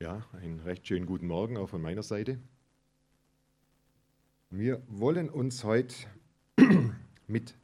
Ja, 0.00 0.22
einen 0.32 0.60
recht 0.60 0.86
schönen 0.86 1.06
guten 1.06 1.26
Morgen 1.26 1.56
auch 1.56 1.68
von 1.68 1.80
meiner 1.80 2.02
Seite. 2.02 2.38
Wir 4.50 4.82
wollen 4.88 5.30
uns 5.30 5.64
heute 5.64 5.94
mit 7.26 7.54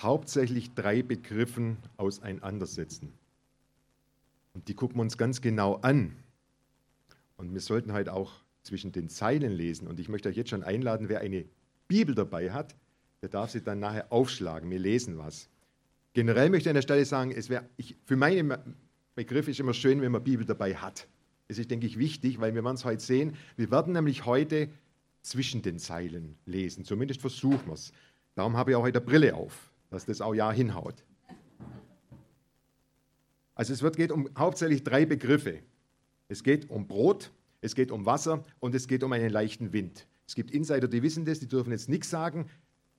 hauptsächlich 0.00 0.74
drei 0.74 1.02
Begriffen 1.02 1.76
auseinandersetzen. 1.96 3.12
Und 4.54 4.68
die 4.68 4.74
gucken 4.74 4.96
wir 4.96 5.02
uns 5.02 5.18
ganz 5.18 5.40
genau 5.40 5.76
an. 5.76 6.16
Und 7.36 7.52
wir 7.52 7.60
sollten 7.60 7.92
heute 7.92 8.12
auch 8.14 8.32
zwischen 8.62 8.92
den 8.92 9.08
Zeilen 9.08 9.52
lesen. 9.52 9.88
Und 9.88 10.00
ich 10.00 10.08
möchte 10.08 10.28
euch 10.28 10.36
jetzt 10.36 10.50
schon 10.50 10.64
einladen, 10.64 11.08
wer 11.08 11.20
eine 11.20 11.44
Bibel 11.86 12.14
dabei 12.14 12.50
hat, 12.52 12.74
der 13.22 13.28
darf 13.28 13.50
sie 13.50 13.62
dann 13.62 13.78
nachher 13.78 14.12
aufschlagen. 14.12 14.70
Wir 14.70 14.78
lesen 14.78 15.18
was. 15.18 15.48
Generell 16.14 16.50
möchte 16.50 16.68
ich 16.68 16.70
an 16.70 16.76
der 16.76 16.82
Stelle 16.82 17.04
sagen, 17.04 17.30
es 17.30 17.50
wär, 17.50 17.68
ich, 17.76 17.96
für 18.04 18.16
meine 18.16 18.58
Begriffe 19.16 19.50
ist 19.50 19.58
immer 19.58 19.74
schön, 19.74 20.02
wenn 20.02 20.12
man 20.12 20.22
Bibel 20.22 20.44
dabei 20.44 20.76
hat. 20.76 21.08
Das 21.48 21.58
ist, 21.58 21.70
denke 21.70 21.86
ich, 21.86 21.98
wichtig, 21.98 22.38
weil 22.38 22.54
wir 22.54 22.64
es 22.66 22.84
heute 22.84 23.02
sehen. 23.02 23.34
Wir 23.56 23.70
werden 23.70 23.94
nämlich 23.94 24.26
heute 24.26 24.68
zwischen 25.22 25.62
den 25.62 25.78
Zeilen 25.78 26.36
lesen. 26.44 26.84
Zumindest 26.84 27.22
versuchen 27.22 27.66
wir 27.66 27.72
es. 27.72 27.92
Darum 28.34 28.56
habe 28.56 28.70
ich 28.70 28.76
auch 28.76 28.82
heute 28.82 29.00
Brille 29.00 29.34
auf, 29.34 29.72
dass 29.90 30.04
das 30.04 30.20
auch 30.20 30.34
ja 30.34 30.52
hinhaut. 30.52 31.02
Also 33.54 33.72
es 33.72 33.80
wird, 33.80 33.96
geht 33.96 34.12
um 34.12 34.28
hauptsächlich 34.36 34.84
drei 34.84 35.06
Begriffe. 35.06 35.60
Es 36.28 36.42
geht 36.42 36.68
um 36.68 36.86
Brot, 36.86 37.32
es 37.62 37.74
geht 37.74 37.90
um 37.90 38.04
Wasser 38.04 38.44
und 38.60 38.74
es 38.74 38.86
geht 38.86 39.02
um 39.02 39.12
einen 39.12 39.30
leichten 39.30 39.72
Wind. 39.72 40.06
Es 40.26 40.34
gibt 40.34 40.50
Insider, 40.50 40.88
die 40.88 41.02
wissen 41.02 41.24
das, 41.24 41.40
die 41.40 41.48
dürfen 41.48 41.70
jetzt 41.70 41.88
nichts 41.88 42.10
sagen. 42.10 42.50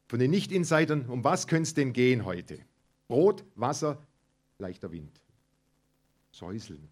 Von 0.08 0.18
den 0.18 0.32
Nicht-Insidern, 0.32 1.06
um 1.06 1.24
was 1.24 1.46
könnte 1.46 1.64
es 1.64 1.74
denn 1.76 1.94
gehen 1.94 2.26
heute? 2.26 2.58
Brot, 3.08 3.46
Wasser, 3.56 4.02
leichter 4.58 4.92
Wind. 4.92 5.22
Säuseln. 6.38 6.88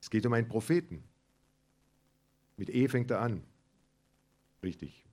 Es 0.00 0.10
geht 0.10 0.26
um 0.26 0.32
einen 0.34 0.48
Propheten. 0.48 1.02
Mit 2.56 2.68
E 2.68 2.88
fängt 2.88 3.10
er 3.10 3.20
an. 3.20 3.42
Richtig. 4.62 5.04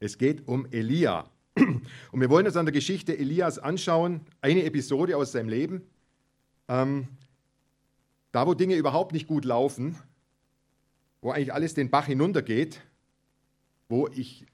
Es 0.00 0.18
geht 0.18 0.46
um 0.46 0.66
Elia. 0.70 1.30
Und 1.56 2.20
wir 2.20 2.28
wollen 2.28 2.46
uns 2.46 2.56
an 2.56 2.66
der 2.66 2.72
Geschichte 2.72 3.16
Elias 3.16 3.58
anschauen, 3.58 4.20
eine 4.40 4.64
Episode 4.64 5.16
aus 5.16 5.32
seinem 5.32 5.48
Leben. 5.48 5.82
Ähm, 6.68 7.08
da, 8.32 8.46
wo 8.46 8.54
Dinge 8.54 8.76
überhaupt 8.76 9.12
nicht 9.12 9.26
gut 9.26 9.44
laufen, 9.44 9.96
wo 11.20 11.30
eigentlich 11.30 11.52
alles 11.54 11.72
den 11.72 11.90
Bach 11.90 12.06
hinuntergeht, 12.06 12.82
wo 13.88 14.08
ich 14.08 14.46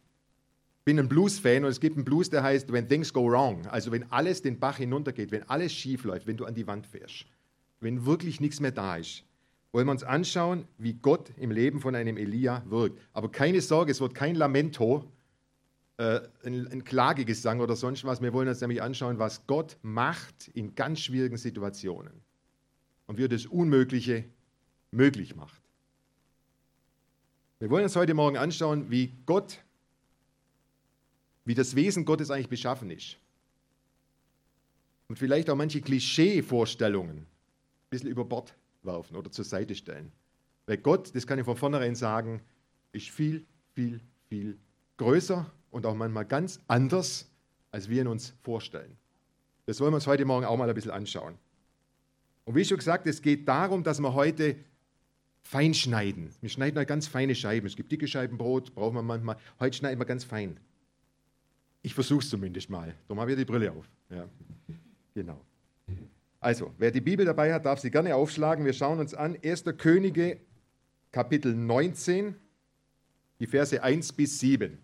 bin 0.89 0.98
ein 0.98 1.06
Blues-Fan 1.06 1.64
und 1.64 1.70
es 1.70 1.81
gibt 1.81 1.97
einen 1.97 2.06
Blues, 2.06 2.31
der 2.31 2.42
heißt 2.42 2.72
When 2.72 2.89
Things 2.89 3.12
Go 3.12 3.31
Wrong. 3.31 3.67
Also 3.67 3.92
wenn 3.92 4.11
alles 4.11 4.41
den 4.41 4.58
Bach 4.58 4.78
hinuntergeht, 4.78 5.30
wenn 5.33 5.42
alles 5.42 5.70
schief 5.70 6.05
läuft, 6.05 6.27
wenn 6.27 6.39
du 6.39 6.47
an 6.47 6.55
die 6.55 6.67
Wand 6.67 6.86
fährst, 6.86 7.27
wenn 7.80 8.06
wirklich 8.06 8.41
nichts 8.41 8.58
mehr 8.58 8.72
da 8.72 8.97
ist 8.97 9.22
wollen 9.72 9.86
wir 9.86 9.92
uns 9.92 10.03
anschauen, 10.03 10.67
wie 10.78 10.95
Gott 10.95 11.30
im 11.36 11.50
Leben 11.50 11.80
von 11.80 11.95
einem 11.95 12.17
Elia 12.17 12.64
wirkt. 12.69 13.00
Aber 13.12 13.30
keine 13.30 13.61
Sorge, 13.61 13.92
es 13.92 14.00
wird 14.00 14.14
kein 14.14 14.34
Lamento, 14.34 15.05
äh, 15.98 16.20
ein, 16.42 16.67
ein 16.69 16.84
Klagegesang 16.84 17.61
oder 17.61 17.77
sonst 17.77 18.05
was. 18.05 18.23
Wir 18.23 18.33
wollen 18.33 18.48
uns 18.48 18.61
nämlich 18.61 18.80
anschauen, 18.80 19.19
was 19.19 19.47
Gott 19.47 19.77
macht 19.83 20.48
in 20.48 20.75
ganz 20.75 21.00
schwierigen 21.00 21.36
Situationen 21.36 22.14
und 23.06 23.19
wie 23.19 23.25
er 23.25 23.28
das 23.28 23.47
Unmögliche 23.47 24.25
möglich 24.91 25.36
macht. 25.36 25.61
Wir 27.58 27.68
wollen 27.68 27.85
uns 27.85 27.95
heute 27.95 28.14
Morgen 28.14 28.39
anschauen, 28.39 28.91
wie 28.91 29.12
Gott, 29.27 29.58
wie 31.48 31.55
das 31.55 31.75
Wesen 31.75 32.05
Gottes 32.05 32.31
eigentlich 32.31 32.51
beschaffen 32.51 32.91
ist. 32.91 33.17
Und 35.09 35.19
vielleicht 35.19 35.48
auch 35.48 35.57
manche 35.57 35.81
Klischee-Vorstellungen 35.81 37.20
ein 37.20 37.27
bisschen 37.89 38.11
über 38.11 38.27
Bord 38.27 38.55
werfen 38.83 39.17
oder 39.17 39.31
zur 39.31 39.47
Seite 39.47 39.75
stellen. 39.75 40.13
Weil 40.67 40.77
Gott, 40.77 41.14
das 41.17 41.27
kann 41.27 41.39
ich 41.39 41.47
von 41.47 41.57
vornherein 41.57 41.95
sagen, 41.95 42.42
ist 42.92 43.09
viel, 43.09 43.47
viel, 43.73 43.98
viel 44.29 44.59
größer 44.98 45.51
und 45.70 45.86
auch 45.86 45.95
manchmal 45.95 46.27
ganz 46.27 46.61
anders, 46.69 47.27
als 47.70 47.89
wir 47.89 48.03
ihn 48.03 48.09
uns 48.09 48.35
vorstellen. 48.42 48.98
Das 49.65 49.80
wollen 49.80 49.92
wir 49.92 49.97
uns 49.97 50.07
heute 50.07 50.27
Morgen 50.27 50.45
auch 50.45 50.59
mal 50.59 50.69
ein 50.69 50.75
bisschen 50.75 50.91
anschauen. 50.91 51.39
Und 52.45 52.57
wie 52.57 52.65
schon 52.67 52.77
gesagt, 52.77 53.07
es 53.07 53.23
geht 53.23 53.48
darum, 53.48 53.85
dass 53.85 54.01
wir 54.01 54.13
heute 54.13 54.55
fein 55.41 55.73
schneiden. 55.73 56.29
Wir 56.42 56.51
schneiden 56.51 56.77
heute 56.77 56.85
ganz 56.85 57.07
feine 57.07 57.35
Scheiben. 57.35 57.67
Es 57.67 57.75
gibt 57.75 57.91
dicke 57.91 58.07
Scheiben 58.07 58.36
Brot, 58.36 58.75
brauchen 58.75 58.97
wir 58.97 59.03
manchmal. 59.03 59.39
Heute 59.59 59.79
schneiden 59.79 59.98
wir 59.98 60.05
ganz 60.05 60.25
fein. 60.25 60.61
Ich 61.88 61.94
versuche 61.94 62.20
es 62.20 62.28
zumindest 62.28 62.68
mal. 62.68 62.94
Darum 63.06 63.18
habe 63.18 63.30
ich 63.30 63.38
die 63.38 63.46
Brille 63.46 63.72
auf. 63.72 63.88
Ja. 64.10 64.28
Genau. 65.14 65.40
Also, 66.38 66.74
wer 66.76 66.90
die 66.90 67.00
Bibel 67.00 67.24
dabei 67.24 67.54
hat, 67.54 67.64
darf 67.64 67.80
sie 67.80 67.90
gerne 67.90 68.14
aufschlagen. 68.14 68.66
Wir 68.66 68.74
schauen 68.74 68.98
uns 68.98 69.14
an 69.14 69.38
1. 69.42 69.64
Könige, 69.78 70.38
Kapitel 71.12 71.54
19, 71.54 72.34
die 73.40 73.46
Verse 73.46 73.82
1 73.82 74.12
bis 74.12 74.38
7. 74.38 74.76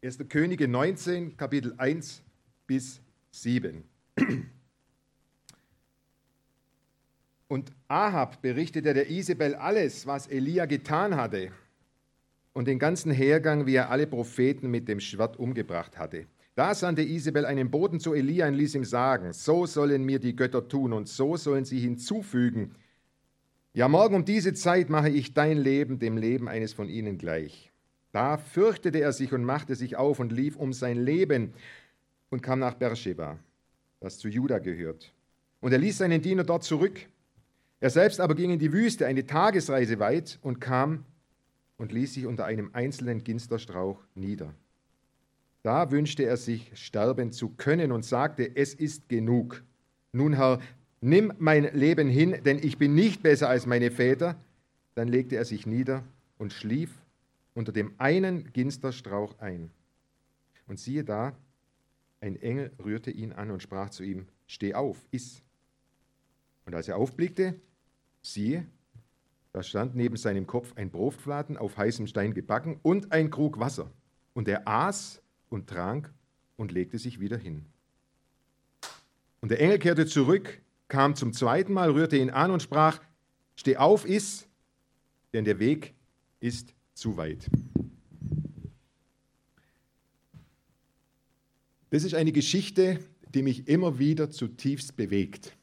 Erste 0.00 0.24
Könige 0.24 0.66
19, 0.66 1.36
Kapitel 1.36 1.74
1 1.76 2.22
bis 2.66 3.02
7. 3.32 3.84
Und 7.52 7.70
Ahab 7.86 8.40
berichtete 8.40 8.94
der 8.94 9.10
Isabel 9.10 9.54
alles, 9.54 10.06
was 10.06 10.26
Elia 10.26 10.64
getan 10.64 11.16
hatte 11.16 11.50
und 12.54 12.66
den 12.66 12.78
ganzen 12.78 13.12
Hergang, 13.12 13.66
wie 13.66 13.74
er 13.74 13.90
alle 13.90 14.06
Propheten 14.06 14.70
mit 14.70 14.88
dem 14.88 15.00
Schwert 15.00 15.38
umgebracht 15.38 15.98
hatte. 15.98 16.24
Da 16.54 16.74
sandte 16.74 17.02
Isabel 17.02 17.44
einen 17.44 17.70
Boten 17.70 18.00
zu 18.00 18.14
Elia 18.14 18.48
und 18.48 18.54
ließ 18.54 18.74
ihm 18.74 18.86
sagen, 18.86 19.34
so 19.34 19.66
sollen 19.66 20.02
mir 20.02 20.18
die 20.18 20.34
Götter 20.34 20.66
tun 20.66 20.94
und 20.94 21.08
so 21.08 21.36
sollen 21.36 21.66
sie 21.66 21.78
hinzufügen. 21.78 22.74
Ja, 23.74 23.86
morgen 23.86 24.14
um 24.14 24.24
diese 24.24 24.54
Zeit 24.54 24.88
mache 24.88 25.10
ich 25.10 25.34
dein 25.34 25.58
Leben 25.58 25.98
dem 25.98 26.16
Leben 26.16 26.48
eines 26.48 26.72
von 26.72 26.88
ihnen 26.88 27.18
gleich. 27.18 27.70
Da 28.12 28.38
fürchtete 28.38 29.02
er 29.02 29.12
sich 29.12 29.34
und 29.34 29.44
machte 29.44 29.74
sich 29.74 29.96
auf 29.96 30.20
und 30.20 30.32
lief 30.32 30.56
um 30.56 30.72
sein 30.72 30.96
Leben 30.96 31.52
und 32.30 32.42
kam 32.42 32.60
nach 32.60 32.72
Beersheba, 32.72 33.38
das 34.00 34.16
zu 34.16 34.28
Juda 34.28 34.58
gehört. 34.58 35.12
Und 35.60 35.72
er 35.72 35.78
ließ 35.78 35.98
seinen 35.98 36.22
Diener 36.22 36.44
dort 36.44 36.64
zurück. 36.64 37.08
Er 37.82 37.90
selbst 37.90 38.20
aber 38.20 38.36
ging 38.36 38.52
in 38.52 38.60
die 38.60 38.72
Wüste 38.72 39.08
eine 39.08 39.26
Tagesreise 39.26 39.98
weit 39.98 40.38
und 40.40 40.60
kam 40.60 41.04
und 41.78 41.90
ließ 41.90 42.14
sich 42.14 42.26
unter 42.26 42.44
einem 42.44 42.70
einzelnen 42.74 43.24
Ginsterstrauch 43.24 43.98
nieder. 44.14 44.54
Da 45.64 45.90
wünschte 45.90 46.22
er 46.22 46.36
sich, 46.36 46.70
sterben 46.74 47.32
zu 47.32 47.48
können 47.48 47.90
und 47.90 48.04
sagte, 48.04 48.54
es 48.54 48.72
ist 48.72 49.08
genug. 49.08 49.64
Nun, 50.12 50.34
Herr, 50.34 50.60
nimm 51.00 51.32
mein 51.40 51.74
Leben 51.74 52.08
hin, 52.08 52.36
denn 52.44 52.60
ich 52.62 52.78
bin 52.78 52.94
nicht 52.94 53.20
besser 53.20 53.48
als 53.48 53.66
meine 53.66 53.90
Väter. 53.90 54.36
Dann 54.94 55.08
legte 55.08 55.34
er 55.34 55.44
sich 55.44 55.66
nieder 55.66 56.04
und 56.38 56.52
schlief 56.52 56.92
unter 57.52 57.72
dem 57.72 57.94
einen 57.98 58.52
Ginsterstrauch 58.52 59.40
ein. 59.40 59.72
Und 60.68 60.78
siehe 60.78 61.02
da, 61.02 61.36
ein 62.20 62.40
Engel 62.40 62.70
rührte 62.84 63.10
ihn 63.10 63.32
an 63.32 63.50
und 63.50 63.60
sprach 63.60 63.90
zu 63.90 64.04
ihm, 64.04 64.28
Steh 64.46 64.72
auf, 64.74 65.04
iss. 65.10 65.42
Und 66.64 66.76
als 66.76 66.86
er 66.86 66.96
aufblickte, 66.96 67.56
siehe, 68.22 68.66
da 69.52 69.62
stand 69.62 69.94
neben 69.94 70.16
seinem 70.16 70.46
Kopf 70.46 70.72
ein 70.76 70.90
Brotfladen 70.90 71.58
auf 71.58 71.76
heißem 71.76 72.06
Stein 72.06 72.32
gebacken 72.32 72.80
und 72.82 73.12
ein 73.12 73.30
Krug 73.30 73.58
Wasser. 73.58 73.90
Und 74.32 74.48
er 74.48 74.66
aß 74.66 75.20
und 75.50 75.68
trank 75.68 76.10
und 76.56 76.72
legte 76.72 76.98
sich 76.98 77.20
wieder 77.20 77.36
hin. 77.36 77.66
Und 79.42 79.50
der 79.50 79.60
Engel 79.60 79.78
kehrte 79.78 80.06
zurück, 80.06 80.62
kam 80.88 81.14
zum 81.16 81.34
zweiten 81.34 81.74
Mal, 81.74 81.90
rührte 81.90 82.16
ihn 82.16 82.30
an 82.30 82.50
und 82.50 82.62
sprach, 82.62 83.00
Steh 83.56 83.76
auf, 83.76 84.06
iss, 84.06 84.48
denn 85.34 85.44
der 85.44 85.58
Weg 85.58 85.94
ist 86.40 86.74
zu 86.94 87.16
weit. 87.18 87.50
Das 91.90 92.04
ist 92.04 92.14
eine 92.14 92.32
Geschichte, 92.32 93.00
die 93.34 93.42
mich 93.42 93.68
immer 93.68 93.98
wieder 93.98 94.30
zutiefst 94.30 94.96
bewegt. 94.96 95.54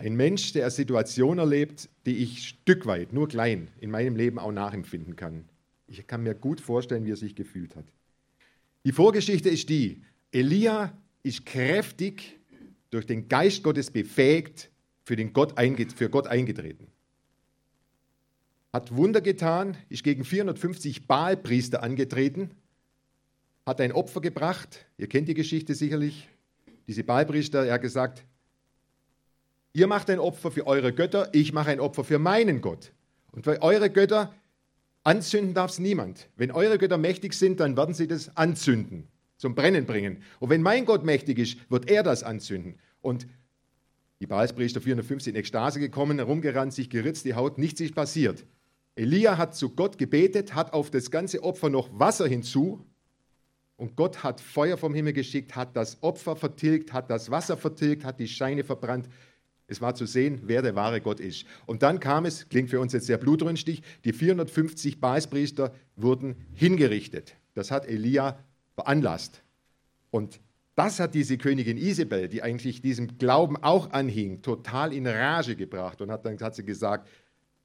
Ein 0.00 0.16
Mensch, 0.16 0.54
der 0.54 0.70
Situation 0.70 1.36
erlebt, 1.36 1.90
die 2.06 2.16
ich 2.16 2.48
Stück 2.48 2.86
weit, 2.86 3.12
nur 3.12 3.28
klein, 3.28 3.68
in 3.80 3.90
meinem 3.90 4.16
Leben 4.16 4.38
auch 4.38 4.50
nachempfinden 4.50 5.14
kann. 5.14 5.44
Ich 5.88 6.06
kann 6.06 6.22
mir 6.22 6.34
gut 6.34 6.62
vorstellen, 6.62 7.04
wie 7.04 7.12
er 7.12 7.16
sich 7.16 7.34
gefühlt 7.34 7.76
hat. 7.76 7.84
Die 8.86 8.92
Vorgeschichte 8.92 9.50
ist 9.50 9.68
die, 9.68 10.02
Elia 10.32 10.96
ist 11.22 11.44
kräftig 11.44 12.38
durch 12.88 13.04
den 13.04 13.28
Geist 13.28 13.62
Gottes 13.62 13.90
befähigt, 13.90 14.70
für, 15.04 15.16
den 15.16 15.34
Gott, 15.34 15.52
für 15.94 16.08
Gott 16.08 16.28
eingetreten. 16.28 16.86
Hat 18.72 18.96
Wunder 18.96 19.20
getan, 19.20 19.76
ist 19.90 20.02
gegen 20.02 20.24
450 20.24 21.08
Baalpriester 21.08 21.82
angetreten, 21.82 22.52
hat 23.66 23.82
ein 23.82 23.92
Opfer 23.92 24.22
gebracht. 24.22 24.86
Ihr 24.96 25.08
kennt 25.08 25.28
die 25.28 25.34
Geschichte 25.34 25.74
sicherlich. 25.74 26.26
Diese 26.86 27.04
Baalpriester, 27.04 27.66
er 27.66 27.74
hat 27.74 27.82
gesagt, 27.82 28.24
Ihr 29.72 29.86
macht 29.86 30.10
ein 30.10 30.18
Opfer 30.18 30.50
für 30.50 30.66
eure 30.66 30.92
Götter, 30.92 31.28
ich 31.32 31.52
mache 31.52 31.70
ein 31.70 31.80
Opfer 31.80 32.04
für 32.04 32.18
meinen 32.18 32.60
Gott. 32.60 32.92
Und 33.32 33.44
für 33.44 33.62
eure 33.62 33.90
Götter 33.90 34.34
Anzünden 35.02 35.54
darf 35.54 35.70
es 35.70 35.78
niemand. 35.78 36.28
Wenn 36.36 36.50
eure 36.50 36.76
Götter 36.76 36.98
mächtig 36.98 37.32
sind, 37.32 37.60
dann 37.60 37.76
werden 37.76 37.94
sie 37.94 38.06
das 38.06 38.36
anzünden, 38.36 39.08
zum 39.38 39.54
Brennen 39.54 39.86
bringen. 39.86 40.22
Und 40.40 40.50
wenn 40.50 40.60
mein 40.60 40.84
Gott 40.84 41.04
mächtig 41.04 41.38
ist, 41.38 41.70
wird 41.70 41.90
er 41.90 42.02
das 42.02 42.22
anzünden. 42.22 42.78
Und 43.00 43.26
die 44.20 44.26
Baalspriester 44.26 44.82
450 44.82 45.32
in 45.32 45.38
Ekstase 45.38 45.80
gekommen, 45.80 46.18
herumgerannt, 46.18 46.74
sich 46.74 46.90
geritzt, 46.90 47.24
die 47.24 47.34
Haut, 47.34 47.56
nichts 47.56 47.80
ist 47.80 47.94
passiert. 47.94 48.44
Elia 48.94 49.38
hat 49.38 49.54
zu 49.54 49.70
Gott 49.70 49.96
gebetet, 49.96 50.54
hat 50.54 50.74
auf 50.74 50.90
das 50.90 51.10
ganze 51.10 51.42
Opfer 51.42 51.70
noch 51.70 51.88
Wasser 51.98 52.26
hinzu 52.26 52.84
und 53.80 53.96
Gott 53.96 54.22
hat 54.22 54.42
Feuer 54.42 54.76
vom 54.76 54.92
Himmel 54.92 55.14
geschickt, 55.14 55.56
hat 55.56 55.74
das 55.74 56.02
Opfer 56.02 56.36
vertilgt, 56.36 56.92
hat 56.92 57.08
das 57.08 57.30
Wasser 57.30 57.56
vertilgt, 57.56 58.04
hat 58.04 58.20
die 58.20 58.28
Scheine 58.28 58.62
verbrannt. 58.62 59.08
Es 59.70 59.80
war 59.80 59.94
zu 59.94 60.04
sehen, 60.04 60.40
wer 60.44 60.62
der 60.62 60.74
wahre 60.74 61.00
Gott 61.00 61.20
ist. 61.20 61.46
Und 61.64 61.82
dann 61.82 62.00
kam 62.00 62.26
es, 62.26 62.48
klingt 62.48 62.70
für 62.70 62.80
uns 62.80 62.92
jetzt 62.92 63.06
sehr 63.06 63.18
blutrünstig, 63.18 63.82
die 64.04 64.12
450 64.12 65.00
Baalspriester 65.00 65.72
wurden 65.96 66.34
hingerichtet. 66.54 67.36
Das 67.54 67.70
hat 67.70 67.86
Elia 67.86 68.38
veranlasst. 68.74 69.42
Und 70.10 70.40
das 70.74 70.98
hat 70.98 71.14
diese 71.14 71.38
Königin 71.38 71.76
Isabel, 71.76 72.28
die 72.28 72.42
eigentlich 72.42 72.80
diesem 72.80 73.18
Glauben 73.18 73.56
auch 73.56 73.90
anhing, 73.92 74.42
total 74.42 74.92
in 74.92 75.06
Rage 75.06 75.54
gebracht 75.54 76.00
und 76.00 76.10
hat 76.10 76.24
dann 76.24 76.38
hat 76.40 76.54
sie 76.54 76.64
gesagt, 76.64 77.08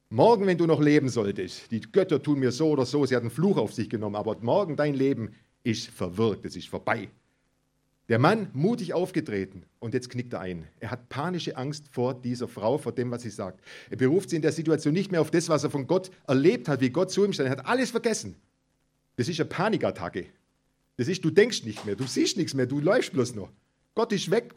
morgen, 0.10 0.46
wenn 0.46 0.58
du 0.58 0.66
noch 0.66 0.82
leben 0.82 1.10
solltest, 1.10 1.72
die 1.72 1.82
Götter 1.82 2.22
tun 2.22 2.40
mir 2.40 2.52
so 2.52 2.70
oder 2.70 2.86
so, 2.86 3.06
sie 3.06 3.16
hat 3.16 3.22
einen 3.22 3.32
Fluch 3.32 3.58
auf 3.58 3.74
sich 3.74 3.90
genommen, 3.90 4.16
aber 4.16 4.38
morgen 4.42 4.76
dein 4.76 4.94
Leben 4.94 5.34
ist 5.64 5.88
verwirkt, 5.88 6.46
es 6.46 6.56
ist 6.56 6.68
vorbei. 6.68 7.10
Der 8.08 8.20
Mann 8.20 8.50
mutig 8.54 8.94
aufgetreten 8.94 9.64
und 9.80 9.96
jetzt 9.96 10.10
knickt 10.10 10.34
er 10.34 10.42
ein. 10.42 10.68
Er 10.80 10.92
hat 10.92 11.10
panische 11.10 11.58
Angst 11.58 11.88
vor 11.92 12.14
dieser 12.14 12.48
Frau, 12.48 12.78
vor 12.78 12.92
dem, 12.92 13.10
was 13.10 13.24
sie 13.24 13.32
sagt. 13.32 13.62
Er 13.90 13.98
beruft 13.98 14.30
sie 14.30 14.36
in 14.36 14.44
der 14.44 14.52
Situation 14.52 14.94
nicht 14.94 15.12
mehr 15.12 15.22
auf 15.22 15.32
das, 15.32 15.50
was 15.50 15.64
er 15.64 15.72
von 15.72 15.88
Gott 15.88 16.12
erlebt 16.28 16.68
hat, 16.68 16.82
wie 16.82 16.92
Gott 16.92 17.12
zu 17.12 17.26
ihm 17.26 17.34
stand. 17.34 17.50
Er 17.50 17.58
hat 17.58 17.66
alles 17.66 17.90
vergessen. 17.90 18.36
Das 19.16 19.28
ist 19.28 19.40
eine 19.40 19.50
Panikattacke. 19.50 20.28
Das 20.98 21.08
ist, 21.08 21.26
du 21.26 21.32
denkst 21.32 21.64
nicht 21.64 21.86
mehr, 21.86 21.96
du 21.96 22.06
siehst 22.06 22.38
nichts 22.38 22.54
mehr, 22.54 22.68
du 22.68 22.80
läufst 22.80 23.12
bloß 23.12 23.34
noch. 23.34 23.52
Gott 23.96 24.14
ist 24.14 24.30
weg, 24.30 24.54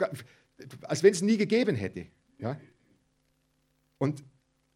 als 0.83 1.03
wenn 1.03 1.13
es 1.13 1.23
nie 1.23 1.37
gegeben 1.37 1.75
hätte. 1.75 2.07
Ja? 2.39 2.61
Und 3.97 4.23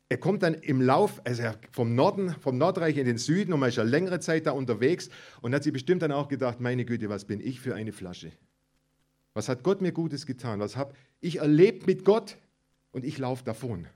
er 0.09 0.19
kommt 0.19 0.43
dann 0.43 0.55
im 0.55 0.81
Lauf, 0.81 1.21
also 1.25 1.43
vom 1.71 1.95
Norden, 1.95 2.35
vom 2.41 2.59
Nordreich 2.59 2.97
in 2.97 3.07
den 3.07 3.19
Süden 3.19 3.53
und 3.53 3.61
man 3.61 3.69
ist 3.69 3.77
ja 3.77 3.83
längere 3.83 4.21
Zeit 4.21 4.47
da 4.47 4.51
unterwegs 4.53 5.09
und 5.41 5.55
hat 5.55 5.63
sich 5.63 5.73
bestimmt 5.73 6.03
dann 6.03 6.13
auch 6.13 6.29
gedacht, 6.29 6.61
meine 6.61 6.85
Güte, 6.85 7.09
was 7.09 7.25
bin 7.25 7.41
ich 7.41 7.61
für 7.61 7.75
eine 7.75 7.93
Flasche? 7.93 8.33
Was 9.35 9.49
hat 9.49 9.63
Gott 9.63 9.81
mir 9.81 9.93
Gutes 9.93 10.27
getan? 10.27 10.61
Was 10.61 10.77
habe 10.77 10.95
ich 11.21 11.39
erlebt 11.39 11.87
mit 11.87 12.05
Gott? 12.05 12.37
Und 12.91 13.05
ich 13.05 13.19
laufe 13.19 13.45
davon. 13.45 13.87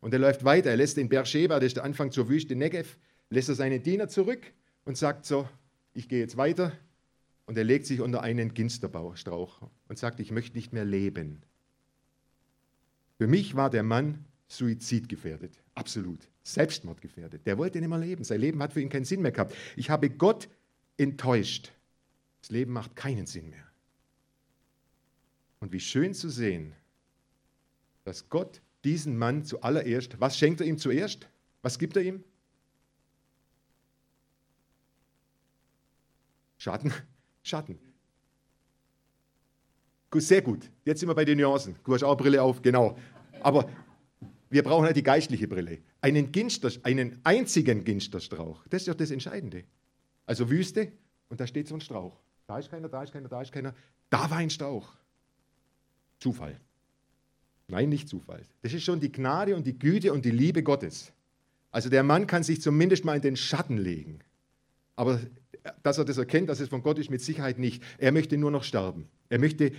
Und 0.00 0.12
er 0.14 0.18
läuft 0.18 0.44
weiter. 0.44 0.70
Er 0.70 0.76
lässt 0.76 0.96
den 0.96 1.08
Beersheba, 1.08 1.60
das 1.60 1.68
ist 1.68 1.76
der 1.76 1.84
Anfang 1.84 2.10
zur 2.10 2.28
Wüste 2.28 2.56
Negev, 2.56 2.96
lässt 3.30 3.48
er 3.48 3.54
seine 3.54 3.80
Diener 3.80 4.08
zurück 4.08 4.40
und 4.84 4.96
sagt 4.96 5.26
so, 5.26 5.48
ich 5.92 6.08
gehe 6.08 6.20
jetzt 6.20 6.36
weiter. 6.36 6.72
Und 7.44 7.58
er 7.58 7.64
legt 7.64 7.86
sich 7.86 8.00
unter 8.00 8.22
einen 8.22 8.54
Ginsterstrauch 8.54 9.70
und 9.88 9.98
sagt, 9.98 10.20
ich 10.20 10.30
möchte 10.30 10.56
nicht 10.56 10.72
mehr 10.72 10.84
leben. 10.84 11.42
Für 13.18 13.26
mich 13.26 13.54
war 13.54 13.68
der 13.68 13.82
Mann 13.82 14.24
suizidgefährdet, 14.48 15.62
absolut, 15.74 16.28
selbstmordgefährdet. 16.42 17.46
Der 17.46 17.58
wollte 17.58 17.78
nicht 17.78 17.88
mehr 17.88 17.98
leben. 17.98 18.24
Sein 18.24 18.40
Leben 18.40 18.62
hat 18.62 18.72
für 18.72 18.80
ihn 18.80 18.88
keinen 18.88 19.04
Sinn 19.04 19.22
mehr 19.22 19.32
gehabt. 19.32 19.54
Ich 19.76 19.90
habe 19.90 20.10
Gott 20.10 20.48
enttäuscht. 20.96 21.72
Das 22.40 22.50
Leben 22.50 22.72
macht 22.72 22.96
keinen 22.96 23.26
Sinn 23.26 23.50
mehr. 23.50 23.71
Und 25.62 25.70
wie 25.70 25.78
schön 25.78 26.12
zu 26.12 26.28
sehen, 26.28 26.74
dass 28.02 28.28
Gott 28.28 28.60
diesen 28.82 29.16
Mann 29.16 29.44
zuallererst, 29.44 30.20
was 30.20 30.36
schenkt 30.36 30.60
er 30.60 30.66
ihm 30.66 30.76
zuerst? 30.76 31.28
Was 31.62 31.78
gibt 31.78 31.96
er 31.96 32.02
ihm? 32.02 32.24
Schatten, 36.58 36.92
Schatten. 37.44 37.78
Sehr 40.12 40.42
gut. 40.42 40.68
Jetzt 40.84 40.98
sind 40.98 41.08
wir 41.08 41.14
bei 41.14 41.24
den 41.24 41.38
Nuancen. 41.38 41.76
Du 41.84 41.94
hast 41.94 42.02
auch 42.02 42.16
Brille 42.16 42.42
auf, 42.42 42.60
genau. 42.60 42.98
Aber 43.40 43.70
wir 44.50 44.64
brauchen 44.64 44.84
halt 44.84 44.96
die 44.96 45.04
geistliche 45.04 45.46
Brille. 45.46 45.78
Einen, 46.00 46.32
Ginster, 46.32 46.72
einen 46.82 47.20
einzigen 47.22 47.84
Ginsterstrauch. 47.84 48.66
Das 48.66 48.82
ist 48.82 48.88
doch 48.88 48.94
das 48.94 49.12
Entscheidende. 49.12 49.62
Also 50.26 50.50
Wüste 50.50 50.90
und 51.28 51.38
da 51.38 51.46
steht 51.46 51.68
so 51.68 51.76
ein 51.76 51.80
Strauch. 51.80 52.18
Da 52.48 52.58
ist 52.58 52.68
keiner, 52.68 52.88
da 52.88 53.04
ist 53.04 53.12
keiner, 53.12 53.28
da 53.28 53.42
ist 53.42 53.52
keiner. 53.52 53.76
Da 54.10 54.28
war 54.28 54.38
ein 54.38 54.50
Strauch. 54.50 54.92
Zufall. 56.22 56.56
Nein, 57.68 57.88
nicht 57.88 58.08
Zufall. 58.08 58.42
Das 58.62 58.72
ist 58.72 58.84
schon 58.84 59.00
die 59.00 59.10
Gnade 59.10 59.56
und 59.56 59.66
die 59.66 59.78
Güte 59.78 60.12
und 60.12 60.24
die 60.24 60.30
Liebe 60.30 60.62
Gottes. 60.62 61.12
Also 61.70 61.88
der 61.88 62.02
Mann 62.02 62.26
kann 62.26 62.42
sich 62.42 62.60
zumindest 62.60 63.04
mal 63.04 63.16
in 63.16 63.22
den 63.22 63.36
Schatten 63.36 63.78
legen. 63.78 64.20
Aber 64.94 65.20
dass 65.82 65.98
er 65.98 66.04
das 66.04 66.18
erkennt, 66.18 66.48
dass 66.48 66.60
es 66.60 66.68
von 66.68 66.82
Gott 66.82 66.98
ist, 66.98 67.10
mit 67.10 67.22
Sicherheit 67.22 67.58
nicht. 67.58 67.82
Er 67.98 68.12
möchte 68.12 68.36
nur 68.36 68.50
noch 68.50 68.62
sterben. 68.62 69.08
Er 69.28 69.38
möchte 69.38 69.72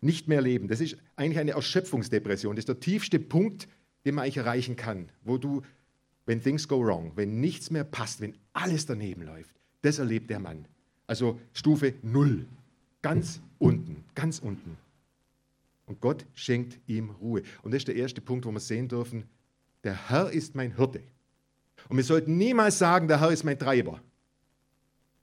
nicht 0.00 0.28
mehr 0.28 0.40
leben. 0.40 0.68
Das 0.68 0.80
ist 0.80 0.96
eigentlich 1.16 1.38
eine 1.38 1.52
Erschöpfungsdepression. 1.52 2.54
Das 2.54 2.62
ist 2.62 2.68
der 2.68 2.80
tiefste 2.80 3.18
Punkt, 3.18 3.68
den 4.04 4.14
man 4.14 4.24
eigentlich 4.24 4.36
erreichen 4.36 4.76
kann, 4.76 5.08
wo 5.24 5.38
du, 5.38 5.62
wenn 6.26 6.42
things 6.42 6.68
go 6.68 6.84
wrong, 6.84 7.12
wenn 7.16 7.40
nichts 7.40 7.70
mehr 7.70 7.84
passt, 7.84 8.20
wenn 8.20 8.34
alles 8.52 8.86
daneben 8.86 9.22
läuft, 9.22 9.54
das 9.82 9.98
erlebt 9.98 10.30
der 10.30 10.38
Mann. 10.38 10.66
Also 11.06 11.40
Stufe 11.52 11.94
Null, 12.02 12.46
ganz 13.02 13.40
unten, 13.58 14.04
ganz 14.14 14.38
unten. 14.38 14.76
Und 15.88 16.00
Gott 16.00 16.26
schenkt 16.34 16.78
ihm 16.86 17.10
Ruhe. 17.10 17.42
Und 17.62 17.72
das 17.72 17.78
ist 17.78 17.88
der 17.88 17.96
erste 17.96 18.20
Punkt, 18.20 18.44
wo 18.44 18.52
wir 18.52 18.60
sehen 18.60 18.88
dürfen, 18.88 19.24
der 19.84 20.10
Herr 20.10 20.30
ist 20.30 20.54
mein 20.54 20.76
Hirte. 20.76 21.02
Und 21.88 21.96
wir 21.96 22.04
sollten 22.04 22.36
niemals 22.36 22.78
sagen, 22.78 23.08
der 23.08 23.20
Herr 23.20 23.30
ist 23.30 23.44
mein 23.44 23.58
Treiber. 23.58 24.00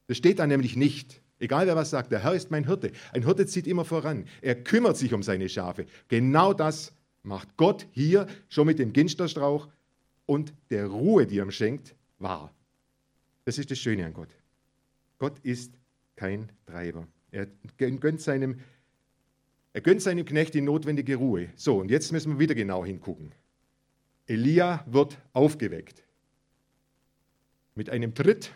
Das 0.07 0.17
steht 0.17 0.39
da 0.39 0.47
nämlich 0.47 0.75
nicht. 0.75 1.21
Egal 1.39 1.67
wer 1.67 1.75
was 1.75 1.89
sagt, 1.89 2.11
der 2.11 2.23
Herr 2.23 2.33
ist 2.33 2.49
mein 2.49 2.65
Hirte. 2.65 2.91
Ein 3.11 3.23
Hirte 3.23 3.45
zieht 3.45 3.67
immer 3.67 3.85
voran. 3.85 4.25
Er 4.41 4.55
kümmert 4.55 4.97
sich 4.97 5.13
um 5.13 5.21
seine 5.21 5.49
Schafe. 5.49 5.85
Genau 6.07 6.53
das 6.53 6.93
macht 7.23 7.57
Gott 7.57 7.87
hier 7.91 8.27
schon 8.49 8.67
mit 8.67 8.79
dem 8.79 8.93
Ginsterstrauch 8.93 9.67
und 10.25 10.53
der 10.69 10.87
Ruhe, 10.87 11.27
die 11.27 11.39
er 11.39 11.45
ihm 11.45 11.51
schenkt, 11.51 11.95
wahr. 12.19 12.53
Das 13.43 13.57
ist 13.57 13.69
das 13.69 13.77
Schöne 13.77 14.05
an 14.05 14.13
Gott. 14.13 14.29
Gott 15.19 15.37
ist 15.43 15.73
kein 16.15 16.51
Treiber. 16.65 17.07
Er 17.31 17.47
gönnt 17.77 18.21
seinem, 18.21 18.59
er 19.75 19.81
gönnt 19.81 20.01
seinem 20.01 20.23
Knecht 20.23 20.53
die 20.53 20.61
notwendige 20.61 21.17
Ruhe. 21.17 21.49
So, 21.57 21.79
und 21.81 21.91
jetzt 21.91 22.13
müssen 22.13 22.31
wir 22.31 22.39
wieder 22.39 22.55
genau 22.55 22.85
hingucken. 22.85 23.33
Elia 24.25 24.85
wird 24.87 25.17
aufgeweckt. 25.33 26.01
Mit 27.75 27.89
einem 27.89 28.15
Tritt 28.15 28.53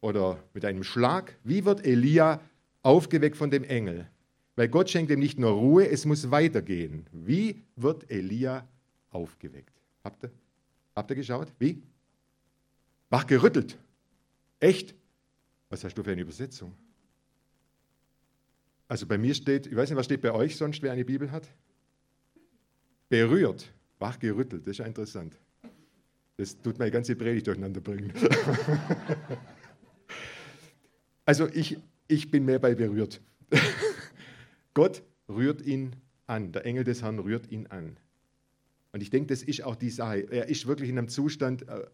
oder 0.00 0.42
mit 0.54 0.64
einem 0.64 0.84
Schlag. 0.84 1.36
Wie 1.44 1.66
wird 1.66 1.84
Elia 1.84 2.40
aufgeweckt 2.80 3.36
von 3.36 3.50
dem 3.50 3.62
Engel? 3.62 4.08
Weil 4.56 4.70
Gott 4.70 4.88
schenkt 4.88 5.10
ihm 5.10 5.20
nicht 5.20 5.38
nur 5.38 5.50
Ruhe, 5.50 5.86
es 5.86 6.06
muss 6.06 6.30
weitergehen. 6.30 7.06
Wie 7.12 7.62
wird 7.76 8.10
Elia 8.10 8.66
aufgeweckt? 9.10 9.82
Habt 10.02 10.24
ihr, 10.24 10.30
habt 10.96 11.10
ihr 11.10 11.16
geschaut? 11.16 11.52
Wie? 11.58 11.82
Wachgerüttelt. 13.10 13.76
Echt? 14.60 14.94
Was 15.68 15.84
hast 15.84 15.92
du 15.98 16.02
für 16.02 16.12
eine 16.12 16.22
Übersetzung? 16.22 16.72
Also 18.88 19.06
bei 19.06 19.18
mir 19.18 19.34
steht, 19.34 19.66
ich 19.66 19.76
weiß 19.76 19.90
nicht, 19.90 19.98
was 19.98 20.06
steht 20.06 20.22
bei 20.22 20.32
euch 20.32 20.56
sonst, 20.56 20.82
wer 20.82 20.92
eine 20.92 21.04
Bibel 21.04 21.30
hat? 21.30 21.46
Berührt, 23.10 23.70
wachgerüttelt, 23.98 24.66
das 24.66 24.72
ist 24.72 24.78
ja 24.78 24.86
interessant. 24.86 25.36
Das 26.38 26.60
tut 26.60 26.78
meine 26.78 26.90
ganze 26.90 27.14
Predigt 27.14 27.46
durcheinander 27.46 27.80
bringen. 27.80 28.12
also 31.26 31.48
ich, 31.48 31.78
ich 32.06 32.30
bin 32.30 32.44
mehr 32.44 32.58
bei 32.58 32.74
berührt. 32.74 33.20
Gott 34.74 35.02
rührt 35.28 35.62
ihn 35.62 35.96
an. 36.26 36.52
Der 36.52 36.64
Engel 36.64 36.84
des 36.84 37.02
Herrn 37.02 37.18
rührt 37.18 37.50
ihn 37.50 37.66
an. 37.66 37.96
Und 38.92 39.02
ich 39.02 39.10
denke, 39.10 39.28
das 39.28 39.42
ist 39.42 39.62
auch 39.64 39.76
die 39.76 39.90
Sache. 39.90 40.20
Er 40.30 40.48
ist 40.48 40.66
wirklich 40.66 40.88
in 40.88 40.96
einem 40.96 41.08
Zustand, 41.08 41.68
äh, 41.68 41.86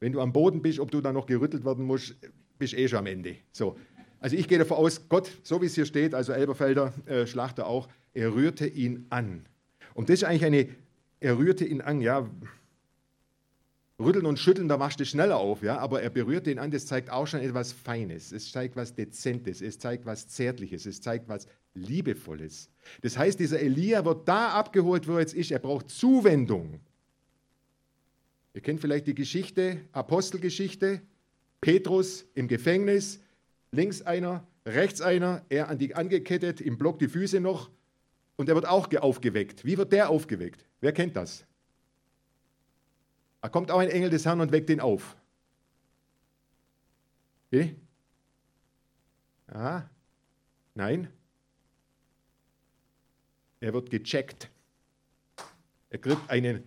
wenn 0.00 0.12
du 0.12 0.20
am 0.20 0.32
Boden 0.32 0.62
bist, 0.62 0.78
ob 0.78 0.90
du 0.90 1.00
dann 1.00 1.14
noch 1.14 1.26
gerüttelt 1.26 1.64
werden 1.64 1.84
musst, 1.84 2.14
bist 2.58 2.74
eh 2.74 2.86
schon 2.86 3.00
am 3.00 3.06
Ende. 3.06 3.36
So. 3.52 3.76
Also 4.20 4.36
ich 4.36 4.48
gehe 4.48 4.58
davon 4.58 4.78
aus, 4.78 5.08
Gott, 5.08 5.30
so 5.42 5.60
wie 5.62 5.66
es 5.66 5.74
hier 5.74 5.86
steht, 5.86 6.14
also 6.14 6.32
Elberfelder 6.32 6.92
äh, 7.06 7.26
Schlachter 7.26 7.66
auch, 7.66 7.88
er 8.14 8.34
rührte 8.34 8.66
ihn 8.66 9.06
an. 9.10 9.46
Und 9.94 10.08
das 10.08 10.14
ist 10.14 10.24
eigentlich 10.24 10.44
eine, 10.44 10.68
er 11.20 11.38
rührte 11.38 11.64
ihn 11.64 11.80
an, 11.80 12.00
ja, 12.00 12.28
Rütteln 14.00 14.26
und 14.26 14.38
Schütteln, 14.38 14.68
da 14.68 14.78
wachst 14.78 15.00
du 15.00 15.04
schneller 15.04 15.38
auf, 15.38 15.62
ja, 15.62 15.78
aber 15.78 16.02
er 16.02 16.10
berührt 16.10 16.46
ihn 16.46 16.60
an, 16.60 16.70
das 16.70 16.86
zeigt 16.86 17.10
auch 17.10 17.26
schon 17.26 17.40
etwas 17.40 17.72
Feines, 17.72 18.30
es 18.30 18.52
zeigt 18.52 18.76
was 18.76 18.94
Dezentes, 18.94 19.60
es 19.60 19.80
zeigt 19.80 20.06
was 20.06 20.28
Zärtliches, 20.28 20.86
es 20.86 21.00
zeigt 21.00 21.28
was 21.28 21.48
Liebevolles. 21.74 22.70
Das 23.02 23.18
heißt, 23.18 23.40
dieser 23.40 23.58
Elia 23.58 24.04
wird 24.04 24.28
da 24.28 24.50
abgeholt, 24.50 25.08
wo 25.08 25.14
er 25.14 25.20
jetzt 25.20 25.34
ist, 25.34 25.50
er 25.50 25.58
braucht 25.58 25.90
Zuwendung. 25.90 26.78
Ihr 28.54 28.60
kennt 28.60 28.80
vielleicht 28.80 29.08
die 29.08 29.16
Geschichte, 29.16 29.80
Apostelgeschichte, 29.90 31.02
Petrus 31.60 32.24
im 32.34 32.46
Gefängnis, 32.46 33.20
links 33.70 34.02
einer, 34.02 34.46
rechts 34.66 35.00
einer, 35.00 35.44
er 35.48 35.68
an 35.68 35.78
die 35.78 35.94
angekettet, 35.94 36.60
im 36.60 36.78
Block 36.78 36.98
die 36.98 37.08
Füße 37.08 37.40
noch 37.40 37.70
und 38.36 38.48
er 38.48 38.54
wird 38.54 38.66
auch 38.66 38.92
aufgeweckt. 38.94 39.64
Wie 39.64 39.76
wird 39.78 39.92
der 39.92 40.10
aufgeweckt? 40.10 40.64
Wer 40.80 40.92
kennt 40.92 41.16
das? 41.16 41.44
Da 43.40 43.48
kommt 43.48 43.70
auch 43.70 43.78
ein 43.78 43.88
Engel 43.88 44.10
des 44.10 44.26
Herrn 44.26 44.40
und 44.40 44.52
weckt 44.52 44.70
ihn 44.70 44.80
auf. 44.80 45.16
Bitte? 47.50 47.74
Ah, 49.46 49.84
nein. 50.74 51.08
Er 53.60 53.72
wird 53.72 53.90
gecheckt. 53.90 54.50
Er 55.90 55.98
kriegt 55.98 56.28
einen 56.30 56.62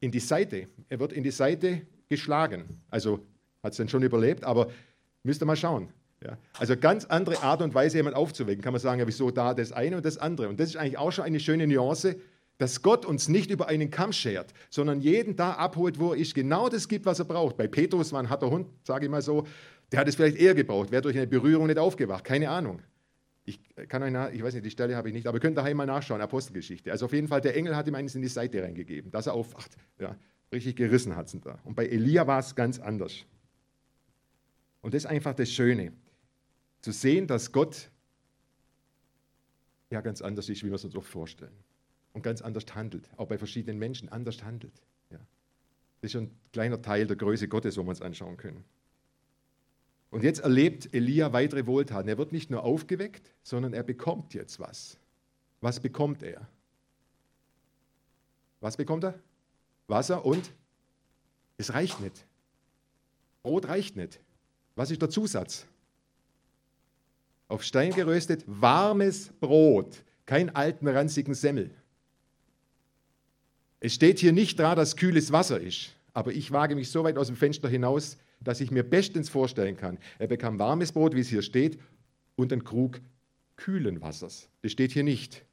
in 0.00 0.10
die 0.10 0.20
Seite. 0.20 0.68
Er 0.88 1.00
wird 1.00 1.12
in 1.12 1.22
die 1.22 1.30
Seite 1.30 1.86
geschlagen. 2.08 2.80
Also 2.90 3.24
hat 3.62 3.72
es 3.72 3.78
dann 3.78 3.88
schon 3.88 4.02
überlebt, 4.02 4.44
aber 4.44 4.70
müsst 5.22 5.42
ihr 5.42 5.46
mal 5.46 5.56
schauen. 5.56 5.92
Ja. 6.24 6.38
Also 6.58 6.76
ganz 6.76 7.04
andere 7.04 7.42
Art 7.42 7.62
und 7.62 7.74
Weise, 7.74 7.96
jemanden 7.96 8.18
aufzuwecken. 8.18 8.62
Kann 8.62 8.72
man 8.72 8.80
sagen, 8.80 9.00
ja, 9.00 9.06
wieso 9.06 9.30
da 9.30 9.54
das 9.54 9.72
eine 9.72 9.96
und 9.96 10.04
das 10.04 10.18
andere. 10.18 10.48
Und 10.48 10.60
das 10.60 10.70
ist 10.70 10.76
eigentlich 10.76 10.98
auch 10.98 11.10
schon 11.10 11.24
eine 11.24 11.40
schöne 11.40 11.66
Nuance, 11.66 12.16
dass 12.58 12.82
Gott 12.82 13.04
uns 13.04 13.28
nicht 13.28 13.50
über 13.50 13.68
einen 13.68 13.90
Kamm 13.90 14.12
schert, 14.12 14.52
sondern 14.70 15.00
jeden 15.00 15.34
da 15.34 15.52
abholt, 15.52 15.98
wo 15.98 16.12
er 16.12 16.18
ist, 16.18 16.34
genau 16.34 16.68
das 16.68 16.86
gibt, 16.86 17.06
was 17.06 17.18
er 17.18 17.24
braucht. 17.24 17.56
Bei 17.56 17.66
Petrus 17.66 18.12
war 18.12 18.20
ein 18.20 18.30
harter 18.30 18.50
Hund, 18.50 18.68
sage 18.84 19.06
ich 19.06 19.10
mal 19.10 19.22
so, 19.22 19.46
der 19.90 20.00
hat 20.00 20.08
es 20.08 20.14
vielleicht 20.14 20.36
eher 20.36 20.54
gebraucht, 20.54 20.92
wäre 20.92 21.02
durch 21.02 21.16
eine 21.16 21.26
Berührung 21.26 21.66
nicht 21.66 21.78
aufgewacht, 21.78 22.24
keine 22.24 22.50
Ahnung. 22.50 22.80
Ich 23.44 23.58
kann 23.88 24.02
euch 24.04 24.12
nach, 24.12 24.30
ich 24.30 24.42
weiß 24.42 24.54
nicht, 24.54 24.64
die 24.64 24.70
Stelle 24.70 24.94
habe 24.94 25.08
ich 25.08 25.14
nicht, 25.14 25.26
aber 25.26 25.38
ihr 25.38 25.40
könnt 25.40 25.58
daheim 25.58 25.76
mal 25.76 25.86
nachschauen, 25.86 26.20
Apostelgeschichte. 26.20 26.92
Also 26.92 27.06
auf 27.06 27.12
jeden 27.12 27.26
Fall, 27.26 27.40
der 27.40 27.56
Engel 27.56 27.74
hat 27.74 27.88
ihm 27.88 27.96
eines 27.96 28.14
in 28.14 28.22
die 28.22 28.28
Seite 28.28 28.62
reingegeben, 28.62 29.10
dass 29.10 29.26
er 29.26 29.34
aufwacht. 29.34 29.76
Ja, 29.98 30.14
richtig 30.52 30.76
gerissen 30.76 31.16
hat 31.16 31.26
es 31.26 31.40
da. 31.40 31.58
Und 31.64 31.74
bei 31.74 31.86
Elia 31.86 32.26
war 32.28 32.38
es 32.38 32.54
ganz 32.54 32.78
anders. 32.78 33.24
Und 34.80 34.94
das 34.94 35.04
ist 35.04 35.10
einfach 35.10 35.34
das 35.34 35.50
Schöne, 35.50 35.92
zu 36.82 36.92
sehen, 36.92 37.26
dass 37.26 37.52
Gott 37.52 37.90
ja 39.90 40.00
ganz 40.00 40.20
anders 40.20 40.48
ist, 40.48 40.62
wie 40.62 40.68
wir 40.68 40.74
es 40.74 40.84
uns 40.84 40.96
oft 40.96 41.08
vorstellen. 41.08 41.56
Und 42.12 42.22
ganz 42.22 42.42
anders 42.42 42.64
handelt, 42.74 43.08
auch 43.16 43.28
bei 43.28 43.38
verschiedenen 43.38 43.78
Menschen 43.78 44.10
anders 44.10 44.42
handelt. 44.42 44.74
Ja. 45.10 45.18
Das 46.00 46.12
ist 46.12 46.20
ein 46.20 46.30
kleiner 46.52 46.82
Teil 46.82 47.06
der 47.06 47.16
Größe 47.16 47.48
Gottes, 47.48 47.76
wo 47.78 47.82
wir 47.82 47.90
uns 47.90 48.02
anschauen 48.02 48.36
können. 48.36 48.64
Und 50.10 50.22
jetzt 50.22 50.40
erlebt 50.40 50.92
Elia 50.92 51.32
weitere 51.32 51.66
Wohltaten. 51.66 52.08
Er 52.08 52.18
wird 52.18 52.32
nicht 52.32 52.50
nur 52.50 52.64
aufgeweckt, 52.64 53.32
sondern 53.42 53.72
er 53.72 53.82
bekommt 53.82 54.34
jetzt 54.34 54.60
was. 54.60 54.98
Was 55.62 55.80
bekommt 55.80 56.22
er? 56.22 56.46
Was 58.60 58.76
bekommt 58.76 59.04
er? 59.04 59.18
Wasser 59.88 60.24
und 60.24 60.52
es 61.56 61.72
reicht 61.72 62.00
nicht. 62.00 62.26
Brot 63.42 63.68
reicht 63.68 63.96
nicht. 63.96 64.20
Was 64.74 64.90
ist 64.90 65.00
der 65.00 65.08
Zusatz? 65.08 65.66
Auf 67.52 67.64
Stein 67.64 67.92
geröstet, 67.92 68.44
warmes 68.46 69.30
Brot, 69.38 70.04
kein 70.24 70.56
alten, 70.56 70.88
ranzigen 70.88 71.34
Semmel. 71.34 71.68
Es 73.78 73.92
steht 73.92 74.20
hier 74.20 74.32
nicht 74.32 74.58
da, 74.58 74.74
dass 74.74 74.96
kühles 74.96 75.32
Wasser 75.32 75.60
ist, 75.60 75.90
aber 76.14 76.32
ich 76.32 76.50
wage 76.50 76.74
mich 76.74 76.90
so 76.90 77.04
weit 77.04 77.18
aus 77.18 77.26
dem 77.26 77.36
Fenster 77.36 77.68
hinaus, 77.68 78.16
dass 78.40 78.62
ich 78.62 78.70
mir 78.70 78.82
bestens 78.82 79.28
vorstellen 79.28 79.76
kann. 79.76 79.98
Er 80.18 80.28
bekam 80.28 80.58
warmes 80.58 80.92
Brot, 80.92 81.14
wie 81.14 81.20
es 81.20 81.28
hier 81.28 81.42
steht, 81.42 81.78
und 82.36 82.54
einen 82.54 82.64
Krug 82.64 83.02
kühlen 83.56 84.00
Wassers. 84.00 84.48
Das 84.62 84.72
steht 84.72 84.92
hier 84.92 85.04
nicht. 85.04 85.44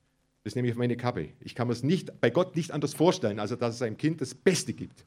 Das 0.45 0.55
nehme 0.55 0.69
ich 0.69 0.75
auf 0.75 0.79
meine 0.79 0.95
Kappe. 0.95 1.27
Ich 1.41 1.53
kann 1.53 1.67
mir 1.67 1.73
es 1.73 1.83
nicht, 1.83 2.21
bei 2.21 2.29
Gott 2.29 2.55
nicht 2.55 2.71
anders 2.71 2.93
vorstellen, 2.93 3.41
als 3.41 3.49
dass 3.57 3.73
es 3.73 3.79
seinem 3.79 3.97
Kind 3.97 4.21
das 4.21 4.33
Beste 4.33 4.71
gibt, 4.71 5.03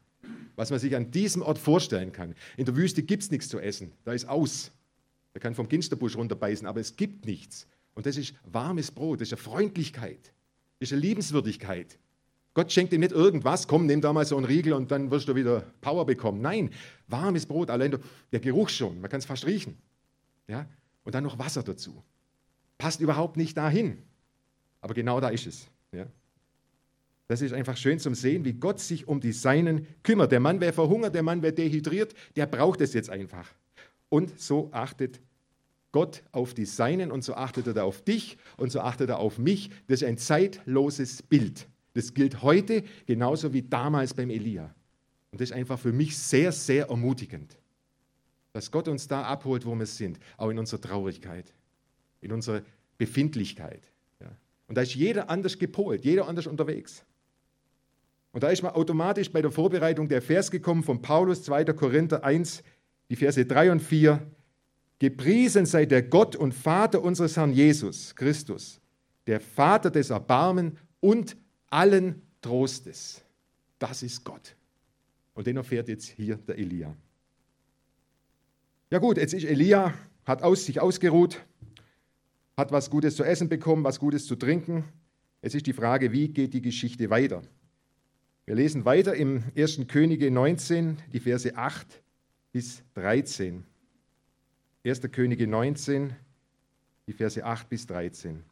was 0.56 0.68
man 0.68 0.78
sich 0.78 0.94
an 0.94 1.10
diesem 1.10 1.40
Ort 1.40 1.58
vorstellen 1.58 2.12
kann. 2.12 2.34
In 2.58 2.66
der 2.66 2.76
Wüste 2.76 3.02
gibt 3.02 3.22
es 3.22 3.30
nichts 3.30 3.48
zu 3.48 3.58
essen. 3.60 3.92
Da 4.04 4.12
ist 4.12 4.28
aus. 4.28 4.72
Er 5.34 5.40
kann 5.40 5.54
vom 5.54 5.68
Ginsterbusch 5.68 6.16
runterbeißen, 6.16 6.66
aber 6.66 6.80
es 6.80 6.96
gibt 6.96 7.26
nichts. 7.26 7.66
Und 7.94 8.06
das 8.06 8.16
ist 8.16 8.34
warmes 8.44 8.90
Brot, 8.90 9.20
das 9.20 9.28
ist 9.28 9.34
eine 9.34 9.42
Freundlichkeit, 9.42 10.32
das 10.78 10.90
ist 10.90 10.92
eine 10.92 11.02
Liebenswürdigkeit. 11.02 11.98
Gott 12.54 12.70
schenkt 12.70 12.92
ihm 12.92 13.00
nicht 13.00 13.12
irgendwas, 13.12 13.66
komm, 13.66 13.86
nimm 13.86 14.02
da 14.02 14.12
mal 14.12 14.26
so 14.26 14.36
einen 14.36 14.44
Riegel 14.44 14.74
und 14.74 14.90
dann 14.90 15.10
wirst 15.10 15.28
du 15.28 15.34
wieder 15.34 15.62
Power 15.80 16.04
bekommen. 16.04 16.42
Nein, 16.42 16.70
warmes 17.08 17.46
Brot, 17.46 17.70
allein 17.70 17.98
der 18.30 18.40
Geruch 18.40 18.68
schon, 18.68 19.00
man 19.00 19.10
kann 19.10 19.20
es 19.20 19.24
fast 19.24 19.46
riechen. 19.46 19.78
Ja? 20.48 20.66
Und 21.04 21.14
dann 21.14 21.24
noch 21.24 21.38
Wasser 21.38 21.62
dazu. 21.62 22.02
Passt 22.76 23.00
überhaupt 23.00 23.36
nicht 23.36 23.56
dahin. 23.56 23.98
Aber 24.82 24.92
genau 24.92 25.20
da 25.20 25.28
ist 25.30 25.46
es. 25.46 25.68
Ja? 25.92 26.06
Das 27.28 27.40
ist 27.40 27.54
einfach 27.54 27.78
schön 27.78 27.98
zum 27.98 28.14
Sehen, 28.14 28.44
wie 28.44 28.52
Gott 28.52 28.80
sich 28.80 29.08
um 29.08 29.20
die 29.20 29.32
Seinen 29.32 29.86
kümmert. 30.02 30.32
Der 30.32 30.40
Mann 30.40 30.60
wäre 30.60 30.74
verhungert, 30.74 31.14
der 31.14 31.22
Mann 31.22 31.40
wäre 31.40 31.54
dehydriert, 31.54 32.14
der 32.36 32.46
braucht 32.46 32.82
es 32.82 32.92
jetzt 32.92 33.08
einfach. 33.08 33.48
Und 34.12 34.38
so 34.38 34.68
achtet 34.72 35.22
Gott 35.90 36.22
auf 36.32 36.52
die 36.52 36.66
Seinen 36.66 37.10
und 37.10 37.24
so 37.24 37.32
achtet 37.32 37.66
er 37.66 37.86
auf 37.86 38.02
dich 38.02 38.36
und 38.58 38.70
so 38.70 38.80
achtet 38.80 39.08
er 39.08 39.18
auf 39.18 39.38
mich. 39.38 39.70
Das 39.86 40.02
ist 40.02 40.06
ein 40.06 40.18
zeitloses 40.18 41.22
Bild. 41.22 41.66
Das 41.94 42.12
gilt 42.12 42.42
heute 42.42 42.84
genauso 43.06 43.54
wie 43.54 43.62
damals 43.62 44.12
beim 44.12 44.28
Elia. 44.28 44.74
Und 45.30 45.40
das 45.40 45.48
ist 45.48 45.56
einfach 45.56 45.78
für 45.78 45.94
mich 45.94 46.18
sehr, 46.18 46.52
sehr 46.52 46.88
ermutigend, 46.88 47.56
dass 48.52 48.70
Gott 48.70 48.86
uns 48.86 49.08
da 49.08 49.22
abholt, 49.22 49.64
wo 49.64 49.74
wir 49.74 49.86
sind, 49.86 50.18
auch 50.36 50.50
in 50.50 50.58
unserer 50.58 50.82
Traurigkeit, 50.82 51.50
in 52.20 52.32
unserer 52.32 52.60
Befindlichkeit. 52.98 53.90
Und 54.68 54.76
da 54.76 54.82
ist 54.82 54.94
jeder 54.94 55.30
anders 55.30 55.58
gepolt, 55.58 56.04
jeder 56.04 56.28
anders 56.28 56.46
unterwegs. 56.46 57.02
Und 58.32 58.42
da 58.42 58.50
ist 58.50 58.62
man 58.62 58.72
automatisch 58.72 59.30
bei 59.30 59.40
der 59.40 59.50
Vorbereitung 59.50 60.06
der 60.06 60.20
Vers 60.20 60.50
gekommen 60.50 60.82
von 60.82 61.00
Paulus, 61.00 61.42
2. 61.44 61.64
Korinther 61.72 62.24
1, 62.24 62.62
die 63.12 63.16
Verse 63.16 63.44
3 63.44 63.72
und 63.72 63.80
4. 63.80 64.26
Gepriesen 64.98 65.66
sei 65.66 65.84
der 65.84 66.02
Gott 66.02 66.34
und 66.34 66.54
Vater 66.54 67.02
unseres 67.02 67.36
Herrn 67.36 67.52
Jesus 67.52 68.16
Christus, 68.16 68.80
der 69.26 69.38
Vater 69.38 69.90
des 69.90 70.08
Erbarmen 70.08 70.78
und 70.98 71.36
allen 71.68 72.22
Trostes. 72.40 73.22
Das 73.78 74.02
ist 74.02 74.24
Gott. 74.24 74.56
Und 75.34 75.46
den 75.46 75.58
erfährt 75.58 75.88
jetzt 75.88 76.06
hier 76.06 76.36
der 76.36 76.56
Elia. 76.56 76.96
Ja 78.90 78.98
gut, 78.98 79.18
jetzt 79.18 79.34
ist 79.34 79.44
Elia, 79.44 79.92
hat 80.24 80.42
aus, 80.42 80.64
sich 80.64 80.80
ausgeruht, 80.80 81.44
hat 82.56 82.72
was 82.72 82.88
Gutes 82.88 83.16
zu 83.16 83.24
essen 83.24 83.50
bekommen, 83.50 83.84
was 83.84 83.98
Gutes 83.98 84.24
zu 84.24 84.36
trinken. 84.36 84.84
Es 85.42 85.54
ist 85.54 85.66
die 85.66 85.74
Frage, 85.74 86.12
wie 86.12 86.28
geht 86.28 86.54
die 86.54 86.62
Geschichte 86.62 87.10
weiter? 87.10 87.42
Wir 88.46 88.54
lesen 88.54 88.86
weiter 88.86 89.14
im 89.14 89.44
1. 89.54 89.86
Könige 89.86 90.30
19, 90.30 90.96
die 91.12 91.20
Verse 91.20 91.54
8 91.54 92.02
bis 92.52 92.82
13. 92.94 93.64
1. 94.84 95.00
Könige 95.10 95.46
19, 95.46 96.14
die 97.06 97.12
Verse 97.12 97.42
8 97.44 97.68
bis 97.68 97.86
13. 97.86 98.42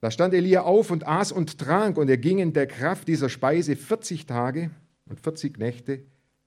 Da 0.00 0.10
stand 0.10 0.34
Elia 0.34 0.62
auf 0.62 0.90
und 0.90 1.06
aß 1.06 1.32
und 1.32 1.58
trank, 1.58 1.96
und 1.96 2.10
er 2.10 2.18
ging 2.18 2.38
in 2.38 2.52
der 2.52 2.66
Kraft 2.66 3.08
dieser 3.08 3.30
Speise 3.30 3.74
40 3.74 4.26
Tage 4.26 4.70
und 5.06 5.18
40 5.18 5.58
Nächte 5.58 6.02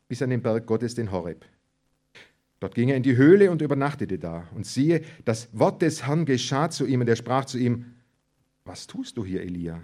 bis 0.07 0.21
an 0.21 0.29
den 0.29 0.41
Berg 0.41 0.67
Gottes, 0.67 0.93
den 0.93 1.11
Horeb. 1.11 1.43
Dort 2.59 2.75
ging 2.75 2.89
er 2.89 2.97
in 2.97 3.03
die 3.03 3.17
Höhle 3.17 3.51
und 3.51 3.61
übernachtete 3.61 4.17
da. 4.17 4.47
Und 4.55 4.65
siehe, 4.65 5.01
das 5.25 5.49
Wort 5.53 5.81
des 5.81 6.05
Herrn 6.05 6.25
geschah 6.25 6.69
zu 6.69 6.85
ihm, 6.85 7.01
und 7.01 7.09
er 7.09 7.15
sprach 7.15 7.45
zu 7.45 7.57
ihm, 7.57 7.93
was 8.63 8.87
tust 8.87 9.17
du 9.17 9.25
hier, 9.25 9.41
Elia? 9.41 9.81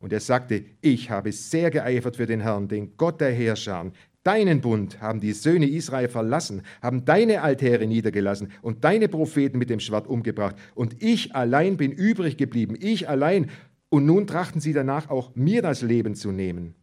Und 0.00 0.12
er 0.12 0.20
sagte, 0.20 0.64
ich 0.80 1.10
habe 1.10 1.32
sehr 1.32 1.70
geeifert 1.70 2.16
für 2.16 2.26
den 2.26 2.40
Herrn, 2.40 2.68
den 2.68 2.96
Gott 2.96 3.20
der 3.20 3.32
Herrscher. 3.32 3.90
Deinen 4.28 4.60
Bund 4.60 5.00
haben 5.00 5.20
die 5.20 5.32
Söhne 5.32 5.66
Israel 5.66 6.06
verlassen, 6.06 6.60
haben 6.82 7.06
deine 7.06 7.40
Altäre 7.40 7.86
niedergelassen 7.86 8.52
und 8.60 8.84
deine 8.84 9.08
Propheten 9.08 9.56
mit 9.56 9.70
dem 9.70 9.80
Schwert 9.80 10.06
umgebracht. 10.06 10.54
Und 10.74 11.02
ich 11.02 11.34
allein 11.34 11.78
bin 11.78 11.92
übrig 11.92 12.36
geblieben, 12.36 12.76
ich 12.78 13.08
allein. 13.08 13.50
Und 13.88 14.04
nun 14.04 14.26
trachten 14.26 14.60
sie 14.60 14.74
danach 14.74 15.08
auch 15.08 15.34
mir 15.34 15.62
das 15.62 15.80
Leben 15.80 16.14
zu 16.14 16.30
nehmen. 16.30 16.74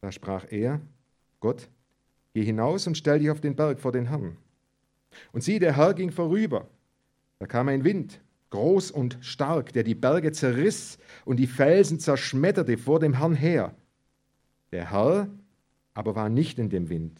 Da 0.00 0.10
sprach 0.10 0.46
er, 0.50 0.80
Gott, 1.40 1.68
geh 2.32 2.44
hinaus 2.44 2.86
und 2.86 2.96
stell 2.96 3.18
dich 3.18 3.28
auf 3.28 3.42
den 3.42 3.54
Berg 3.54 3.78
vor 3.78 3.92
den 3.92 4.06
Herrn. 4.06 4.38
Und 5.32 5.44
sieh, 5.44 5.58
der 5.58 5.76
Herr 5.76 5.92
ging 5.92 6.12
vorüber. 6.12 6.66
Da 7.40 7.46
kam 7.46 7.68
ein 7.68 7.84
Wind, 7.84 8.22
groß 8.48 8.90
und 8.90 9.18
stark, 9.20 9.74
der 9.74 9.82
die 9.82 9.94
Berge 9.94 10.32
zerriss 10.32 10.96
und 11.26 11.36
die 11.36 11.46
Felsen 11.46 12.00
zerschmetterte 12.00 12.78
vor 12.78 13.00
dem 13.00 13.18
Herrn 13.18 13.34
her. 13.34 13.74
Der 14.72 14.90
Herr 14.90 15.28
aber 15.96 16.14
war 16.14 16.28
nicht 16.28 16.58
in 16.58 16.68
dem 16.68 16.90
Wind. 16.90 17.18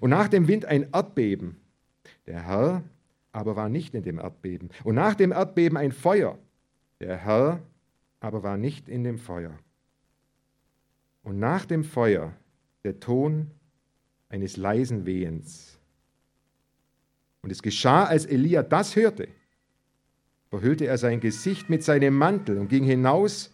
Und 0.00 0.10
nach 0.10 0.28
dem 0.28 0.46
Wind 0.46 0.66
ein 0.66 0.90
Erdbeben. 0.92 1.56
Der 2.26 2.46
Herr 2.46 2.84
aber 3.32 3.56
war 3.56 3.68
nicht 3.68 3.94
in 3.94 4.02
dem 4.02 4.18
Erdbeben. 4.18 4.70
Und 4.84 4.94
nach 4.94 5.14
dem 5.14 5.32
Erdbeben 5.32 5.78
ein 5.78 5.90
Feuer. 5.90 6.38
Der 7.00 7.16
Herr 7.16 7.60
aber 8.20 8.42
war 8.42 8.58
nicht 8.58 8.88
in 8.88 9.04
dem 9.04 9.18
Feuer. 9.18 9.58
Und 11.22 11.38
nach 11.38 11.64
dem 11.64 11.82
Feuer 11.82 12.34
der 12.84 13.00
Ton 13.00 13.50
eines 14.28 14.58
leisen 14.58 15.06
Wehens. 15.06 15.78
Und 17.40 17.50
es 17.50 17.62
geschah, 17.62 18.04
als 18.04 18.26
Elia 18.26 18.62
das 18.62 18.96
hörte, 18.96 19.28
verhüllte 20.50 20.86
er 20.86 20.98
sein 20.98 21.20
Gesicht 21.20 21.70
mit 21.70 21.82
seinem 21.82 22.16
Mantel 22.16 22.58
und 22.58 22.68
ging 22.68 22.84
hinaus 22.84 23.50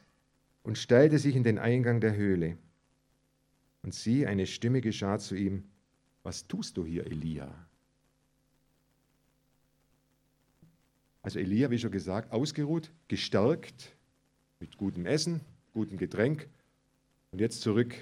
und 0.65 0.77
stellte 0.77 1.19
sich 1.19 1.37
in 1.37 1.45
den 1.45 1.59
Eingang 1.59 2.01
der 2.01 2.17
Höhle. 2.17 2.57
Und 3.83 3.95
sieh, 3.95 4.27
eine 4.27 4.47
Stimme 4.47 4.81
geschah 4.81 5.19
zu 5.19 5.35
ihm, 5.35 5.65
was 6.23 6.47
tust 6.47 6.77
du 6.77 6.85
hier, 6.85 7.07
Elia? 7.07 7.67
Also 11.23 11.39
Elia, 11.39 11.71
wie 11.71 11.79
schon 11.79 11.91
gesagt, 11.91 12.33
ausgeruht, 12.33 12.91
gestärkt, 13.09 13.97
mit 14.59 14.77
gutem 14.77 15.07
Essen, 15.07 15.41
gutem 15.73 15.99
Getränk 15.99 16.49
und 17.31 17.41
jetzt 17.41 17.63
zurück 17.63 17.95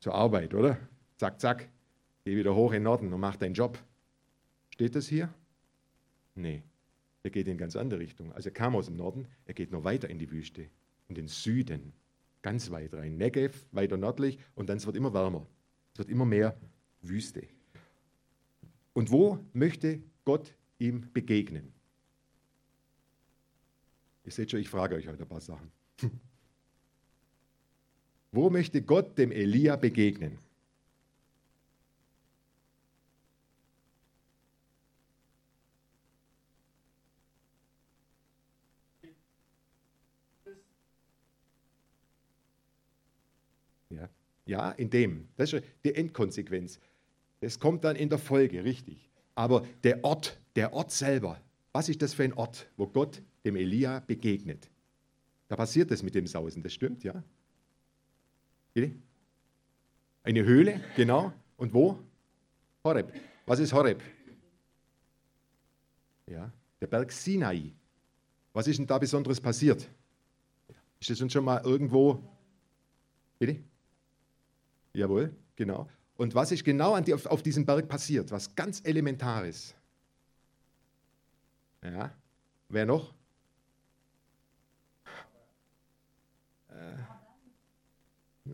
zur 0.00 0.14
Arbeit, 0.14 0.54
oder? 0.54 0.78
Zack, 1.16 1.40
zack. 1.40 1.68
Geh 2.24 2.36
wieder 2.36 2.54
hoch 2.54 2.70
in 2.70 2.76
den 2.78 2.82
Norden 2.84 3.12
und 3.12 3.20
mach 3.20 3.36
deinen 3.36 3.54
Job. 3.54 3.78
Steht 4.70 4.94
das 4.94 5.06
hier? 5.06 5.32
Nee. 6.34 6.62
Er 7.22 7.30
geht 7.30 7.46
in 7.46 7.58
ganz 7.58 7.76
andere 7.76 8.00
Richtung. 8.00 8.32
Also 8.32 8.48
er 8.48 8.54
kam 8.54 8.74
aus 8.74 8.86
dem 8.86 8.96
Norden, 8.96 9.28
er 9.44 9.54
geht 9.54 9.70
noch 9.70 9.84
weiter 9.84 10.08
in 10.10 10.18
die 10.18 10.30
Wüste, 10.30 10.68
in 11.08 11.14
den 11.14 11.28
Süden, 11.28 11.92
ganz 12.42 12.70
weit 12.70 12.92
rein. 12.94 13.16
Negev, 13.16 13.66
weiter 13.72 13.96
nördlich 13.96 14.38
und 14.54 14.68
dann 14.68 14.76
es 14.76 14.86
wird 14.86 14.96
immer 14.96 15.14
wärmer. 15.14 15.46
Es 15.92 15.98
wird 15.98 16.08
immer 16.08 16.24
mehr 16.24 16.56
Wüste. 17.00 17.46
Und 18.92 19.10
wo 19.10 19.38
möchte 19.52 20.02
Gott 20.24 20.54
ihm 20.78 21.10
begegnen? 21.12 21.72
Ihr 24.24 24.32
seht 24.32 24.50
schon, 24.50 24.60
ich 24.60 24.68
frage 24.68 24.94
euch 24.94 25.08
heute 25.08 25.22
ein 25.22 25.28
paar 25.28 25.40
Sachen. 25.40 25.70
Wo 28.30 28.48
möchte 28.50 28.82
Gott 28.82 29.18
dem 29.18 29.30
Elia 29.30 29.76
begegnen? 29.76 30.38
Ja, 44.52 44.70
in 44.72 44.90
dem. 44.90 45.28
Das 45.36 45.50
ist 45.50 45.64
die 45.82 45.94
Endkonsequenz. 45.94 46.78
Das 47.40 47.58
kommt 47.58 47.84
dann 47.84 47.96
in 47.96 48.10
der 48.10 48.18
Folge, 48.18 48.64
richtig. 48.64 49.08
Aber 49.34 49.66
der 49.82 50.04
Ort, 50.04 50.38
der 50.56 50.74
Ort 50.74 50.90
selber, 50.90 51.40
was 51.72 51.88
ist 51.88 52.02
das 52.02 52.12
für 52.12 52.24
ein 52.24 52.34
Ort, 52.34 52.68
wo 52.76 52.86
Gott 52.86 53.22
dem 53.46 53.56
Elia 53.56 54.00
begegnet? 54.00 54.68
Da 55.48 55.56
passiert 55.56 55.90
das 55.90 56.02
mit 56.02 56.14
dem 56.14 56.26
Sausen, 56.26 56.62
das 56.62 56.74
stimmt, 56.74 57.02
ja? 57.02 57.24
Eine 60.22 60.44
Höhle, 60.44 60.84
genau. 60.96 61.32
Und 61.56 61.72
wo? 61.72 61.98
Horeb. 62.84 63.10
Was 63.46 63.58
ist 63.58 63.72
Horeb? 63.72 64.02
Ja, 66.26 66.52
der 66.78 66.88
Berg 66.88 67.10
Sinai. 67.10 67.72
Was 68.52 68.66
ist 68.66 68.78
denn 68.78 68.86
da 68.86 68.98
Besonderes 68.98 69.40
passiert? 69.40 69.88
Ist 71.00 71.08
das 71.08 71.22
uns 71.22 71.32
schon 71.32 71.42
mal 71.46 71.62
irgendwo? 71.64 72.22
Bitte? 73.38 73.71
Jawohl, 74.94 75.34
genau. 75.56 75.88
Und 76.16 76.34
was 76.34 76.52
ist 76.52 76.64
genau 76.64 76.98
die, 77.00 77.14
auf, 77.14 77.26
auf, 77.26 77.42
diesem 77.42 77.64
Berg 77.64 77.88
passiert? 77.88 78.30
Was 78.30 78.54
ganz 78.54 78.80
Elementares. 78.84 79.74
Ja, 81.82 82.12
wer 82.68 82.86
noch? 82.86 83.12
Äh, 86.68 86.96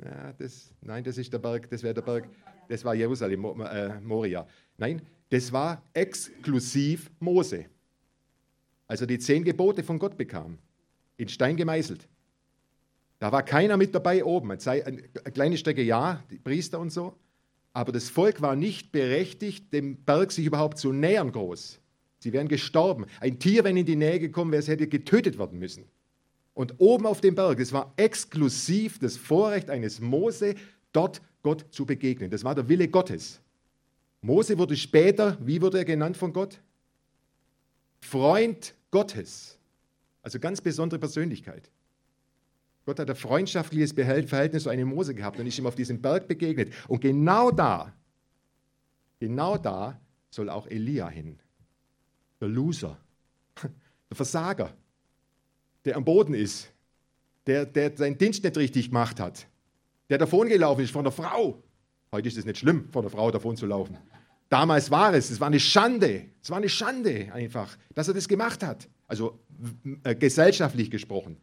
ja, 0.03 0.33
das, 0.33 0.73
nein, 0.81 1.05
das 1.05 1.19
ist 1.19 1.33
der 1.33 1.39
Berg, 1.39 1.69
das 1.69 1.83
wäre 1.83 1.95
der 1.95 2.03
Berg, 2.03 2.29
das 2.69 2.85
war 2.85 2.95
Jerusalem, 2.95 3.45
äh, 3.61 4.01
Moria. 4.01 4.47
Nein, 4.77 5.03
das 5.29 5.53
war 5.53 5.83
exklusiv 5.93 7.11
Mose. 7.19 7.67
Als 8.87 9.01
er 9.01 9.07
die 9.07 9.19
zehn 9.19 9.45
Gebote 9.45 9.83
von 9.83 9.99
Gott 9.99 10.17
bekam, 10.17 10.59
in 11.17 11.29
Stein 11.29 11.57
gemeißelt. 11.57 12.09
Da 13.19 13.33
war 13.33 13.43
keiner 13.43 13.77
mit 13.77 13.95
dabei 13.95 14.25
oben. 14.25 14.51
Eine 14.51 15.03
kleine 15.33 15.57
Strecke 15.57 15.83
ja, 15.83 16.23
die 16.31 16.39
Priester 16.39 16.79
und 16.79 16.91
so. 16.91 17.15
Aber 17.73 17.93
das 17.93 18.11
Volk 18.11 18.41
war 18.41 18.57
nicht 18.57 18.93
berechtigt, 18.93 19.73
dem 19.73 19.97
Berg 20.05 20.33
sich 20.33 20.47
überhaupt 20.47 20.79
zu 20.79 20.93
nähern 20.93 21.33
groß. 21.33 21.81
Sie 22.21 22.33
wären 22.33 22.49
gestorben. 22.49 23.07
Ein 23.21 23.39
Tier, 23.39 23.65
wenn 23.65 23.77
in 23.77 23.87
die 23.87 23.97
Nähe 23.97 24.19
gekommen 24.19 24.53
wäre, 24.53 24.63
hätte 24.65 24.89
getötet 24.89 25.39
werden 25.39 25.59
müssen. 25.59 25.85
Und 26.55 26.75
oben 26.79 27.07
auf 27.07 27.21
dem 27.21 27.37
Berg, 27.37 27.61
es 27.61 27.73
war 27.73 27.93
exklusiv 27.97 28.99
das 28.99 29.17
Vorrecht 29.17 29.71
eines 29.71 30.01
Mose, 30.01 30.57
dort 30.93 31.23
Gott 31.43 31.67
zu 31.71 31.87
begegnen. 31.87 32.31
Das 32.31 32.43
war 32.43 32.55
der 32.55 32.69
Wille 32.69 32.89
Gottes. 32.89 33.41
Mose 34.23 34.59
wurde 34.59 34.77
später, 34.77 35.39
wie 35.41 35.63
wurde 35.63 35.79
er 35.79 35.85
genannt 35.85 36.17
von 36.17 36.33
Gott? 36.33 36.61
Freund 38.01 38.75
Gottes. 38.91 39.57
Also 40.23 40.41
ganz 40.41 40.61
besondere 40.61 40.99
Persönlichkeit. 40.99 41.71
Gott 42.89 43.01
hat 43.01 43.11
ein 43.11 43.17
freundschaftliches 43.17 43.93
Verhältnis 43.93 44.63
zu 44.63 44.71
einem 44.71 44.89
Mose 44.89 45.15
gehabt 45.15 45.39
und 45.39 45.47
ist 45.47 45.59
ihm 45.59 45.67
auf 45.67 45.75
diesem 45.75 46.01
Berg 46.01 46.27
begegnet. 46.27 46.73
Und 46.89 47.03
genau 47.03 47.51
da, 47.51 47.93
genau 49.21 49.59
da 49.59 50.01
soll 50.31 50.49
auch 50.49 50.67
Elia 50.67 51.07
hin. 51.11 51.39
Der 52.41 52.49
Loser, 52.49 52.97
der 53.63 54.17
Versager, 54.17 54.73
der 55.85 55.97
am 55.99 56.05
Boden 56.07 56.33
ist, 56.33 56.73
der, 57.47 57.67
der 57.67 57.95
seinen 57.95 58.17
Dienst 58.17 58.43
nicht 58.43 58.57
richtig 58.57 58.87
gemacht 58.87 59.21
hat, 59.21 59.47
der 60.09 60.17
davongelaufen 60.17 60.83
ist 60.83 60.91
von 60.91 61.05
der 61.05 61.13
Frau. 61.13 61.63
Heute 62.11 62.29
ist 62.29 62.39
es 62.39 62.47
nicht 62.47 62.57
schlimm, 62.57 62.89
von 62.91 63.03
der 63.03 63.11
Frau 63.11 63.31
davon 63.31 63.55
zu 63.55 63.67
laufen. 63.67 63.99
Damals 64.49 64.91
war 64.91 65.13
es, 65.13 65.29
es 65.29 65.39
war 65.39 65.49
eine 65.49 65.61
Schande, 65.61 66.31
es 66.41 66.49
war 66.49 66.57
eine 66.57 66.71
Schande 66.71 67.31
einfach, 67.35 67.77
dass 67.95 68.09
er 68.09 68.15
das 68.15 68.27
gemacht 68.27 68.63
hat. 68.63 68.89
Also 69.07 69.39
äh, 70.05 70.15
gesellschaftlich 70.15 70.91
gesprochen. 70.91 71.37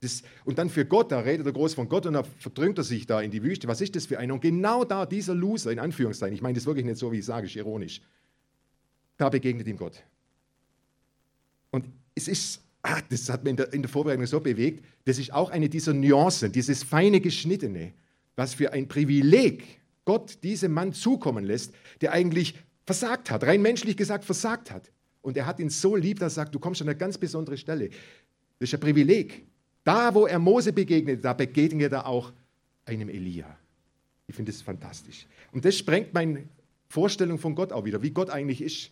Das, 0.00 0.22
und 0.46 0.58
dann 0.58 0.70
für 0.70 0.86
Gott, 0.86 1.12
da 1.12 1.20
redet 1.20 1.46
er 1.46 1.52
groß 1.52 1.74
von 1.74 1.88
Gott 1.88 2.06
und 2.06 2.14
da 2.14 2.22
verdrängt 2.22 2.78
er 2.78 2.84
sich 2.84 3.06
da 3.06 3.20
in 3.20 3.30
die 3.30 3.42
Wüste. 3.42 3.68
Was 3.68 3.82
ist 3.82 3.94
das 3.96 4.06
für 4.06 4.18
einer? 4.18 4.32
Und 4.32 4.40
genau 4.40 4.84
da, 4.84 5.04
dieser 5.04 5.34
Loser, 5.34 5.70
in 5.70 5.78
Anführungszeichen, 5.78 6.34
ich 6.34 6.40
meine 6.40 6.54
das 6.54 6.64
wirklich 6.64 6.86
nicht 6.86 6.96
so, 6.96 7.12
wie 7.12 7.18
ich 7.18 7.24
sage, 7.26 7.46
ist 7.46 7.56
ironisch, 7.56 8.00
da 9.18 9.28
begegnet 9.28 9.66
ihm 9.68 9.76
Gott. 9.76 10.02
Und 11.70 11.84
es 12.14 12.28
ist, 12.28 12.62
ach, 12.80 13.02
das 13.10 13.28
hat 13.28 13.44
mich 13.44 13.50
in 13.50 13.56
der, 13.58 13.72
in 13.74 13.82
der 13.82 13.90
Vorbereitung 13.90 14.24
so 14.24 14.40
bewegt, 14.40 14.84
das 15.04 15.18
ist 15.18 15.34
auch 15.34 15.50
eine 15.50 15.68
dieser 15.68 15.92
Nuancen, 15.92 16.50
dieses 16.50 16.82
feine 16.82 17.20
Geschnittene, 17.20 17.92
was 18.36 18.54
für 18.54 18.72
ein 18.72 18.88
Privileg 18.88 19.80
Gott 20.06 20.42
diesem 20.42 20.72
Mann 20.72 20.94
zukommen 20.94 21.44
lässt, 21.44 21.74
der 22.00 22.12
eigentlich 22.12 22.54
versagt 22.86 23.30
hat, 23.30 23.44
rein 23.44 23.60
menschlich 23.60 23.98
gesagt 23.98 24.24
versagt 24.24 24.70
hat. 24.70 24.90
Und 25.20 25.36
er 25.36 25.44
hat 25.44 25.60
ihn 25.60 25.68
so 25.68 25.94
lieb, 25.94 26.18
dass 26.18 26.32
er 26.32 26.36
sagt, 26.36 26.54
du 26.54 26.58
kommst 26.58 26.80
an 26.80 26.88
eine 26.88 26.96
ganz 26.96 27.18
besondere 27.18 27.58
Stelle. 27.58 27.90
Das 28.58 28.70
ist 28.70 28.74
ein 28.74 28.80
Privileg. 28.80 29.46
Da, 29.84 30.14
wo 30.14 30.26
er 30.26 30.38
Mose 30.38 30.72
begegnet, 30.72 31.24
da 31.24 31.32
begegnet 31.32 31.92
er 31.92 32.06
auch 32.06 32.32
einem 32.84 33.08
Elia. 33.08 33.56
Ich 34.26 34.34
finde 34.34 34.52
das 34.52 34.62
fantastisch. 34.62 35.26
Und 35.52 35.64
das 35.64 35.76
sprengt 35.76 36.14
meine 36.14 36.44
Vorstellung 36.88 37.38
von 37.38 37.54
Gott 37.54 37.72
auch 37.72 37.84
wieder, 37.84 38.02
wie 38.02 38.10
Gott 38.10 38.30
eigentlich 38.30 38.60
ist. 38.62 38.90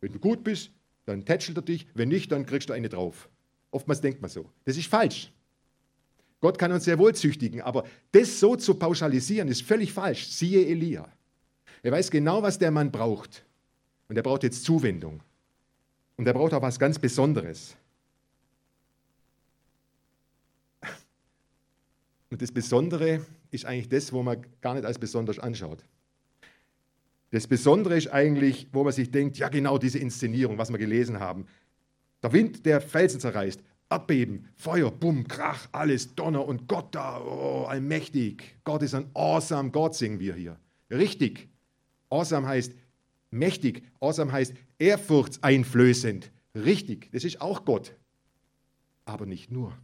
Wenn 0.00 0.12
du 0.12 0.18
gut 0.18 0.44
bist, 0.44 0.70
dann 1.06 1.24
tätschelt 1.24 1.58
er 1.58 1.62
dich, 1.62 1.86
wenn 1.94 2.08
nicht, 2.08 2.30
dann 2.32 2.46
kriegst 2.46 2.68
du 2.68 2.72
eine 2.72 2.88
drauf. 2.88 3.28
Oftmals 3.70 4.00
denkt 4.00 4.20
man 4.20 4.30
so. 4.30 4.50
Das 4.64 4.76
ist 4.76 4.88
falsch. 4.88 5.32
Gott 6.40 6.58
kann 6.58 6.70
uns 6.72 6.84
sehr 6.84 6.98
wohl 6.98 7.14
züchtigen, 7.14 7.62
aber 7.62 7.84
das 8.12 8.38
so 8.38 8.56
zu 8.56 8.74
pauschalisieren, 8.74 9.48
ist 9.48 9.62
völlig 9.62 9.92
falsch. 9.92 10.28
Siehe 10.28 10.66
Elia. 10.66 11.10
Er 11.82 11.92
weiß 11.92 12.10
genau, 12.10 12.42
was 12.42 12.58
der 12.58 12.70
Mann 12.70 12.90
braucht. 12.90 13.44
Und 14.08 14.16
er 14.16 14.22
braucht 14.22 14.42
jetzt 14.42 14.64
Zuwendung. 14.64 15.22
Und 16.16 16.26
er 16.26 16.34
braucht 16.34 16.52
auch 16.52 16.62
was 16.62 16.78
ganz 16.78 16.98
Besonderes. 16.98 17.76
Und 22.30 22.42
das 22.42 22.52
Besondere 22.52 23.24
ist 23.50 23.64
eigentlich 23.64 23.88
das, 23.88 24.12
wo 24.12 24.22
man 24.22 24.44
gar 24.60 24.74
nicht 24.74 24.84
als 24.84 24.98
besonders 24.98 25.38
anschaut. 25.38 25.84
Das 27.30 27.46
Besondere 27.46 27.96
ist 27.96 28.08
eigentlich, 28.08 28.68
wo 28.72 28.84
man 28.84 28.92
sich 28.92 29.10
denkt, 29.10 29.36
ja 29.38 29.48
genau 29.48 29.78
diese 29.78 29.98
Inszenierung, 29.98 30.58
was 30.58 30.70
wir 30.70 30.78
gelesen 30.78 31.20
haben. 31.20 31.46
Der 32.22 32.32
Wind, 32.32 32.64
der 32.66 32.80
Felsen 32.80 33.20
zerreißt, 33.20 33.62
Abbeben, 33.88 34.48
Feuer, 34.56 34.90
Bumm, 34.90 35.28
Krach, 35.28 35.68
alles, 35.70 36.14
Donner 36.14 36.44
und 36.44 36.66
Gott 36.66 36.94
da, 36.94 37.20
oh, 37.20 37.66
allmächtig. 37.68 38.56
Gott 38.64 38.82
ist 38.82 38.94
ein 38.94 39.08
awesome 39.14 39.70
Gott, 39.70 39.94
singen 39.94 40.18
wir 40.18 40.34
hier. 40.34 40.58
Richtig. 40.90 41.48
Awesome 42.10 42.46
heißt 42.46 42.72
mächtig, 43.30 43.82
awesome 44.00 44.32
heißt 44.32 44.54
ehrfurchtseinflößend. 44.78 46.32
Richtig, 46.54 47.10
das 47.12 47.24
ist 47.24 47.40
auch 47.40 47.64
Gott. 47.64 47.94
Aber 49.04 49.26
nicht 49.26 49.52
nur. 49.52 49.68
Und 49.68 49.74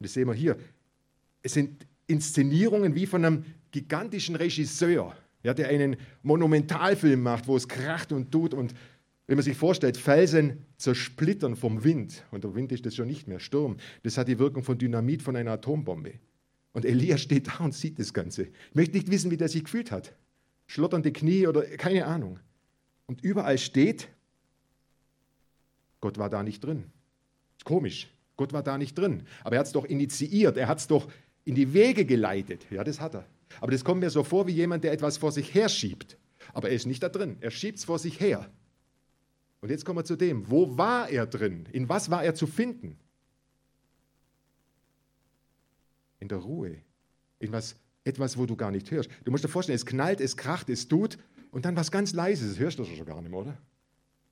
das 0.00 0.12
sehen 0.12 0.28
wir 0.28 0.34
hier. 0.34 0.58
Es 1.42 1.54
sind 1.54 1.86
Inszenierungen 2.06 2.94
wie 2.94 3.06
von 3.06 3.24
einem 3.24 3.44
gigantischen 3.70 4.36
Regisseur, 4.36 5.16
ja, 5.42 5.54
der 5.54 5.68
einen 5.68 5.96
Monumentalfilm 6.22 7.20
macht, 7.20 7.48
wo 7.48 7.56
es 7.56 7.68
kracht 7.68 8.12
und 8.12 8.30
tut. 8.30 8.54
Und 8.54 8.74
wenn 9.26 9.36
man 9.36 9.44
sich 9.44 9.56
vorstellt, 9.56 9.96
Felsen 9.96 10.66
zersplittern 10.76 11.56
vom 11.56 11.84
Wind, 11.84 12.24
und 12.30 12.44
der 12.44 12.54
Wind 12.54 12.72
ist 12.72 12.86
das 12.86 12.94
schon 12.94 13.08
nicht 13.08 13.28
mehr, 13.28 13.40
Sturm, 13.40 13.76
das 14.02 14.18
hat 14.18 14.28
die 14.28 14.38
Wirkung 14.38 14.62
von 14.62 14.78
Dynamit 14.78 15.22
von 15.22 15.36
einer 15.36 15.52
Atombombe. 15.52 16.14
Und 16.72 16.84
Elia 16.84 17.18
steht 17.18 17.48
da 17.48 17.64
und 17.64 17.74
sieht 17.74 17.98
das 17.98 18.12
Ganze. 18.12 18.44
Ich 18.44 18.74
möchte 18.74 18.96
nicht 18.96 19.10
wissen, 19.10 19.30
wie 19.30 19.36
der 19.36 19.48
sich 19.48 19.64
gefühlt 19.64 19.90
hat. 19.90 20.14
Schlotternde 20.66 21.12
Knie 21.12 21.46
oder 21.46 21.62
keine 21.62 22.06
Ahnung. 22.06 22.38
Und 23.06 23.22
überall 23.22 23.58
steht, 23.58 24.08
Gott 26.00 26.18
war 26.18 26.30
da 26.30 26.42
nicht 26.42 26.64
drin. 26.64 26.84
Komisch. 27.64 28.08
Gott 28.36 28.52
war 28.52 28.62
da 28.62 28.78
nicht 28.78 28.96
drin. 28.96 29.24
Aber 29.44 29.56
er 29.56 29.60
hat 29.60 29.66
es 29.66 29.72
doch 29.72 29.84
initiiert. 29.84 30.56
Er 30.56 30.66
hat 30.66 30.78
es 30.78 30.86
doch 30.86 31.08
in 31.44 31.54
die 31.54 31.72
Wege 31.72 32.04
geleitet. 32.04 32.66
Ja, 32.70 32.84
das 32.84 33.00
hat 33.00 33.14
er. 33.14 33.26
Aber 33.60 33.72
das 33.72 33.84
kommt 33.84 34.00
mir 34.00 34.10
so 34.10 34.24
vor 34.24 34.46
wie 34.46 34.52
jemand, 34.52 34.84
der 34.84 34.92
etwas 34.92 35.18
vor 35.18 35.32
sich 35.32 35.54
her 35.54 35.68
schiebt. 35.68 36.16
Aber 36.52 36.68
er 36.68 36.74
ist 36.74 36.86
nicht 36.86 37.02
da 37.02 37.08
drin. 37.08 37.36
Er 37.40 37.50
schiebt 37.50 37.78
es 37.78 37.84
vor 37.84 37.98
sich 37.98 38.20
her. 38.20 38.50
Und 39.60 39.70
jetzt 39.70 39.84
kommen 39.84 39.98
wir 39.98 40.04
zu 40.04 40.16
dem. 40.16 40.50
Wo 40.50 40.76
war 40.76 41.08
er 41.08 41.26
drin? 41.26 41.66
In 41.72 41.88
was 41.88 42.10
war 42.10 42.24
er 42.24 42.34
zu 42.34 42.46
finden? 42.46 42.98
In 46.18 46.28
der 46.28 46.38
Ruhe. 46.38 46.78
In 47.38 47.52
was 47.52 47.76
etwas, 48.04 48.36
wo 48.36 48.46
du 48.46 48.56
gar 48.56 48.70
nicht 48.70 48.90
hörst. 48.90 49.10
Du 49.24 49.30
musst 49.30 49.44
dir 49.44 49.48
vorstellen, 49.48 49.76
es 49.76 49.86
knallt, 49.86 50.20
es 50.20 50.36
kracht, 50.36 50.68
es 50.68 50.88
tut 50.88 51.18
und 51.52 51.64
dann 51.64 51.76
was 51.76 51.90
ganz 51.90 52.12
Leises, 52.12 52.50
das 52.50 52.58
hörst 52.58 52.78
du 52.78 52.84
schon 52.84 53.06
gar 53.06 53.20
nicht 53.20 53.30
mehr, 53.30 53.40
oder? 53.40 53.58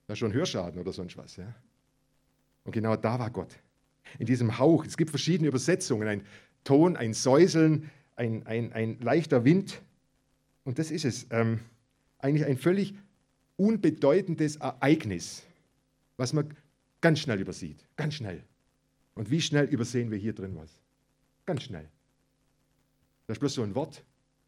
Da 0.07 0.13
ist 0.13 0.19
schon 0.19 0.33
Hörschaden 0.33 0.79
oder 0.79 0.91
sonst 0.91 1.15
was. 1.17 1.37
Ja? 1.37 1.53
Und 2.65 2.73
genau 2.73 2.95
da 2.95 3.17
war 3.19 3.29
Gott. 3.29 3.55
In 4.19 4.25
diesem 4.25 4.57
Hauch. 4.57 4.85
Es 4.85 4.97
gibt 4.97 5.09
verschiedene 5.09 5.47
Übersetzungen. 5.47 6.07
Ein 6.07 6.23
Ton, 6.63 6.95
ein 6.95 7.13
Säuseln, 7.13 7.89
ein, 8.15 8.45
ein, 8.45 8.71
ein 8.73 8.99
leichter 8.99 9.43
Wind. 9.43 9.81
Und 10.63 10.79
das 10.79 10.91
ist 10.91 11.05
es. 11.05 11.27
Ähm, 11.31 11.59
eigentlich 12.19 12.45
ein 12.45 12.57
völlig 12.57 12.93
unbedeutendes 13.57 14.57
Ereignis, 14.57 15.43
was 16.17 16.33
man 16.33 16.55
ganz 17.01 17.19
schnell 17.19 17.39
übersieht. 17.39 17.87
Ganz 17.95 18.15
schnell. 18.15 18.43
Und 19.15 19.29
wie 19.29 19.41
schnell 19.41 19.65
übersehen 19.65 20.11
wir 20.11 20.17
hier 20.17 20.33
drin 20.33 20.55
was? 20.55 20.79
Ganz 21.45 21.63
schnell. 21.63 21.87
Das 23.27 23.35
ist 23.35 23.39
bloß 23.39 23.53
so 23.55 23.63
ein 23.63 23.75
Wort, 23.75 24.03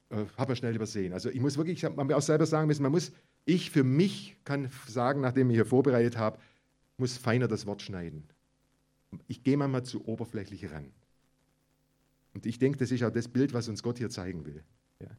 äh, 0.10 0.26
habe 0.38 0.54
ich 0.54 0.60
schnell 0.60 0.76
übersehen. 0.76 1.14
Also 1.14 1.30
ich 1.30 1.40
muss 1.40 1.58
wirklich, 1.58 1.84
man 1.84 2.08
muss 2.08 2.16
auch 2.16 2.22
selber 2.22 2.46
sagen 2.46 2.68
müssen, 2.68 2.84
man 2.84 2.92
muss, 2.92 3.12
ich 3.46 3.72
für 3.72 3.84
mich 3.84 4.38
kann 4.44 4.70
sagen, 4.88 5.22
nachdem 5.22 5.50
ich 5.50 5.56
hier 5.56 5.66
vorbereitet 5.66 6.18
habe, 6.18 6.40
muss 6.98 7.18
feiner 7.18 7.48
das 7.48 7.66
Wort 7.66 7.82
schneiden. 7.82 8.24
Ich 9.28 9.44
gehe 9.44 9.58
manchmal 9.58 9.84
zu 9.84 10.08
oberflächlich 10.08 10.72
ran. 10.72 10.92
Und 12.34 12.46
ich 12.46 12.60
denke, 12.60 12.78
das 12.78 12.92
ist 12.92 13.04
auch 13.04 13.12
das 13.12 13.28
Bild, 13.28 13.54
was 13.54 13.70
uns 13.70 13.84
Gott 13.84 13.98
hier 13.98 14.10
zeigen 14.10 14.46
will. 14.46 14.64
Ja. 15.00 15.10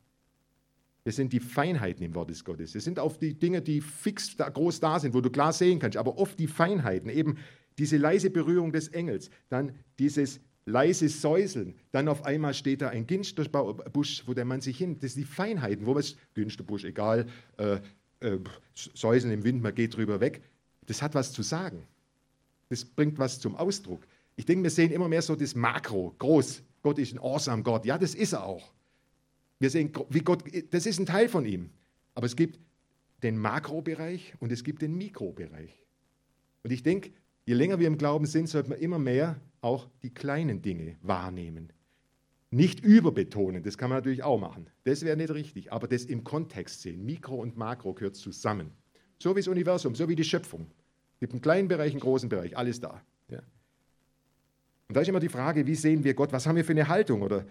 Das 1.04 1.16
sind 1.16 1.32
die 1.32 1.40
Feinheiten 1.40 2.04
im 2.04 2.14
Wort 2.14 2.30
des 2.30 2.44
Gottes. 2.44 2.72
Das 2.72 2.84
sind 2.84 2.98
auch 2.98 3.16
die 3.16 3.34
Dinge, 3.34 3.60
die 3.62 3.80
fix 3.80 4.36
da, 4.36 4.48
groß 4.48 4.80
da 4.80 4.98
sind, 4.98 5.14
wo 5.14 5.20
du 5.20 5.30
klar 5.30 5.52
sehen 5.52 5.78
kannst, 5.78 5.96
aber 5.96 6.18
oft 6.18 6.38
die 6.38 6.46
Feinheiten, 6.46 7.10
eben 7.10 7.36
diese 7.78 7.96
leise 7.96 8.30
Berührung 8.30 8.72
des 8.72 8.88
Engels, 8.88 9.30
dann 9.48 9.72
dieses 9.98 10.40
leise 10.66 11.08
Säuseln, 11.08 11.74
dann 11.92 12.08
auf 12.08 12.24
einmal 12.24 12.54
steht 12.54 12.80
da 12.80 12.88
ein 12.88 13.06
Ginsterbusch, 13.06 14.26
wo 14.26 14.32
der 14.32 14.44
Mann 14.44 14.60
sich 14.60 14.78
hin, 14.78 14.98
das 14.98 15.12
sind 15.12 15.22
die 15.22 15.30
Feinheiten, 15.30 15.84
wo 15.84 15.98
es, 15.98 16.16
Ginsterbusch, 16.34 16.84
egal, 16.84 17.26
äh, 17.58 17.80
äh, 18.20 18.38
Säuseln 18.74 19.32
im 19.32 19.44
Wind, 19.44 19.62
man 19.62 19.74
geht 19.74 19.96
drüber 19.96 20.20
weg, 20.20 20.42
das 20.86 21.02
hat 21.02 21.14
was 21.14 21.32
zu 21.32 21.42
sagen. 21.42 21.86
Das 22.70 22.84
bringt 22.84 23.18
was 23.18 23.40
zum 23.40 23.56
Ausdruck. 23.56 24.06
Ich 24.36 24.46
denke, 24.46 24.64
wir 24.64 24.70
sehen 24.70 24.90
immer 24.90 25.08
mehr 25.08 25.22
so 25.22 25.36
das 25.36 25.54
Makro, 25.54 26.14
groß. 26.18 26.62
Gott 26.84 26.98
ist 26.98 27.14
ein 27.14 27.18
awesome 27.18 27.62
Gott. 27.62 27.86
Ja, 27.86 27.96
das 27.96 28.14
ist 28.14 28.34
er 28.34 28.44
auch. 28.44 28.70
Wir 29.58 29.70
sehen, 29.70 29.90
wie 30.10 30.20
Gott, 30.20 30.44
das 30.70 30.84
ist 30.84 31.00
ein 31.00 31.06
Teil 31.06 31.30
von 31.30 31.46
ihm. 31.46 31.70
Aber 32.14 32.26
es 32.26 32.36
gibt 32.36 32.60
den 33.22 33.38
Makrobereich 33.38 34.34
und 34.38 34.52
es 34.52 34.62
gibt 34.62 34.82
den 34.82 34.94
Mikrobereich. 34.94 35.82
Und 36.62 36.70
ich 36.72 36.82
denke, 36.82 37.10
je 37.46 37.54
länger 37.54 37.78
wir 37.78 37.86
im 37.86 37.96
Glauben 37.96 38.26
sind, 38.26 38.50
sollte 38.50 38.68
man 38.68 38.78
immer 38.78 38.98
mehr 38.98 39.40
auch 39.62 39.88
die 40.02 40.12
kleinen 40.12 40.60
Dinge 40.60 40.96
wahrnehmen. 41.00 41.72
Nicht 42.50 42.80
überbetonen, 42.80 43.62
das 43.62 43.78
kann 43.78 43.88
man 43.88 43.98
natürlich 43.98 44.22
auch 44.22 44.38
machen. 44.38 44.68
Das 44.84 45.02
wäre 45.02 45.16
nicht 45.16 45.32
richtig, 45.32 45.72
aber 45.72 45.88
das 45.88 46.04
im 46.04 46.22
Kontext 46.22 46.82
sehen. 46.82 47.02
Mikro 47.06 47.36
und 47.36 47.56
Makro 47.56 47.94
gehört 47.94 48.16
zusammen. 48.16 48.72
So 49.18 49.34
wie 49.34 49.40
das 49.40 49.48
Universum, 49.48 49.94
so 49.94 50.06
wie 50.06 50.16
die 50.16 50.22
Schöpfung. 50.22 50.70
Es 51.14 51.20
gibt 51.20 51.32
einen 51.32 51.40
kleinen 51.40 51.68
Bereich, 51.68 51.92
einen 51.92 52.00
großen 52.00 52.28
Bereich, 52.28 52.58
alles 52.58 52.78
da. 52.78 53.02
Ja. 53.30 53.40
Und 54.88 54.96
da 54.96 55.00
ist 55.00 55.08
immer 55.08 55.20
die 55.20 55.28
Frage, 55.28 55.66
wie 55.66 55.74
sehen 55.74 56.04
wir 56.04 56.14
Gott? 56.14 56.32
Was 56.32 56.46
haben 56.46 56.56
wir 56.56 56.64
für 56.64 56.72
eine 56.72 56.88
Haltung 56.88 57.22
oder 57.22 57.46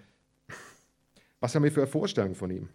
was 1.39 1.55
haben 1.55 1.63
wir 1.63 1.71
für 1.71 1.81
eine 1.81 1.91
Vorstellung 1.91 2.35
von 2.35 2.51
ihm? 2.51 2.69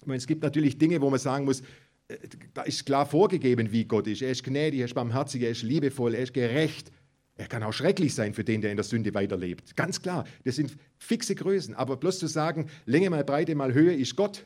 Ich 0.00 0.06
meine, 0.06 0.18
es 0.18 0.26
gibt 0.26 0.42
natürlich 0.42 0.78
Dinge, 0.78 1.00
wo 1.00 1.10
man 1.10 1.18
sagen 1.18 1.44
muss, 1.44 1.62
äh, 2.08 2.16
da 2.54 2.62
ist 2.62 2.84
klar 2.86 3.06
vorgegeben, 3.06 3.72
wie 3.72 3.84
Gott 3.84 4.06
ist. 4.06 4.22
Er 4.22 4.30
ist 4.30 4.44
gnädig, 4.44 4.80
er 4.80 4.86
ist 4.86 4.94
barmherzig, 4.94 5.42
er 5.42 5.50
ist 5.50 5.62
liebevoll, 5.62 6.14
er 6.14 6.22
ist 6.22 6.34
gerecht. 6.34 6.90
Er 7.36 7.46
kann 7.46 7.62
auch 7.62 7.72
schrecklich 7.72 8.14
sein 8.14 8.34
für 8.34 8.42
den, 8.42 8.60
der 8.60 8.72
in 8.72 8.76
der 8.76 8.84
Sünde 8.84 9.14
weiterlebt. 9.14 9.76
Ganz 9.76 10.02
klar, 10.02 10.26
das 10.44 10.56
sind 10.56 10.76
fixe 10.96 11.36
Größen. 11.36 11.74
Aber 11.74 11.96
bloß 11.96 12.18
zu 12.18 12.26
sagen, 12.26 12.68
Länge 12.84 13.10
mal 13.10 13.24
Breite 13.24 13.54
mal 13.54 13.72
Höhe 13.72 13.94
ist 13.94 14.16
Gott, 14.16 14.44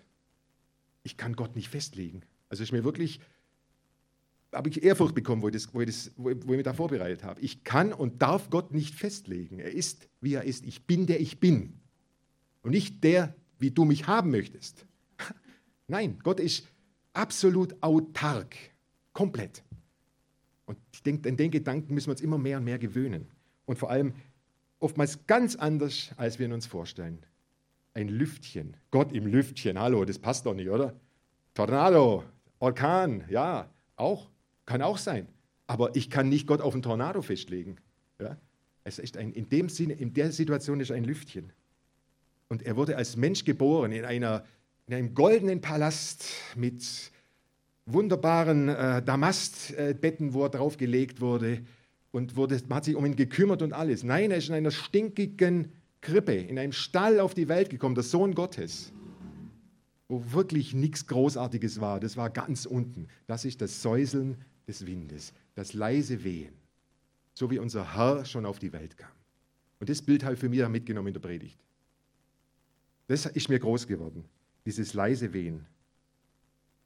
ich 1.03 1.17
kann 1.17 1.35
Gott 1.35 1.57
nicht 1.57 1.69
festlegen. 1.69 2.21
Also 2.51 2.63
ist 2.63 2.73
mir 2.73 2.85
wirklich 2.85 3.19
habe 4.53 4.69
ich 4.69 4.83
Ehrfurcht 4.83 5.15
bekommen, 5.15 5.43
wo 5.43 5.49
ich, 5.49 5.55
das, 5.55 5.73
wo, 5.75 5.81
ich 5.81 5.87
das, 5.87 6.13
wo, 6.17 6.31
ich, 6.31 6.45
mich 6.45 6.63
da 6.63 6.75
vorbereitet 6.75 7.25
habe. 7.25 7.41
Ich 7.41 7.65
kann 7.65 7.93
und 7.93 8.21
darf 8.21 8.51
Gott 8.51 8.73
nicht 8.73 8.95
festlegen. 8.95 9.59
Er 9.59 9.73
ist, 9.73 10.09
wie 10.21 10.35
er 10.35 10.45
ist. 10.45 10.67
Ich 10.67 10.87
bin, 10.87 11.07
der 11.07 11.21
ich 11.21 11.41
bin. 11.41 11.81
Und 12.63 12.73
nicht 12.73 13.03
der, 13.03 13.35
wie 13.59 13.71
du 13.71 13.85
mich 13.85 14.07
haben 14.07 14.31
möchtest. 14.31 14.87
Nein, 15.89 16.19
Gott 16.23 16.39
ist 16.39 16.67
absolut 17.13 17.83
autark. 17.83 18.57
Komplett. 19.13 19.63
Und 20.67 20.79
ich 20.93 21.03
denke, 21.03 21.29
an 21.29 21.37
den 21.37 21.51
Gedanken 21.51 21.95
müssen 21.95 22.09
wir 22.09 22.13
uns 22.13 22.21
immer 22.21 22.39
mehr 22.39 22.59
und 22.59 22.65
mehr 22.65 22.79
gewöhnen. 22.79 23.27
Und 23.65 23.79
vor 23.79 23.91
allem 23.91 24.13
oftmals 24.79 25.27
ganz 25.27 25.57
anders, 25.57 26.11
als 26.17 26.39
wir 26.39 26.53
uns 26.53 26.67
vorstellen. 26.67 27.25
Ein 27.95 28.09
Lüftchen. 28.09 28.77
Gott 28.91 29.13
im 29.13 29.27
Lüftchen. 29.27 29.79
Hallo, 29.79 30.05
das 30.05 30.19
passt 30.19 30.47
doch 30.47 30.55
nicht, 30.55 30.69
oder? 30.69 30.95
Tornado, 31.55 32.25
Orkan, 32.59 33.25
ja, 33.29 33.69
auch. 33.97 34.32
Kann 34.67 34.83
auch 34.83 34.99
sein. 34.99 35.29
Aber 35.67 35.95
ich 35.97 36.11
kann 36.11 36.29
nicht 36.29 36.47
Gott 36.47 36.61
auf 36.61 36.75
einen 36.75 36.83
Tornado 36.83 37.23
festlegen. 37.23 37.77
Ja? 38.21 38.37
Es 38.85 38.99
ist 38.99 39.17
ein, 39.17 39.33
in 39.33 39.49
dem 39.49 39.69
Sinne, 39.69 39.95
in 39.95 40.13
der 40.13 40.33
Situation 40.33 40.81
ist 40.81 40.91
ein 40.91 41.05
Lüftchen. 41.05 41.53
Und 42.49 42.63
er 42.63 42.77
wurde 42.77 42.97
als 42.97 43.17
Mensch 43.17 43.45
geboren 43.45 43.93
in, 43.93 44.05
einer, 44.05 44.45
in 44.87 44.95
einem 44.95 45.15
goldenen 45.15 45.61
Palast 45.61 46.25
mit 46.57 46.85
wunderbaren 47.87 48.69
äh, 48.69 49.03
Damastbetten, 49.03 50.35
wo 50.35 50.45
er 50.45 50.51
draufgelegt 50.51 51.21
wurde 51.21 51.63
und 52.11 52.37
wurde, 52.37 52.61
man 52.69 52.77
hat 52.77 52.85
sich 52.85 52.95
um 52.95 53.07
ihn 53.07 53.17
gekümmert 53.17 53.63
und 53.63 53.73
alles. 53.73 54.05
Nein, 54.05 54.31
er 54.31 54.37
ist 54.37 54.49
in 54.49 54.55
einer 54.55 54.71
stinkigen 54.71 55.73
Krippe, 56.01 56.35
in 56.35 56.59
einem 56.59 56.73
Stall 56.73 57.21
auf 57.21 57.35
die 57.35 57.49
Welt 57.49 57.71
gekommen, 57.71 57.95
der 57.95 58.05
Sohn 58.05 58.35
Gottes, 58.35 58.93
wo 60.09 60.23
wirklich 60.33 60.75
nichts 60.75 61.07
Großartiges 61.07 61.81
war. 61.81 62.01
Das 62.01 62.17
war 62.17 62.29
ganz 62.29 62.67
unten. 62.67 63.09
Das 63.27 63.45
ist 63.45 63.63
das 63.63 63.83
Säuseln 63.83 64.37
des 64.67 64.87
Windes, 64.87 65.33
das 65.55 65.73
leise 65.73 66.23
Wehen, 66.25 66.55
so 67.35 67.51
wie 67.51 67.59
unser 67.59 67.95
Herr 67.97 68.25
schon 68.25 68.47
auf 68.47 68.59
die 68.59 68.73
Welt 68.73 68.97
kam. 68.97 69.13
Und 69.81 69.89
das 69.89 70.01
Bild 70.01 70.23
habe 70.23 70.35
ich 70.35 70.41
für 70.41 70.49
mich 70.49 70.67
mitgenommen 70.69 71.09
in 71.09 71.15
der 71.15 71.21
Predigt. 71.21 71.59
Das 73.09 73.27
ist 73.27 73.49
mir 73.49 73.59
groß 73.59 73.87
geworden, 73.87 74.25
dieses 74.65 74.95
leise 74.95 75.33
Wehen. 75.33 75.67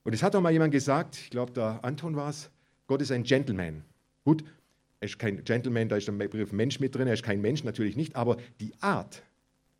Und 0.02 0.14
es 0.14 0.22
hat 0.22 0.34
auch 0.34 0.40
mal 0.40 0.52
jemand 0.52 0.72
gesagt, 0.72 1.16
ich 1.16 1.30
glaube, 1.30 1.52
der 1.52 1.84
Anton 1.84 2.16
war 2.16 2.30
es, 2.30 2.50
Gott 2.86 3.02
ist 3.02 3.12
ein 3.12 3.22
Gentleman. 3.22 3.84
Gut, 4.24 4.44
er 5.00 5.06
ist 5.06 5.18
kein 5.18 5.44
Gentleman, 5.44 5.88
da 5.88 5.96
ist 5.96 6.08
der 6.08 6.12
Begriff 6.12 6.52
Mensch 6.52 6.80
mit 6.80 6.94
drin, 6.94 7.06
er 7.06 7.14
ist 7.14 7.22
kein 7.22 7.40
Mensch, 7.40 7.64
natürlich 7.64 7.96
nicht, 7.96 8.16
aber 8.16 8.38
die 8.60 8.72
Art, 8.80 9.22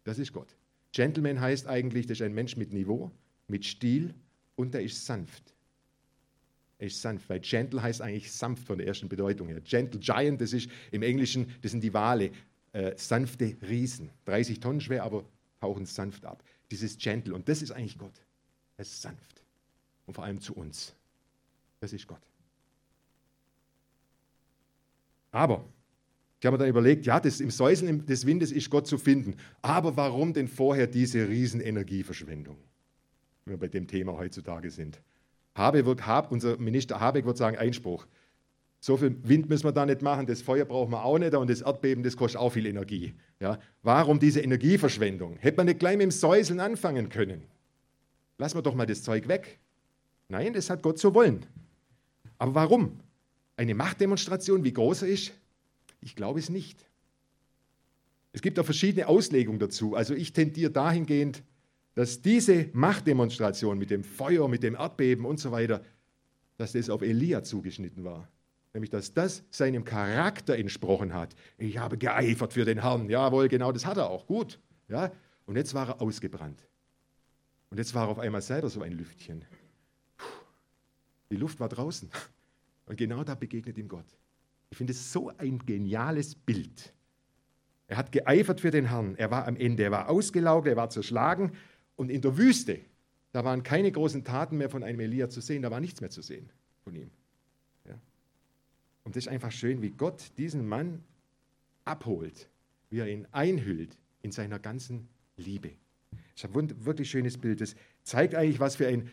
das 0.05 0.19
ist 0.19 0.33
Gott. 0.33 0.55
Gentleman 0.93 1.41
heißt 1.41 1.67
eigentlich, 1.67 2.07
das 2.07 2.21
ist 2.21 2.27
ein 2.27 2.35
Mensch 2.35 2.57
mit 2.57 2.73
Niveau, 2.73 3.11
mit 3.49 3.65
Stil 3.65 4.15
und 4.57 4.75
er 4.75 4.83
ist 4.83 5.05
sanft. 5.05 5.56
Er 6.79 6.89
ist 6.89 7.01
sanft, 7.01 7.29
weil 7.31 7.41
gentle 7.41 7.83
heißt 7.83 8.03
eigentlich 8.03 8.31
sanft 8.33 8.67
von 8.67 8.79
der 8.79 8.87
ersten 8.87 9.09
Bedeutung 9.09 9.49
her. 9.49 9.61
Gentle 9.61 9.99
Giant, 9.99 10.41
das 10.41 10.53
ist 10.53 10.69
im 10.91 11.03
Englischen, 11.03 11.55
das 11.63 11.73
sind 11.73 11.83
die 11.83 11.95
Wale, 11.95 12.31
äh, 12.73 12.93
sanfte 12.97 13.57
Riesen. 13.63 14.11
30 14.27 14.61
Tonnen 14.61 14.81
schwer, 14.81 15.05
aber 15.05 15.25
tauchen 15.61 15.87
sanft 15.87 16.27
ab. 16.27 16.43
Dieses 16.71 16.99
gentle 16.99 17.35
und 17.35 17.49
das 17.49 17.63
ist 17.63 17.71
eigentlich 17.71 17.97
Gott. 17.97 18.21
Er 18.77 18.83
ist 18.83 19.01
sanft 19.01 19.43
und 20.05 20.15
vor 20.15 20.25
allem 20.25 20.41
zu 20.41 20.55
uns. 20.55 20.95
Das 21.81 21.93
ist 21.93 22.07
Gott. 22.07 22.21
Aber 25.31 25.65
ich 26.39 26.47
habe 26.47 26.57
mir 26.57 26.59
dann 26.59 26.69
überlegt, 26.69 27.07
ja, 27.07 27.19
das, 27.19 27.41
im 27.41 27.51
Säuseln 27.51 28.05
des 28.05 28.27
Windes 28.27 28.53
ist 28.53 28.69
Gott 28.69 28.87
zu 28.87 28.99
finden. 28.99 29.37
Aber 29.63 29.97
warum 29.97 30.33
denn 30.33 30.49
vorher 30.49 30.87
diese 30.87 31.29
Riesenenergieverschwendung, 31.29 32.59
wenn 33.45 33.55
wir 33.55 33.59
bei 33.59 33.69
dem 33.69 33.87
Thema 33.87 34.13
heutzutage 34.19 34.71
sind? 34.71 35.01
Habeck 35.57 35.87
wird, 35.87 36.07
Hab, 36.07 36.31
unser 36.31 36.57
Minister 36.59 37.01
Habeck 37.01 37.25
wird 37.25 37.37
sagen, 37.37 37.57
Einspruch. 37.57 38.07
So 38.79 38.97
viel 38.97 39.17
Wind 39.23 39.49
müssen 39.49 39.65
wir 39.65 39.73
da 39.73 39.87
nicht 39.87 40.03
machen, 40.03 40.27
das 40.27 40.43
Feuer 40.43 40.65
brauchen 40.65 40.93
wir 40.93 41.05
auch 41.05 41.19
nicht 41.19 41.35
und 41.35 41.51
das 41.51 41.63
Erdbeben, 41.63 42.05
das 42.05 42.17
kostet 42.17 42.41
auch 42.41 42.51
viel 42.51 42.67
Energie. 42.67 43.15
Ja, 43.41 43.59
warum 43.83 44.21
diese 44.21 44.41
Energieverschwendung? 44.41 45.39
Hätte 45.39 45.57
man 45.57 45.67
nicht 45.67 45.81
gleich 45.81 45.97
mit 45.97 46.05
dem 46.05 46.11
Säuseln 46.11 46.61
anfangen 46.61 47.09
können? 47.09 47.43
Lassen 48.39 48.59
wir 48.59 48.63
doch 48.63 48.75
mal 48.75 48.87
das 48.87 49.03
Zeug 49.03 49.29
weg. 49.29 49.59
Nein, 50.29 50.53
das 50.53 50.69
hat 50.71 50.83
Gott 50.83 50.99
so 50.99 51.15
wollen. 51.15 51.47
Aber 52.39 52.55
warum? 52.55 53.01
Eine 53.57 53.75
Machtdemonstration, 53.75 54.63
wie 54.63 54.73
groß 54.73 55.03
er 55.03 55.09
ist? 55.09 55.33
Ich 56.03 56.15
glaube 56.15 56.39
es 56.39 56.51
nicht. 56.51 56.87
Es 58.33 58.43
gibt 58.43 58.59
auch 58.59 58.65
verschiedene 58.65 59.09
Auslegungen 59.09 59.59
dazu. 59.59 59.95
Also 59.95 60.15
ich 60.15 60.35
tendiere 60.35 60.71
dahingehend, 60.71 61.43
dass 61.97 62.21
diese 62.21 62.69
Machtdemonstration 62.75 63.79
mit 63.79 63.91
dem 63.91 64.05
Feuer, 64.05 64.49
mit 64.49 64.63
dem 64.63 64.75
Erdbeben 64.75 65.25
und 65.25 65.41
so 65.41 65.51
weiter, 65.51 65.83
dass 66.59 66.73
das 66.73 66.91
auf 66.91 67.01
Elia 67.01 67.43
zugeschnitten 67.43 68.05
war. 68.05 68.29
Nämlich, 68.75 68.91
dass 68.91 69.15
das 69.15 69.43
seinem 69.51 69.83
Charakter 69.83 70.59
entsprochen 70.59 71.15
hat. 71.15 71.35
Ich 71.57 71.79
habe 71.79 71.97
geeifert 71.97 72.53
für 72.53 72.67
den 72.67 72.83
Herrn. 72.83 73.09
Jawohl, 73.09 73.49
genau, 73.49 73.73
das 73.73 73.87
hat 73.87 73.97
er 73.97 74.11
auch. 74.11 74.27
Gut. 74.27 74.61
Ja? 74.89 75.11
Und 75.47 75.57
jetzt 75.57 75.73
war 75.73 75.89
er 75.89 76.03
ausgebrannt. 76.03 76.69
Und 77.71 77.79
jetzt 77.79 77.95
war 77.95 78.07
er 78.07 78.11
auf 78.11 78.19
einmal 78.19 78.43
selber 78.43 78.69
so 78.69 78.83
ein 78.83 78.93
Lüftchen. 78.93 79.47
Die 81.31 81.37
Luft 81.37 81.59
war 81.61 81.71
draußen. 81.71 82.11
Und 82.85 82.99
genau 82.99 83.25
da 83.25 83.35
begegnet 83.35 83.79
ihm 83.79 83.89
Gott. 83.89 84.05
Ich 84.69 84.77
finde 84.77 84.93
es 84.93 85.13
so 85.13 85.33
ein 85.39 85.61
geniales 85.65 86.35
Bild. 86.35 86.93
Er 87.87 87.97
hat 87.97 88.13
geeifert 88.13 88.61
für 88.61 88.71
den 88.71 88.91
Herrn. 88.91 89.15
Er 89.17 89.31
war 89.31 89.49
am 89.49 89.57
Ende. 89.57 89.85
Er 89.85 89.93
war 89.93 90.11
ausgelaugt, 90.11 90.67
er 90.67 90.77
war 90.77 90.91
zerschlagen 90.91 91.53
Und 91.97 92.11
in 92.11 92.21
der 92.21 92.37
Wüste, 92.37 92.81
da 93.33 93.45
waren 93.45 93.63
keine 93.63 93.91
großen 93.91 94.25
Taten 94.25 94.59
mehr 94.59 94.71
von 94.71 94.83
einem 94.83 95.01
Elia 95.01 95.29
zu 95.29 95.41
sehen, 95.41 95.63
da 95.63 95.71
war 95.71 95.81
nichts 95.81 96.01
mehr 96.01 96.11
zu 96.11 96.23
sehen 96.23 96.51
von 96.85 96.95
ihm. 96.95 97.11
Ja. 97.87 97.99
Und 99.05 99.17
das 99.17 99.25
ist 99.25 99.29
einfach 99.29 99.53
schön, 99.53 99.83
wie 99.83 99.91
Gott 99.91 100.33
diesen 100.39 100.69
Mann 100.69 101.03
abholt, 101.85 102.49
wie 102.91 103.01
er 103.01 103.09
ihn 103.09 103.27
einhüllt 103.33 103.97
in 104.23 104.33
seiner 104.33 104.59
ganzen 104.59 105.09
Liebe. 105.37 105.73
Das 106.35 106.45
ist 106.45 106.57
ein 106.57 106.85
wirklich 106.85 107.11
schönes 107.11 107.39
Bild. 107.39 107.61
Das 107.61 107.75
zeigt 108.03 108.35
eigentlich, 108.35 108.61
was 108.61 108.77
für 108.77 108.87
ein 108.87 109.11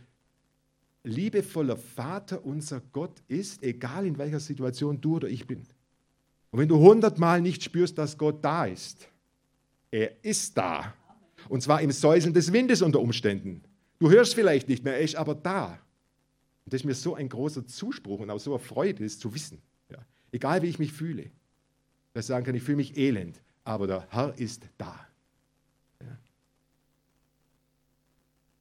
liebevoller 1.04 1.78
Vater 1.78 2.46
unser 2.46 2.82
Gott 2.92 3.22
ist, 3.28 3.64
egal 3.64 4.06
in 4.06 4.18
welcher 4.18 4.40
Situation 4.40 5.02
du 5.02 5.18
oder 5.18 5.28
ich 5.28 5.48
bin. 5.48 5.64
Und 6.52 6.60
wenn 6.60 6.70
du 6.70 6.78
hundertmal 6.78 7.42
nicht 7.42 7.64
spürst, 7.64 7.98
dass 7.98 8.18
Gott 8.18 8.44
da 8.44 8.66
ist, 8.66 9.10
er 9.92 10.24
ist 10.24 10.58
da. 10.58 10.94
Und 11.50 11.62
zwar 11.62 11.82
im 11.82 11.92
Säuseln 11.92 12.34
des 12.34 12.54
Windes 12.54 12.82
unter 12.82 13.00
Umständen. 13.00 13.64
Du 14.00 14.10
hörst 14.10 14.36
vielleicht 14.36 14.68
nicht 14.68 14.84
mehr, 14.84 14.96
er 14.96 15.02
ist 15.02 15.16
aber 15.16 15.36
da. 15.36 15.80
Und 16.66 16.74
das 16.74 16.82
ist 16.82 16.86
mir 16.86 16.96
so 16.96 17.16
ein 17.16 17.30
großer 17.30 17.66
Zuspruch 17.66 18.20
und 18.20 18.30
auch 18.30 18.40
so 18.40 18.52
eine 18.52 18.60
Freude, 18.60 19.04
das 19.04 19.20
zu 19.20 19.34
wissen. 19.34 19.62
Ja. 19.90 19.98
Egal 20.32 20.62
wie 20.62 20.68
ich 20.68 20.80
mich 20.80 20.94
fühle. 20.94 21.32
Dass 22.14 22.26
ich 22.26 22.28
sagen 22.28 22.46
kann, 22.46 22.56
ich 22.56 22.64
fühle 22.64 22.78
mich 22.78 22.98
elend, 22.98 23.42
aber 23.64 23.88
der 23.88 24.08
Herr 24.12 24.38
ist 24.38 24.68
da. 24.78 25.08
Ja. 26.02 26.18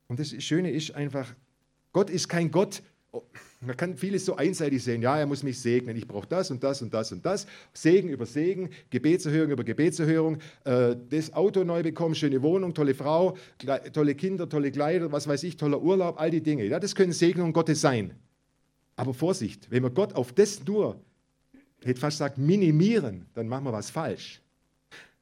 Und 0.09 0.18
das 0.18 0.31
Schöne 0.42 0.71
ist 0.71 0.92
einfach, 0.95 1.35
Gott 1.92 2.11
ist 2.11 2.29
kein 2.29 2.51
Gott, 2.51 2.83
man 3.61 3.77
kann 3.77 3.96
vieles 3.96 4.25
so 4.25 4.37
einseitig 4.37 4.83
sehen. 4.83 5.03
Ja, 5.03 5.18
er 5.18 5.27
muss 5.27 5.42
mich 5.42 5.61
segnen. 5.61 5.96
Ich 5.96 6.07
brauche 6.07 6.27
das 6.27 6.51
und 6.51 6.62
das 6.64 6.83
und 6.83 6.92
das 6.92 7.12
und 7.12 7.25
das. 7.25 7.46
Segen 7.72 8.09
über 8.09 8.27
Segen, 8.27 8.70
Gebetserhörung 8.90 9.51
über 9.51 9.64
Gebetserhörung, 9.64 10.38
äh, 10.64 10.96
das 11.11 11.33
Auto 11.33 11.62
neu 11.62 11.83
bekommen, 11.83 12.14
schöne 12.14 12.42
Wohnung, 12.42 12.75
tolle 12.75 12.94
Frau, 12.94 13.37
tolle 13.92 14.14
Kinder, 14.14 14.48
tolle 14.48 14.72
Kleider, 14.72 15.12
was 15.12 15.29
weiß 15.29 15.42
ich, 15.44 15.57
toller 15.57 15.81
Urlaub, 15.81 16.20
all 16.20 16.31
die 16.31 16.42
Dinge. 16.42 16.64
Ja, 16.64 16.81
das 16.81 16.94
können 16.94 17.12
Segnungen 17.12 17.53
Gottes 17.53 17.81
sein. 17.81 18.14
Aber 18.96 19.14
Vorsicht, 19.14 19.70
wenn 19.70 19.83
wir 19.83 19.90
Gott 19.90 20.14
auf 20.14 20.33
das 20.33 20.64
nur, 20.64 21.01
hätte 21.83 22.01
fast 22.01 22.16
gesagt, 22.16 22.38
minimieren, 22.38 23.27
dann 23.35 23.48
machen 23.48 23.64
wir 23.64 23.72
was 23.72 23.90
falsch. 23.90 24.40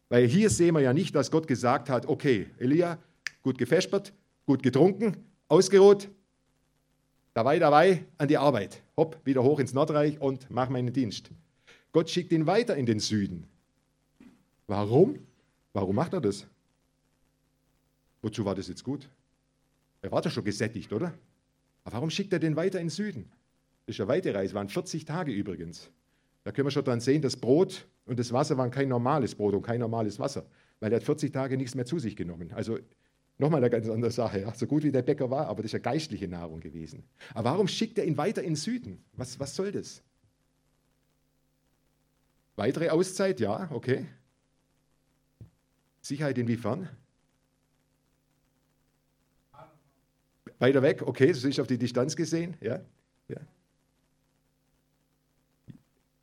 Weil 0.08 0.26
hier 0.26 0.50
sehen 0.50 0.74
wir 0.74 0.80
ja 0.80 0.92
nicht, 0.92 1.14
dass 1.14 1.30
Gott 1.30 1.46
gesagt 1.46 1.88
hat, 1.88 2.06
okay, 2.06 2.46
Elia, 2.58 2.98
gut 3.42 3.58
gefespert, 3.58 4.12
gut 4.44 4.62
getrunken, 4.62 5.16
ausgeruht, 5.48 6.08
Dabei, 7.32 7.58
dabei, 7.58 8.04
an 8.18 8.28
die 8.28 8.38
Arbeit. 8.38 8.82
Hopp, 8.96 9.20
wieder 9.24 9.42
hoch 9.42 9.60
ins 9.60 9.72
Nordreich 9.72 10.20
und 10.20 10.50
mach 10.50 10.68
meinen 10.68 10.92
Dienst. 10.92 11.30
Gott 11.92 12.10
schickt 12.10 12.32
ihn 12.32 12.46
weiter 12.46 12.76
in 12.76 12.86
den 12.86 13.00
Süden. 13.00 13.46
Warum? 14.66 15.18
Warum 15.72 15.96
macht 15.96 16.12
er 16.12 16.20
das? 16.20 16.46
Wozu 18.22 18.44
war 18.44 18.54
das 18.54 18.68
jetzt 18.68 18.84
gut? 18.84 19.08
Er 20.02 20.10
war 20.10 20.22
doch 20.22 20.30
schon 20.30 20.44
gesättigt, 20.44 20.92
oder? 20.92 21.14
Aber 21.84 21.96
warum 21.96 22.10
schickt 22.10 22.32
er 22.32 22.38
den 22.38 22.56
weiter 22.56 22.80
in 22.80 22.86
den 22.86 22.90
Süden? 22.90 23.30
Das 23.86 23.96
ist 23.96 24.00
eine 24.00 24.08
weite 24.08 24.34
Reise, 24.34 24.54
waren 24.54 24.68
40 24.68 25.04
Tage 25.04 25.32
übrigens. 25.32 25.90
Da 26.44 26.52
können 26.52 26.66
wir 26.66 26.70
schon 26.70 26.84
dran 26.84 27.00
sehen, 27.00 27.22
das 27.22 27.36
Brot 27.36 27.86
und 28.06 28.18
das 28.18 28.32
Wasser 28.32 28.56
waren 28.56 28.70
kein 28.70 28.88
normales 28.88 29.34
Brot 29.34 29.54
und 29.54 29.62
kein 29.62 29.80
normales 29.80 30.18
Wasser, 30.18 30.46
weil 30.80 30.92
er 30.92 30.96
hat 30.96 31.04
40 31.04 31.32
Tage 31.32 31.56
nichts 31.56 31.74
mehr 31.74 31.84
zu 31.84 31.98
sich 31.98 32.16
genommen. 32.16 32.52
Also 32.52 32.78
Nochmal 33.40 33.60
eine 33.60 33.70
ganz 33.70 33.88
andere 33.88 34.10
Sache. 34.10 34.40
Ja. 34.40 34.52
So 34.52 34.66
gut 34.66 34.82
wie 34.82 34.92
der 34.92 35.00
Bäcker 35.00 35.30
war, 35.30 35.46
aber 35.46 35.62
das 35.62 35.70
ist 35.70 35.72
ja 35.72 35.78
geistliche 35.78 36.28
Nahrung 36.28 36.60
gewesen. 36.60 37.04
Aber 37.32 37.52
warum 37.52 37.68
schickt 37.68 37.96
er 37.96 38.04
ihn 38.04 38.18
weiter 38.18 38.42
in 38.42 38.50
den 38.50 38.56
Süden? 38.56 39.02
Was, 39.14 39.40
was 39.40 39.56
soll 39.56 39.72
das? 39.72 40.02
Weitere 42.56 42.90
Auszeit? 42.90 43.40
Ja, 43.40 43.70
okay. 43.72 44.04
Sicherheit 46.02 46.36
inwiefern? 46.36 46.90
Weiter 50.58 50.82
weg, 50.82 51.00
okay, 51.00 51.28
das 51.28 51.42
ist 51.42 51.58
auf 51.58 51.66
die 51.66 51.78
Distanz 51.78 52.14
gesehen. 52.14 52.58
Ja, 52.60 52.82
ja. 53.28 53.40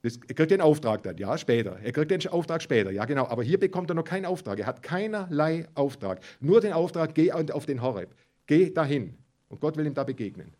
Das, 0.07 0.17
er 0.25 0.35
kriegt 0.35 0.51
den 0.51 0.61
Auftrag 0.61 1.03
dann, 1.03 1.17
ja, 1.17 1.37
später. 1.37 1.77
Er 1.83 1.91
kriegt 1.91 2.11
den 2.11 2.25
Auftrag 2.27 2.61
später, 2.61 2.91
ja, 2.91 3.03
genau. 3.03 3.27
Aber 3.27 3.43
hier 3.43 3.59
bekommt 3.59 3.91
er 3.91 3.93
noch 3.93 4.05
keinen 4.05 4.25
Auftrag. 4.25 4.57
Er 4.57 4.65
hat 4.65 4.81
keinerlei 4.81 5.67
Auftrag. 5.73 6.21
Nur 6.39 6.61
den 6.61 6.71
Auftrag, 6.71 7.13
geh 7.13 7.33
auf 7.33 7.65
den 7.65 7.81
Horeb. 7.81 8.15
Geh 8.45 8.69
dahin. 8.69 9.17
Und 9.49 9.59
Gott 9.59 9.75
will 9.75 9.85
ihm 9.85 9.93
da 9.93 10.05
begegnen. 10.05 10.53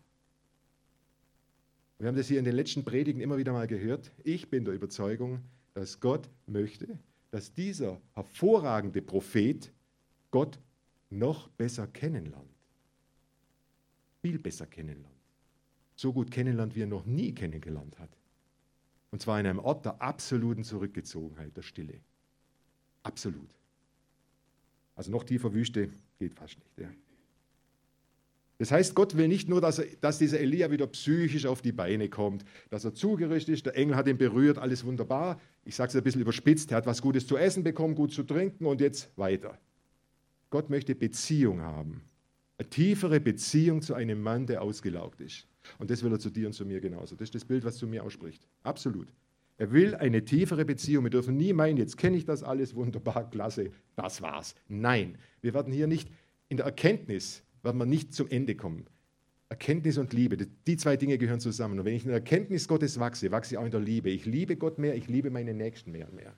Wir 1.98 2.08
haben 2.08 2.16
das 2.16 2.28
hier 2.28 2.38
in 2.38 2.44
den 2.44 2.54
letzten 2.54 2.84
Predigen 2.84 3.22
immer 3.22 3.38
wieder 3.38 3.54
mal 3.54 3.66
gehört. 3.66 4.12
Ich 4.22 4.50
bin 4.50 4.66
der 4.66 4.74
Überzeugung, 4.74 5.40
dass 5.72 5.98
Gott 5.98 6.28
möchte, 6.46 6.98
dass 7.30 7.54
dieser 7.54 8.02
hervorragende 8.12 9.00
Prophet 9.00 9.72
Gott 10.30 10.58
noch 11.08 11.48
besser 11.48 11.86
kennenlernt. 11.86 12.54
Viel 14.20 14.38
besser 14.38 14.66
kennenlernt. 14.66 15.16
So 15.96 16.12
gut 16.12 16.30
kennenlernt, 16.30 16.76
wie 16.76 16.82
er 16.82 16.86
noch 16.86 17.06
nie 17.06 17.34
kennengelernt 17.34 17.98
hat. 17.98 18.17
Und 19.10 19.22
zwar 19.22 19.40
in 19.40 19.46
einem 19.46 19.58
Ort 19.58 19.84
der 19.84 20.02
absoluten 20.02 20.64
Zurückgezogenheit, 20.64 21.56
der 21.56 21.62
Stille. 21.62 22.00
Absolut. 23.02 23.54
Also 24.94 25.10
noch 25.10 25.24
tiefer 25.24 25.54
Wüste 25.54 25.90
geht 26.18 26.34
fast 26.34 26.58
nicht. 26.58 26.78
Ja. 26.78 26.88
Das 28.58 28.72
heißt, 28.72 28.96
Gott 28.96 29.16
will 29.16 29.28
nicht 29.28 29.48
nur, 29.48 29.60
dass, 29.60 29.78
er, 29.78 29.86
dass 30.00 30.18
dieser 30.18 30.40
Elia 30.40 30.70
wieder 30.70 30.88
psychisch 30.88 31.46
auf 31.46 31.62
die 31.62 31.70
Beine 31.70 32.08
kommt, 32.08 32.44
dass 32.70 32.84
er 32.84 32.92
zugerüstet 32.92 33.54
ist, 33.54 33.66
der 33.66 33.76
Engel 33.76 33.94
hat 33.94 34.08
ihn 34.08 34.18
berührt, 34.18 34.58
alles 34.58 34.84
wunderbar. 34.84 35.40
Ich 35.64 35.76
sage 35.76 35.90
es 35.90 35.96
ein 35.96 36.02
bisschen 36.02 36.22
überspitzt, 36.22 36.72
er 36.72 36.78
hat 36.78 36.86
was 36.86 37.00
Gutes 37.00 37.26
zu 37.26 37.36
essen 37.36 37.62
bekommen, 37.62 37.94
gut 37.94 38.12
zu 38.12 38.24
trinken 38.24 38.66
und 38.66 38.80
jetzt 38.80 39.16
weiter. 39.16 39.56
Gott 40.50 40.70
möchte 40.70 40.96
Beziehung 40.96 41.60
haben. 41.60 42.02
Eine 42.58 42.68
tiefere 42.68 43.20
Beziehung 43.20 43.80
zu 43.80 43.94
einem 43.94 44.20
Mann, 44.20 44.46
der 44.46 44.62
ausgelaugt 44.62 45.20
ist. 45.20 45.46
Und 45.78 45.90
das 45.90 46.02
will 46.02 46.12
er 46.12 46.18
zu 46.18 46.30
dir 46.30 46.46
und 46.46 46.52
zu 46.52 46.64
mir 46.64 46.80
genauso. 46.80 47.14
Das 47.14 47.26
ist 47.26 47.34
das 47.34 47.44
Bild, 47.44 47.64
was 47.64 47.76
zu 47.76 47.86
mir 47.86 48.04
ausspricht. 48.04 48.46
Absolut. 48.62 49.12
Er 49.58 49.72
will 49.72 49.94
eine 49.96 50.24
tiefere 50.24 50.64
Beziehung. 50.64 51.04
Wir 51.04 51.10
dürfen 51.10 51.36
nie 51.36 51.52
meinen, 51.52 51.76
jetzt 51.76 51.96
kenne 51.96 52.16
ich 52.16 52.24
das 52.24 52.42
alles 52.42 52.74
wunderbar, 52.74 53.28
klasse, 53.28 53.72
das 53.96 54.22
war's. 54.22 54.54
Nein, 54.68 55.18
wir 55.40 55.52
werden 55.52 55.72
hier 55.72 55.88
nicht, 55.88 56.08
in 56.48 56.56
der 56.56 56.66
Erkenntnis 56.66 57.42
werden 57.62 57.78
wir 57.78 57.86
nicht 57.86 58.14
zum 58.14 58.28
Ende 58.28 58.54
kommen. 58.54 58.86
Erkenntnis 59.48 59.98
und 59.98 60.12
Liebe, 60.12 60.36
die 60.36 60.76
zwei 60.76 60.96
Dinge 60.96 61.18
gehören 61.18 61.40
zusammen. 61.40 61.78
Und 61.78 61.86
wenn 61.86 61.94
ich 61.94 62.02
in 62.04 62.08
der 62.08 62.18
Erkenntnis 62.18 62.68
Gottes 62.68 63.00
wachse, 63.00 63.30
wachse 63.30 63.54
ich 63.54 63.58
auch 63.58 63.64
in 63.64 63.70
der 63.70 63.80
Liebe. 63.80 64.10
Ich 64.10 64.26
liebe 64.26 64.56
Gott 64.56 64.78
mehr, 64.78 64.94
ich 64.94 65.08
liebe 65.08 65.30
meine 65.30 65.54
Nächsten 65.54 65.90
mehr 65.90 66.08
und 66.08 66.14
mehr. 66.14 66.34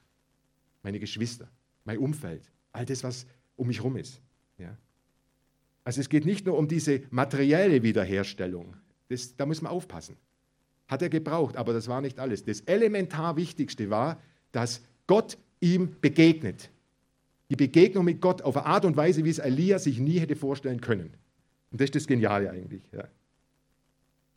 Meine 0.82 0.98
Geschwister, 0.98 1.50
mein 1.84 1.98
Umfeld, 1.98 2.50
all 2.72 2.86
das, 2.86 3.04
was 3.04 3.26
um 3.56 3.66
mich 3.66 3.78
herum 3.78 3.96
ist. 3.96 4.22
Ja. 4.58 4.76
Also 5.84 6.00
es 6.00 6.08
geht 6.08 6.24
nicht 6.24 6.46
nur 6.46 6.56
um 6.56 6.68
diese 6.68 7.02
materielle 7.10 7.82
Wiederherstellung, 7.82 8.76
das, 9.10 9.36
da 9.36 9.44
muss 9.44 9.60
man 9.60 9.72
aufpassen. 9.72 10.16
Hat 10.86 11.02
er 11.02 11.08
gebraucht, 11.08 11.56
aber 11.56 11.72
das 11.72 11.88
war 11.88 12.00
nicht 12.00 12.18
alles. 12.18 12.44
Das 12.44 12.60
elementar 12.60 13.36
Wichtigste 13.36 13.90
war, 13.90 14.20
dass 14.52 14.82
Gott 15.06 15.36
ihm 15.60 15.96
begegnet. 16.00 16.70
Die 17.50 17.56
Begegnung 17.56 18.04
mit 18.04 18.20
Gott 18.20 18.42
auf 18.42 18.56
eine 18.56 18.66
Art 18.66 18.84
und 18.84 18.96
Weise, 18.96 19.24
wie 19.24 19.30
es 19.30 19.38
Elia 19.40 19.80
sich 19.80 19.98
nie 19.98 20.20
hätte 20.20 20.36
vorstellen 20.36 20.80
können. 20.80 21.12
Und 21.72 21.80
das 21.80 21.86
ist 21.86 21.96
das 21.96 22.06
Geniale 22.06 22.50
eigentlich. 22.50 22.82
Ja. 22.92 23.08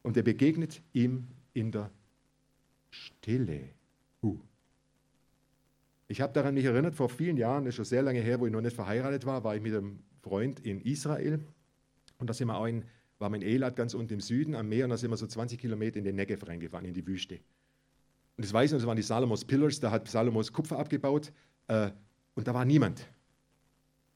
Und 0.01 0.17
er 0.17 0.23
begegnet 0.23 0.81
ihm 0.91 1.27
in 1.53 1.71
der 1.71 1.91
Stille. 2.89 3.69
Uh. 4.23 4.37
Ich 6.07 6.21
habe 6.21 6.33
daran 6.33 6.55
mich 6.55 6.65
erinnert, 6.65 6.95
vor 6.95 7.09
vielen 7.09 7.37
Jahren, 7.37 7.65
das 7.65 7.73
ist 7.73 7.75
schon 7.75 7.85
sehr 7.85 8.01
lange 8.01 8.19
her, 8.19 8.39
wo 8.39 8.47
ich 8.47 8.51
noch 8.51 8.61
nicht 8.61 8.75
verheiratet 8.75 9.25
war, 9.25 9.43
war 9.43 9.55
ich 9.55 9.61
mit 9.61 9.73
einem 9.73 9.99
Freund 10.21 10.59
in 10.59 10.81
Israel. 10.81 11.39
Und 12.17 12.29
da 12.29 12.33
sind 12.33 12.47
wir 12.47 12.57
auch 12.57 12.65
in 12.65 12.83
war 13.23 13.29
mein 13.29 13.41
Elat 13.41 13.75
ganz 13.77 13.93
unten 13.93 14.13
im 14.13 14.19
Süden 14.19 14.53
am 14.53 14.67
Meer 14.67 14.83
und 14.83 14.89
da 14.89 14.97
sind 14.97 15.09
wir 15.09 15.17
so 15.17 15.25
20 15.25 15.57
Kilometer 15.57 15.97
in 15.97 16.03
den 16.03 16.15
Negev 16.15 16.45
reingefahren, 16.45 16.85
in 16.85 16.93
die 16.93 17.07
Wüste. 17.07 17.35
Und 18.35 18.45
das 18.45 18.51
weiß 18.51 18.69
ich 18.69 18.73
noch, 18.73 18.79
das 18.79 18.87
waren 18.87 18.97
die 18.97 19.01
Salomos 19.01 19.45
Pillars, 19.45 19.79
da 19.79 19.91
hat 19.91 20.09
Salomos 20.09 20.51
Kupfer 20.51 20.77
abgebaut 20.77 21.31
äh, 21.67 21.89
und 22.35 22.47
da 22.47 22.53
war 22.53 22.65
niemand. 22.65 23.07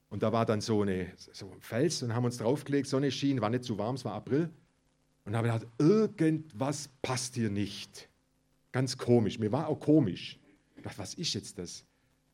Und 0.09 0.23
da 0.23 0.33
war 0.33 0.45
dann 0.45 0.59
so, 0.59 0.81
eine, 0.81 1.13
so 1.15 1.49
ein 1.49 1.61
Fels 1.61 2.03
und 2.03 2.13
haben 2.13 2.25
uns 2.25 2.37
draufgelegt, 2.37 2.87
Sonne 2.87 3.09
schien, 3.09 3.39
war 3.39 3.49
nicht 3.49 3.63
zu 3.63 3.77
warm, 3.77 3.95
es 3.95 4.03
war 4.03 4.13
April. 4.13 4.49
Und 5.23 5.35
habe 5.35 5.47
gedacht, 5.47 5.67
irgendwas 5.77 6.89
passt 7.01 7.35
hier 7.35 7.49
nicht. 7.49 8.09
Ganz 8.73 8.97
komisch, 8.97 9.39
mir 9.39 9.51
war 9.51 9.67
auch 9.67 9.79
komisch. 9.79 10.37
Ich 10.75 10.83
dachte, 10.83 10.97
was 10.99 11.13
ist 11.13 11.33
jetzt 11.33 11.57
das? 11.57 11.85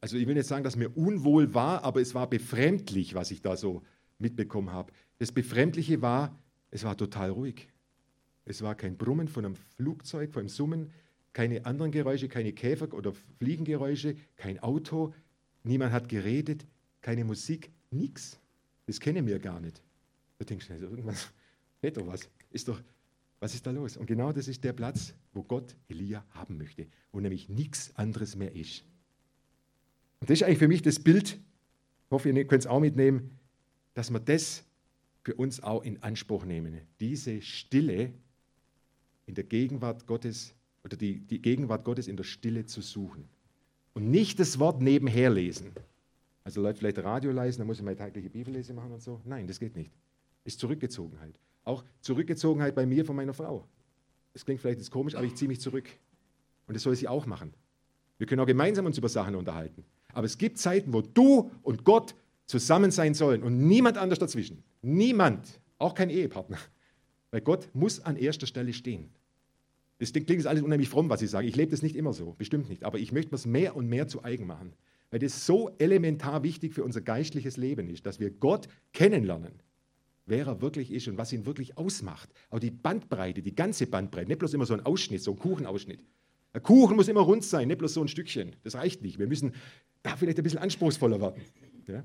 Also 0.01 0.17
ich 0.17 0.27
will 0.27 0.33
nicht 0.33 0.47
sagen, 0.47 0.63
dass 0.63 0.75
mir 0.75 0.89
unwohl 0.97 1.53
war, 1.53 1.83
aber 1.83 2.01
es 2.01 2.15
war 2.15 2.27
befremdlich, 2.27 3.13
was 3.13 3.29
ich 3.29 3.41
da 3.41 3.55
so 3.55 3.83
mitbekommen 4.17 4.71
habe. 4.71 4.91
Das 5.19 5.31
Befremdliche 5.31 6.01
war, 6.01 6.38
es 6.73 6.83
war 6.83 6.97
total 6.97 7.29
ruhig. 7.29 7.67
Es 8.45 8.63
war 8.63 8.73
kein 8.73 8.97
Brummen 8.97 9.27
von 9.27 9.45
einem 9.45 9.55
Flugzeug, 9.55 10.33
von 10.33 10.41
einem 10.41 10.49
Summen, 10.49 10.91
keine 11.31 11.67
anderen 11.67 11.91
Geräusche, 11.91 12.27
keine 12.27 12.51
Käfer- 12.51 12.91
oder 12.93 13.13
Fliegengeräusche, 13.38 14.15
kein 14.36 14.57
Auto, 14.57 15.13
niemand 15.63 15.93
hat 15.93 16.09
geredet, 16.09 16.65
keine 17.01 17.25
Musik, 17.25 17.71
nichts. 17.91 18.39
Das 18.88 18.99
kennen 18.99 19.27
wir 19.27 19.38
gar 19.38 19.59
nicht. 19.59 19.83
Da 20.39 20.45
denkst 20.45 20.67
du, 20.67 20.73
irgendwas, 20.73 21.31
fehlt 21.79 21.97
doch 21.97 22.07
was. 22.07 22.27
Ist 22.49 22.67
doch, 22.67 22.81
was 23.39 23.53
ist 23.53 23.67
da 23.67 23.71
los? 23.71 23.95
Und 23.95 24.07
genau 24.07 24.31
das 24.31 24.47
ist 24.47 24.63
der 24.63 24.73
Platz, 24.73 25.13
wo 25.31 25.43
Gott 25.43 25.75
Elia 25.89 26.25
haben 26.31 26.57
möchte, 26.57 26.88
wo 27.12 27.19
nämlich 27.19 27.49
nichts 27.49 27.95
anderes 27.97 28.36
mehr 28.36 28.55
ist. 28.55 28.83
Und 30.21 30.29
das 30.29 30.39
ist 30.39 30.43
eigentlich 30.43 30.57
für 30.57 30.67
mich 30.67 30.81
das 30.81 30.99
Bild, 30.99 31.33
ich 31.33 32.12
hoffe, 32.12 32.29
ihr 32.29 32.47
könnt 32.47 32.63
es 32.63 32.67
auch 32.67 32.79
mitnehmen, 32.79 33.38
dass 33.93 34.09
man 34.09 34.25
das 34.25 34.65
für 35.23 35.36
uns 35.36 35.63
auch 35.63 35.83
in 35.83 36.01
Anspruch 36.03 36.45
nehmen, 36.45 36.81
diese 36.99 37.41
Stille 37.41 38.13
in 39.25 39.36
der 39.36 39.45
Gegenwart 39.45 40.05
Gottes 40.05 40.53
oder 40.83 40.97
die, 40.97 41.19
die 41.19 41.41
Gegenwart 41.41 41.86
Gottes 41.86 42.07
in 42.07 42.17
der 42.17 42.25
Stille 42.25 42.65
zu 42.65 42.81
suchen. 42.81 43.29
Und 43.93 44.12
nicht 44.12 44.39
das 44.39 44.59
Wort 44.59 44.81
nebenher 44.81 45.29
lesen. 45.29 45.71
Also 46.43 46.62
Leute 46.62 46.79
vielleicht 46.79 46.97
Radio 46.99 47.31
leisen, 47.31 47.59
dann 47.59 47.67
muss 47.67 47.77
ich 47.77 47.83
meine 47.83 47.95
tägliche 47.95 48.29
Bibellese 48.29 48.73
machen 48.73 48.91
und 48.91 49.01
so. 49.01 49.21
Nein, 49.23 49.47
das 49.47 49.59
geht 49.59 49.75
nicht. 49.77 49.91
Ist 50.43 50.59
Zurückgezogenheit. 50.59 51.39
Auch 51.63 51.86
Zurückgezogenheit 52.01 52.75
bei 52.75 52.86
mir 52.86 53.05
von 53.05 53.15
meiner 53.15 53.33
Frau. 53.33 53.65
Das 54.33 54.43
klingt 54.43 54.59
vielleicht 54.59 54.79
jetzt 54.79 54.91
komisch, 54.91 55.15
aber 55.15 55.25
ich 55.25 55.36
ziehe 55.36 55.47
mich 55.47 55.62
zurück. 55.62 55.88
Und 56.67 56.73
das 56.73 56.83
soll 56.83 56.95
sie 56.95 57.07
auch 57.07 57.25
machen. 57.25 57.53
Wir 58.17 58.27
können 58.27 58.41
auch 58.41 58.47
gemeinsam 58.47 58.86
uns 58.86 58.97
über 58.97 59.07
Sachen 59.07 59.36
unterhalten. 59.36 59.86
Aber 60.12 60.25
es 60.25 60.38
gibt 60.38 60.57
Zeiten, 60.57 60.91
wo 60.91 61.01
du 61.01 61.49
und 61.62 61.86
Gott 61.86 62.13
zusammen 62.45 62.91
sein 62.91 63.13
sollen 63.13 63.41
und 63.41 63.65
niemand 63.67 63.97
anders 63.97 64.19
dazwischen. 64.19 64.63
Niemand, 64.83 65.59
auch 65.79 65.95
kein 65.95 66.11
Ehepartner. 66.11 66.59
Weil 67.31 67.41
Gott 67.41 67.69
muss 67.73 67.99
an 67.99 68.15
erster 68.15 68.45
Stelle 68.45 68.73
stehen. 68.73 69.09
Das 69.97 70.13
klingt 70.13 70.29
jetzt 70.29 70.45
alles 70.45 70.61
unheimlich 70.61 70.89
fromm, 70.89 71.09
was 71.09 71.23
ich 71.23 71.31
sage. 71.31 71.47
Ich 71.47 71.55
lebe 71.55 71.71
das 71.71 71.81
nicht 71.81 71.95
immer 71.95 72.13
so, 72.13 72.33
bestimmt 72.33 72.69
nicht. 72.69 72.83
Aber 72.83 72.99
ich 72.99 73.11
möchte 73.11 73.31
mir 73.31 73.37
es 73.37 73.47
mehr 73.47 73.75
und 73.75 73.87
mehr 73.87 74.07
zu 74.07 74.23
eigen 74.23 74.45
machen. 74.45 74.73
Weil 75.09 75.19
das 75.19 75.47
so 75.47 75.71
elementar 75.79 76.43
wichtig 76.43 76.75
für 76.75 76.83
unser 76.83 77.01
geistliches 77.01 77.57
Leben 77.57 77.89
ist, 77.89 78.05
dass 78.05 78.19
wir 78.19 78.29
Gott 78.29 78.67
kennenlernen 78.91 79.63
wer 80.25 80.47
er 80.47 80.61
wirklich 80.61 80.91
ist 80.91 81.07
und 81.07 81.17
was 81.17 81.33
ihn 81.33 81.45
wirklich 81.45 81.77
ausmacht. 81.77 82.29
Aber 82.49 82.59
die 82.59 82.71
Bandbreite, 82.71 83.41
die 83.41 83.55
ganze 83.55 83.87
Bandbreite, 83.87 84.27
nicht 84.27 84.39
bloß 84.39 84.53
immer 84.53 84.65
so 84.65 84.73
ein 84.73 84.85
Ausschnitt, 84.85 85.21
so 85.21 85.31
ein 85.31 85.39
Kuchenausschnitt. 85.39 86.03
Ein 86.53 86.63
Kuchen 86.63 86.95
muss 86.95 87.07
immer 87.07 87.21
rund 87.21 87.43
sein, 87.43 87.67
nicht 87.67 87.79
bloß 87.79 87.95
so 87.95 88.01
ein 88.01 88.07
Stückchen. 88.07 88.55
Das 88.63 88.75
reicht 88.75 89.01
nicht. 89.01 89.19
Wir 89.19 89.27
müssen 89.27 89.53
da 90.03 90.15
vielleicht 90.15 90.37
ein 90.37 90.43
bisschen 90.43 90.59
anspruchsvoller 90.59 91.19
werden. 91.19 91.41
Ja? 91.87 92.03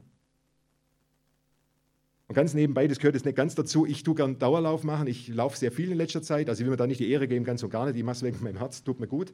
Und 2.28 2.34
ganz 2.34 2.52
nebenbei, 2.52 2.86
das 2.86 2.98
gehört 2.98 3.14
jetzt 3.14 3.24
nicht 3.24 3.36
ganz 3.36 3.54
dazu, 3.54 3.86
ich 3.86 4.02
tue 4.02 4.14
gern 4.14 4.38
Dauerlauf 4.38 4.84
machen. 4.84 5.06
Ich 5.06 5.28
laufe 5.28 5.56
sehr 5.56 5.72
viel 5.72 5.90
in 5.90 5.96
letzter 5.96 6.22
Zeit. 6.22 6.50
Also 6.50 6.60
ich 6.60 6.66
will 6.66 6.72
mir 6.72 6.76
da 6.76 6.86
nicht 6.86 7.00
die 7.00 7.10
Ehre 7.10 7.26
geben, 7.26 7.44
ganz 7.44 7.62
und 7.62 7.70
gar 7.70 7.86
nicht. 7.86 7.96
Ich 7.96 8.04
mache 8.04 8.16
es 8.16 8.22
wegen 8.22 8.42
meinem 8.44 8.58
Herz, 8.58 8.84
tut 8.84 9.00
mir 9.00 9.08
gut. 9.08 9.32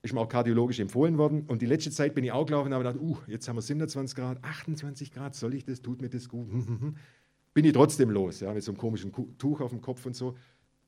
Ist 0.00 0.14
mir 0.14 0.20
auch 0.20 0.28
kardiologisch 0.28 0.80
empfohlen 0.80 1.18
worden. 1.18 1.44
Und 1.46 1.60
die 1.60 1.66
letzte 1.66 1.90
Zeit 1.90 2.14
bin 2.14 2.24
ich 2.24 2.32
auch 2.32 2.46
gelaufen 2.46 2.68
und 2.68 2.74
habe 2.74 2.84
gedacht, 2.84 3.02
uh, 3.02 3.18
jetzt 3.26 3.48
haben 3.48 3.56
wir 3.56 3.62
27 3.62 4.16
Grad, 4.16 4.42
28 4.42 5.12
Grad, 5.12 5.34
soll 5.34 5.52
ich 5.52 5.64
das, 5.64 5.82
tut 5.82 6.00
mir 6.00 6.08
das 6.08 6.28
gut? 6.28 6.48
bin 7.54 7.64
ich 7.64 7.72
trotzdem 7.72 8.10
los, 8.10 8.40
ja, 8.40 8.52
mit 8.52 8.62
so 8.62 8.70
einem 8.70 8.78
komischen 8.78 9.12
Tuch 9.38 9.60
auf 9.60 9.70
dem 9.70 9.82
Kopf 9.82 10.06
und 10.06 10.16
so. 10.16 10.36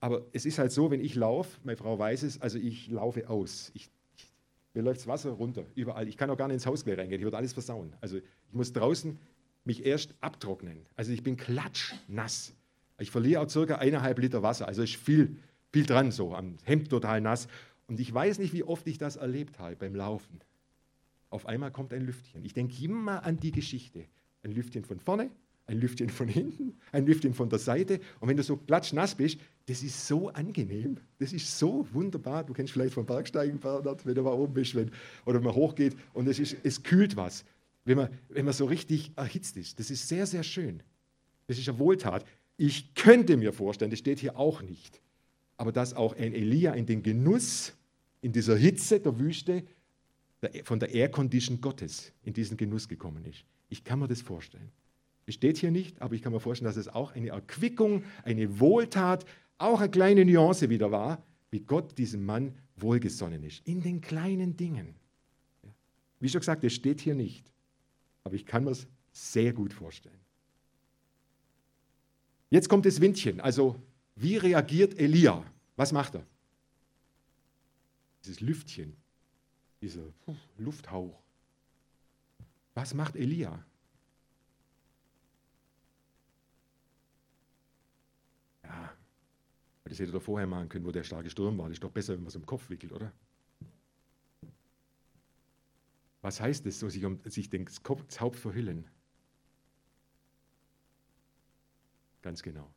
Aber 0.00 0.26
es 0.32 0.46
ist 0.46 0.58
halt 0.58 0.72
so, 0.72 0.90
wenn 0.90 1.00
ich 1.00 1.14
laufe, 1.14 1.58
meine 1.64 1.76
Frau 1.76 1.98
weiß 1.98 2.22
es, 2.22 2.40
also 2.40 2.58
ich 2.58 2.88
laufe 2.88 3.28
aus. 3.28 3.70
Ich, 3.74 3.90
ich, 4.16 4.32
mir 4.72 4.82
läuft 4.82 5.00
das 5.00 5.06
Wasser 5.06 5.30
runter, 5.30 5.64
überall. 5.74 6.08
Ich 6.08 6.16
kann 6.16 6.30
auch 6.30 6.36
gar 6.36 6.46
nicht 6.48 6.54
ins 6.54 6.66
Haus 6.66 6.86
reingehen, 6.86 7.20
ich 7.20 7.24
würde 7.24 7.36
alles 7.36 7.52
versauen. 7.52 7.94
Also 8.00 8.18
ich 8.18 8.24
muss 8.52 8.72
draußen 8.72 9.18
mich 9.68 9.86
erst 9.86 10.14
abtrocknen. 10.20 10.86
Also 10.96 11.12
ich 11.12 11.22
bin 11.22 11.36
klatschnass. 11.36 12.54
Ich 12.98 13.12
verliere 13.12 13.42
auch 13.42 13.48
circa 13.48 13.76
eineinhalb 13.76 14.18
Liter 14.18 14.42
Wasser, 14.42 14.66
also 14.66 14.82
ist 14.82 14.96
viel, 14.96 15.36
viel 15.72 15.86
dran 15.86 16.10
so, 16.10 16.34
am 16.34 16.56
Hemd 16.64 16.90
total 16.90 17.20
nass. 17.20 17.46
Und 17.86 18.00
ich 18.00 18.12
weiß 18.12 18.40
nicht, 18.40 18.52
wie 18.52 18.64
oft 18.64 18.86
ich 18.88 18.98
das 18.98 19.16
erlebt 19.16 19.60
habe 19.60 19.76
beim 19.76 19.94
Laufen. 19.94 20.40
Auf 21.30 21.46
einmal 21.46 21.70
kommt 21.70 21.92
ein 21.92 22.02
Lüftchen. 22.02 22.44
Ich 22.44 22.54
denke 22.54 22.82
immer 22.82 23.24
an 23.24 23.38
die 23.38 23.52
Geschichte. 23.52 24.04
Ein 24.42 24.52
Lüftchen 24.52 24.84
von 24.84 24.98
vorne, 24.98 25.30
ein 25.66 25.78
Lüftchen 25.78 26.08
von 26.08 26.26
hinten, 26.28 26.78
ein 26.92 27.06
Lüftchen 27.06 27.34
von 27.34 27.50
der 27.50 27.58
Seite. 27.58 28.00
Und 28.20 28.28
wenn 28.28 28.36
du 28.36 28.42
so 28.42 28.56
klatschnass 28.56 29.14
bist, 29.14 29.38
das 29.66 29.82
ist 29.82 30.06
so 30.06 30.30
angenehm. 30.30 30.96
Das 31.18 31.32
ist 31.32 31.58
so 31.58 31.86
wunderbar. 31.92 32.44
Du 32.44 32.54
kennst 32.54 32.72
vielleicht 32.72 32.94
vom 32.94 33.04
Bergsteigen, 33.04 33.62
wenn 33.62 34.14
du 34.14 34.22
mal 34.22 34.32
oben 34.32 34.54
bist 34.54 34.74
wenn, 34.74 34.90
oder 35.26 35.40
man 35.40 35.54
hochgeht 35.54 35.96
und 36.14 36.26
es, 36.26 36.38
ist, 36.38 36.56
es 36.62 36.82
kühlt 36.82 37.16
was, 37.16 37.44
wenn 37.88 37.96
man, 37.96 38.08
wenn 38.28 38.44
man 38.44 38.54
so 38.54 38.66
richtig 38.66 39.12
erhitzt 39.16 39.56
ist. 39.56 39.78
Das 39.80 39.90
ist 39.90 40.08
sehr, 40.08 40.26
sehr 40.26 40.42
schön. 40.42 40.82
Das 41.46 41.58
ist 41.58 41.68
eine 41.68 41.78
Wohltat. 41.78 42.24
Ich 42.56 42.94
könnte 42.94 43.36
mir 43.36 43.52
vorstellen, 43.52 43.90
das 43.90 44.00
steht 44.00 44.18
hier 44.18 44.36
auch 44.36 44.62
nicht, 44.62 45.00
aber 45.56 45.72
dass 45.72 45.94
auch 45.94 46.14
ein 46.14 46.34
Elia 46.34 46.74
in 46.74 46.86
den 46.86 47.02
Genuss, 47.02 47.72
in 48.20 48.32
dieser 48.32 48.56
Hitze 48.56 49.00
der 49.00 49.18
Wüste, 49.18 49.64
von 50.64 50.78
der 50.78 50.90
Aircondition 50.90 51.60
Gottes 51.60 52.12
in 52.22 52.32
diesen 52.32 52.56
Genuss 52.56 52.88
gekommen 52.88 53.24
ist. 53.24 53.44
Ich 53.70 53.82
kann 53.84 53.98
mir 53.98 54.06
das 54.06 54.20
vorstellen. 54.20 54.70
Es 55.26 55.34
steht 55.34 55.58
hier 55.58 55.70
nicht, 55.70 56.00
aber 56.00 56.14
ich 56.14 56.22
kann 56.22 56.32
mir 56.32 56.40
vorstellen, 56.40 56.68
dass 56.68 56.76
es 56.76 56.88
auch 56.88 57.14
eine 57.14 57.28
Erquickung, 57.30 58.04
eine 58.22 58.60
Wohltat, 58.60 59.24
auch 59.58 59.80
eine 59.80 59.90
kleine 59.90 60.24
Nuance 60.24 60.70
wieder 60.70 60.90
war, 60.90 61.24
wie 61.50 61.60
Gott 61.60 61.98
diesem 61.98 62.24
Mann 62.24 62.54
wohlgesonnen 62.76 63.42
ist. 63.42 63.66
In 63.66 63.82
den 63.82 64.00
kleinen 64.00 64.56
Dingen. 64.56 64.94
Wie 66.20 66.28
schon 66.28 66.40
gesagt, 66.40 66.64
es 66.64 66.72
steht 66.72 67.00
hier 67.00 67.14
nicht, 67.14 67.52
aber 68.28 68.36
ich 68.36 68.44
kann 68.44 68.64
mir 68.64 68.72
es 68.72 68.86
sehr 69.10 69.54
gut 69.54 69.72
vorstellen. 69.72 70.20
Jetzt 72.50 72.68
kommt 72.68 72.84
das 72.84 73.00
Windchen. 73.00 73.40
Also, 73.40 73.82
wie 74.16 74.36
reagiert 74.36 74.98
Elia? 74.98 75.44
Was 75.76 75.92
macht 75.92 76.14
er? 76.14 76.26
Dieses 78.22 78.40
Lüftchen, 78.40 78.94
dieser 79.80 80.12
Lufthauch. 80.58 81.18
Was 82.74 82.92
macht 82.92 83.16
Elia? 83.16 83.64
Das 89.84 89.98
hätte 89.98 90.12
er 90.12 90.20
vorher 90.20 90.46
machen 90.46 90.68
können, 90.68 90.84
wo 90.84 90.92
der 90.92 91.02
starke 91.02 91.30
Sturm 91.30 91.56
war. 91.56 91.68
Das 91.68 91.76
ist 91.76 91.82
doch 91.82 91.90
besser, 91.90 92.12
wenn 92.12 92.20
man 92.20 92.28
es 92.28 92.34
im 92.34 92.44
Kopf 92.44 92.68
wickelt, 92.68 92.92
oder? 92.92 93.10
Was 96.20 96.40
heißt 96.40 96.66
es, 96.66 96.80
so 96.80 96.88
sich, 96.88 97.04
um, 97.04 97.20
sich 97.24 97.48
das, 97.50 97.82
Kopf, 97.82 98.04
das 98.06 98.20
Haupt 98.20 98.36
verhüllen? 98.36 98.86
Ganz 102.22 102.42
genau. 102.42 102.72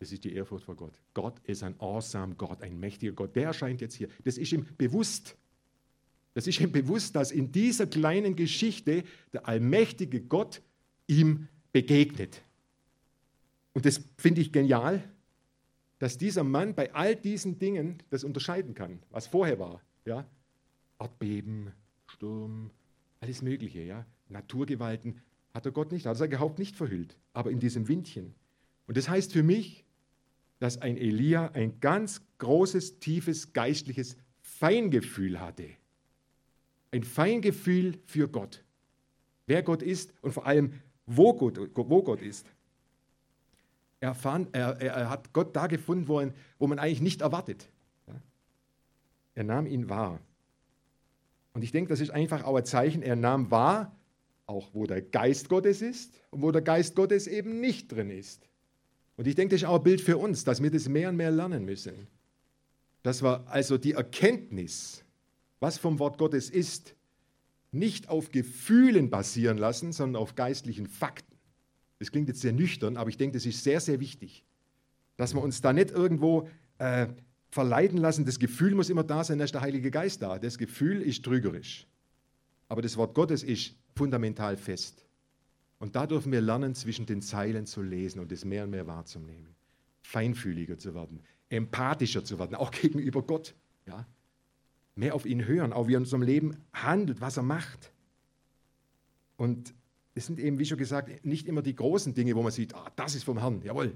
Das 0.00 0.10
ist 0.12 0.24
die 0.24 0.34
Ehrfurcht 0.34 0.64
vor 0.64 0.74
Gott. 0.74 1.00
Gott 1.14 1.38
ist 1.44 1.62
ein 1.62 1.78
awesome 1.80 2.34
Gott, 2.34 2.62
ein 2.62 2.78
mächtiger 2.78 3.12
Gott. 3.12 3.36
Der 3.36 3.44
erscheint 3.44 3.80
jetzt 3.80 3.94
hier. 3.94 4.08
Das 4.24 4.36
ist 4.36 4.52
ihm 4.52 4.66
bewusst. 4.76 5.36
Das 6.34 6.46
ist 6.46 6.60
ihm 6.60 6.72
bewusst, 6.72 7.14
dass 7.14 7.30
in 7.30 7.52
dieser 7.52 7.86
kleinen 7.86 8.34
Geschichte 8.34 9.04
der 9.32 9.46
allmächtige 9.46 10.20
Gott 10.20 10.62
ihm 11.06 11.48
begegnet. 11.72 12.42
Und 13.72 13.86
das 13.86 14.02
finde 14.18 14.40
ich 14.40 14.52
genial 14.52 15.02
dass 16.04 16.18
dieser 16.18 16.44
Mann 16.44 16.74
bei 16.74 16.92
all 16.92 17.16
diesen 17.16 17.58
Dingen 17.58 18.02
das 18.10 18.24
unterscheiden 18.24 18.74
kann, 18.74 19.00
was 19.08 19.26
vorher 19.26 19.58
war. 19.58 19.80
Ja? 20.04 20.26
Erdbeben, 20.98 21.72
Sturm, 22.14 22.70
alles 23.20 23.42
Mögliche, 23.42 23.80
ja? 23.80 24.06
Naturgewalten 24.28 25.20
hat 25.52 25.66
er 25.66 25.72
Gott 25.72 25.92
nicht, 25.92 26.06
hat 26.06 26.12
er 26.12 26.16
sein 26.16 26.38
Haupt 26.38 26.58
nicht 26.58 26.76
verhüllt, 26.76 27.16
aber 27.32 27.50
in 27.50 27.60
diesem 27.60 27.88
Windchen. 27.88 28.34
Und 28.86 28.96
das 28.96 29.08
heißt 29.08 29.32
für 29.32 29.42
mich, 29.42 29.84
dass 30.58 30.80
ein 30.80 30.96
Elia 30.96 31.48
ein 31.52 31.80
ganz 31.80 32.22
großes, 32.38 33.00
tiefes 33.00 33.52
geistliches 33.52 34.16
Feingefühl 34.40 35.40
hatte. 35.40 35.68
Ein 36.92 37.02
Feingefühl 37.02 37.98
für 38.06 38.28
Gott. 38.28 38.64
Wer 39.46 39.62
Gott 39.62 39.82
ist 39.82 40.12
und 40.22 40.32
vor 40.32 40.46
allem, 40.46 40.74
wo 41.06 41.34
Gott, 41.34 41.58
wo 41.74 42.02
Gott 42.02 42.22
ist. 42.22 42.46
Er, 44.00 44.14
fand, 44.14 44.54
er, 44.54 44.80
er, 44.80 45.10
hat 45.10 45.32
Gott 45.32 45.56
da 45.56 45.66
gefunden, 45.66 46.08
wo, 46.08 46.22
wo 46.58 46.66
man 46.66 46.78
eigentlich 46.78 47.00
nicht 47.00 47.22
erwartet. 47.22 47.68
Er 49.34 49.44
nahm 49.44 49.66
ihn 49.66 49.88
wahr. 49.88 50.20
Und 51.54 51.62
ich 51.62 51.72
denke, 51.72 51.88
das 51.88 52.00
ist 52.00 52.10
einfach 52.10 52.44
auch 52.44 52.56
ein 52.56 52.64
Zeichen, 52.64 53.02
er 53.02 53.16
nahm 53.16 53.50
wahr, 53.50 53.96
auch 54.46 54.74
wo 54.74 54.86
der 54.86 55.00
Geist 55.00 55.48
Gottes 55.48 55.80
ist 55.80 56.12
und 56.30 56.42
wo 56.42 56.50
der 56.50 56.62
Geist 56.62 56.94
Gottes 56.94 57.26
eben 57.26 57.60
nicht 57.60 57.90
drin 57.90 58.10
ist. 58.10 58.48
Und 59.16 59.26
ich 59.26 59.36
denke, 59.36 59.54
das 59.54 59.62
ist 59.62 59.68
auch 59.68 59.78
ein 59.78 59.84
Bild 59.84 60.00
für 60.00 60.18
uns, 60.18 60.44
dass 60.44 60.62
wir 60.62 60.70
das 60.70 60.88
mehr 60.88 61.08
und 61.08 61.16
mehr 61.16 61.30
lernen 61.30 61.64
müssen. 61.64 62.08
Dass 63.02 63.22
wir 63.22 63.46
also 63.48 63.78
die 63.78 63.92
Erkenntnis, 63.92 65.04
was 65.60 65.78
vom 65.78 65.98
Wort 66.00 66.18
Gottes 66.18 66.50
ist, 66.50 66.94
nicht 67.70 68.08
auf 68.08 68.30
Gefühlen 68.30 69.10
basieren 69.10 69.56
lassen, 69.56 69.92
sondern 69.92 70.20
auf 70.20 70.34
geistlichen 70.34 70.86
Fakten. 70.86 71.34
Das 71.98 72.10
klingt 72.10 72.28
jetzt 72.28 72.40
sehr 72.40 72.52
nüchtern, 72.52 72.96
aber 72.96 73.08
ich 73.10 73.16
denke, 73.16 73.36
das 73.36 73.46
ist 73.46 73.62
sehr, 73.62 73.80
sehr 73.80 74.00
wichtig, 74.00 74.44
dass 75.16 75.34
wir 75.34 75.42
uns 75.42 75.60
da 75.60 75.72
nicht 75.72 75.90
irgendwo 75.90 76.48
äh, 76.78 77.06
verleiten 77.54 77.98
lassen. 77.98 78.24
Das 78.24 78.40
Gefühl 78.40 78.74
muss 78.74 78.90
immer 78.90 79.04
da 79.04 79.22
sein, 79.22 79.38
da 79.38 79.44
ist 79.44 79.54
der 79.54 79.60
Heilige 79.60 79.92
Geist 79.92 80.20
da. 80.20 80.40
Das 80.40 80.58
Gefühl 80.58 81.00
ist 81.00 81.24
trügerisch. 81.24 81.86
Aber 82.68 82.82
das 82.82 82.96
Wort 82.96 83.14
Gottes 83.14 83.44
ist 83.44 83.76
fundamental 83.94 84.56
fest. 84.56 85.06
Und 85.78 85.94
da 85.94 86.08
dürfen 86.08 86.32
wir 86.32 86.40
lernen, 86.40 86.74
zwischen 86.74 87.06
den 87.06 87.22
Zeilen 87.22 87.64
zu 87.66 87.80
lesen 87.80 88.18
und 88.18 88.32
es 88.32 88.44
mehr 88.44 88.64
und 88.64 88.70
mehr 88.70 88.88
wahrzunehmen. 88.88 89.54
Feinfühliger 90.02 90.78
zu 90.78 90.96
werden, 90.96 91.20
empathischer 91.48 92.24
zu 92.24 92.40
werden, 92.40 92.56
auch 92.56 92.70
gegenüber 92.82 93.22
Gott. 93.22 93.54
Ja? 93.86 94.04
Mehr 94.96 95.14
auf 95.14 95.24
ihn 95.24 95.46
hören, 95.46 95.72
auch 95.72 95.86
wie 95.86 95.94
er 95.94 95.98
in 95.98 96.02
unserem 96.02 96.22
Leben 96.22 96.56
handelt, 96.72 97.20
was 97.20 97.36
er 97.36 97.44
macht. 97.44 97.92
Und 99.36 99.74
es 100.16 100.26
sind 100.26 100.40
eben, 100.40 100.58
wie 100.58 100.66
schon 100.66 100.78
gesagt, 100.78 101.24
nicht 101.24 101.46
immer 101.46 101.62
die 101.62 101.76
großen 101.76 102.14
Dinge, 102.14 102.34
wo 102.34 102.42
man 102.42 102.50
sieht, 102.50 102.74
ah, 102.74 102.90
das 102.96 103.14
ist 103.14 103.22
vom 103.22 103.38
Herrn, 103.38 103.62
jawohl. 103.62 103.92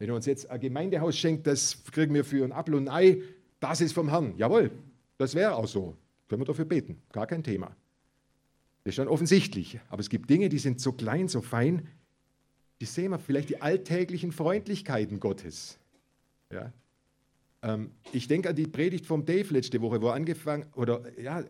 Wenn 0.00 0.08
er 0.08 0.14
uns 0.14 0.24
jetzt 0.24 0.48
ein 0.50 0.58
Gemeindehaus 0.58 1.16
schenkt, 1.16 1.46
das 1.46 1.84
kriegen 1.92 2.14
wir 2.14 2.24
für 2.24 2.42
ein 2.42 2.52
Apfel 2.52 2.74
und 2.74 2.88
ein 2.88 2.94
Ei, 2.94 3.22
das 3.60 3.82
ist 3.82 3.92
vom 3.92 4.08
Herrn, 4.08 4.34
jawohl. 4.38 4.70
Das 5.18 5.34
wäre 5.34 5.54
auch 5.54 5.68
so. 5.68 5.94
Können 6.26 6.40
wir 6.40 6.46
dafür 6.46 6.64
beten, 6.64 6.96
gar 7.12 7.26
kein 7.26 7.42
Thema. 7.42 7.76
Das 8.82 8.92
ist 8.92 8.98
dann 8.98 9.08
offensichtlich. 9.08 9.78
Aber 9.90 10.00
es 10.00 10.08
gibt 10.08 10.30
Dinge, 10.30 10.48
die 10.48 10.58
sind 10.58 10.80
so 10.80 10.92
klein, 10.92 11.28
so 11.28 11.42
fein, 11.42 11.86
die 12.80 12.86
sehen 12.86 13.10
wir 13.10 13.18
vielleicht 13.18 13.50
die 13.50 13.60
alltäglichen 13.60 14.32
Freundlichkeiten 14.32 15.20
Gottes. 15.20 15.78
Ja? 16.50 16.72
Ähm, 17.62 17.90
ich 18.12 18.26
denke 18.26 18.48
an 18.48 18.56
die 18.56 18.68
Predigt 18.68 19.04
vom 19.04 19.26
Dave 19.26 19.52
letzte 19.52 19.82
Woche, 19.82 20.00
wo 20.00 20.08
er 20.08 20.14
angefangen, 20.14 20.64
oder 20.76 21.02
ja, 21.20 21.44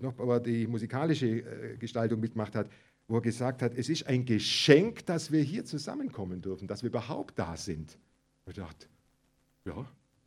noch 0.00 0.16
aber 0.20 0.38
die 0.38 0.68
musikalische 0.68 1.26
äh, 1.26 1.76
Gestaltung 1.78 2.20
mitgemacht 2.20 2.54
hat, 2.54 2.70
wo 3.08 3.16
er 3.16 3.22
gesagt 3.22 3.62
hat, 3.62 3.74
es 3.74 3.88
ist 3.88 4.06
ein 4.06 4.26
Geschenk, 4.26 5.06
dass 5.06 5.32
wir 5.32 5.42
hier 5.42 5.64
zusammenkommen 5.64 6.42
dürfen, 6.42 6.68
dass 6.68 6.82
wir 6.82 6.90
überhaupt 6.90 7.38
da 7.38 7.56
sind. 7.56 7.98
Ich 8.46 8.54
dachte, 8.54 8.86
ja, 9.64 9.86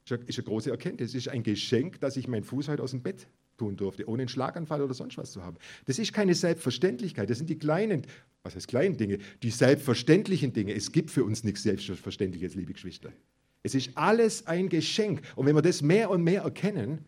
ist 0.10 0.38
eine 0.40 0.46
große 0.46 0.70
Erkenntnis. 0.70 1.12
Es 1.12 1.16
ist 1.16 1.28
ein 1.30 1.44
Geschenk, 1.44 2.00
dass 2.02 2.18
ich 2.18 2.28
meinen 2.28 2.44
Fuß 2.44 2.68
heute 2.68 2.84
aus 2.84 2.92
dem 2.92 3.02
Bett 3.02 3.28
tun 3.58 3.78
durfte, 3.78 4.08
ohne 4.08 4.24
einen 4.24 4.30
Schlaganfall 4.30 4.82
oder 4.82 4.94
sonst 4.94 5.18
was 5.18 5.32
zu 5.32 5.44
haben. 5.44 5.58
Das 5.86 6.00
ist 6.00 6.12
keine 6.12 6.34
Selbstverständlichkeit. 6.34 7.30
Das 7.30 7.38
sind 7.38 7.50
die 7.50 7.58
kleinen, 7.58 8.08
was 8.44 8.56
heißt 8.56 8.68
kleinen 8.68 8.98
Dinge, 8.98 9.20
die 9.44 9.52
selbstverständlichen 9.52 10.52
Dinge. 10.52 10.74
Es 10.74 10.92
gibt 10.92 11.12
für 11.12 11.24
uns 11.24 11.44
nichts 11.44 11.64
Selbstverständliches, 11.64 12.56
liebe 12.56 12.74
Geschwister. 12.74 13.12
Es 13.64 13.76
ist 13.76 13.96
alles 13.96 14.48
ein 14.48 14.70
Geschenk. 14.70 15.22
Und 15.36 15.46
wenn 15.46 15.56
wir 15.56 15.62
das 15.62 15.84
mehr 15.84 16.10
und 16.10 16.24
mehr 16.24 16.42
erkennen, 16.42 17.06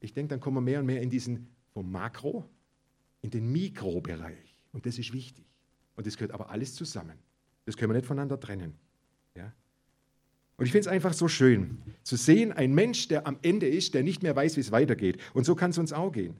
ich 0.00 0.14
denke, 0.14 0.30
dann 0.30 0.40
kommen 0.40 0.56
wir 0.56 0.62
mehr 0.62 0.80
und 0.80 0.86
mehr 0.86 1.02
in 1.02 1.10
diesen 1.10 1.48
vom 1.74 1.90
Makro 1.90 2.48
in 3.20 3.30
den 3.30 3.52
Mikrobereich. 3.52 4.51
Und 4.72 4.86
das 4.86 4.98
ist 4.98 5.12
wichtig. 5.12 5.44
Und 5.94 6.06
das 6.06 6.16
gehört 6.16 6.32
aber 6.32 6.50
alles 6.50 6.74
zusammen. 6.74 7.18
Das 7.64 7.76
können 7.76 7.90
wir 7.90 7.96
nicht 7.96 8.06
voneinander 8.06 8.40
trennen. 8.40 8.74
Ja? 9.36 9.52
Und 10.56 10.66
ich 10.66 10.72
finde 10.72 10.88
es 10.88 10.88
einfach 10.88 11.12
so 11.12 11.28
schön 11.28 11.78
zu 12.02 12.16
sehen, 12.16 12.52
ein 12.52 12.74
Mensch, 12.74 13.08
der 13.08 13.26
am 13.26 13.38
Ende 13.42 13.68
ist, 13.68 13.94
der 13.94 14.02
nicht 14.02 14.22
mehr 14.22 14.34
weiß, 14.34 14.56
wie 14.56 14.60
es 14.60 14.72
weitergeht. 14.72 15.18
Und 15.34 15.44
so 15.44 15.54
kann 15.54 15.70
es 15.70 15.78
uns 15.78 15.92
auch 15.92 16.12
gehen, 16.12 16.36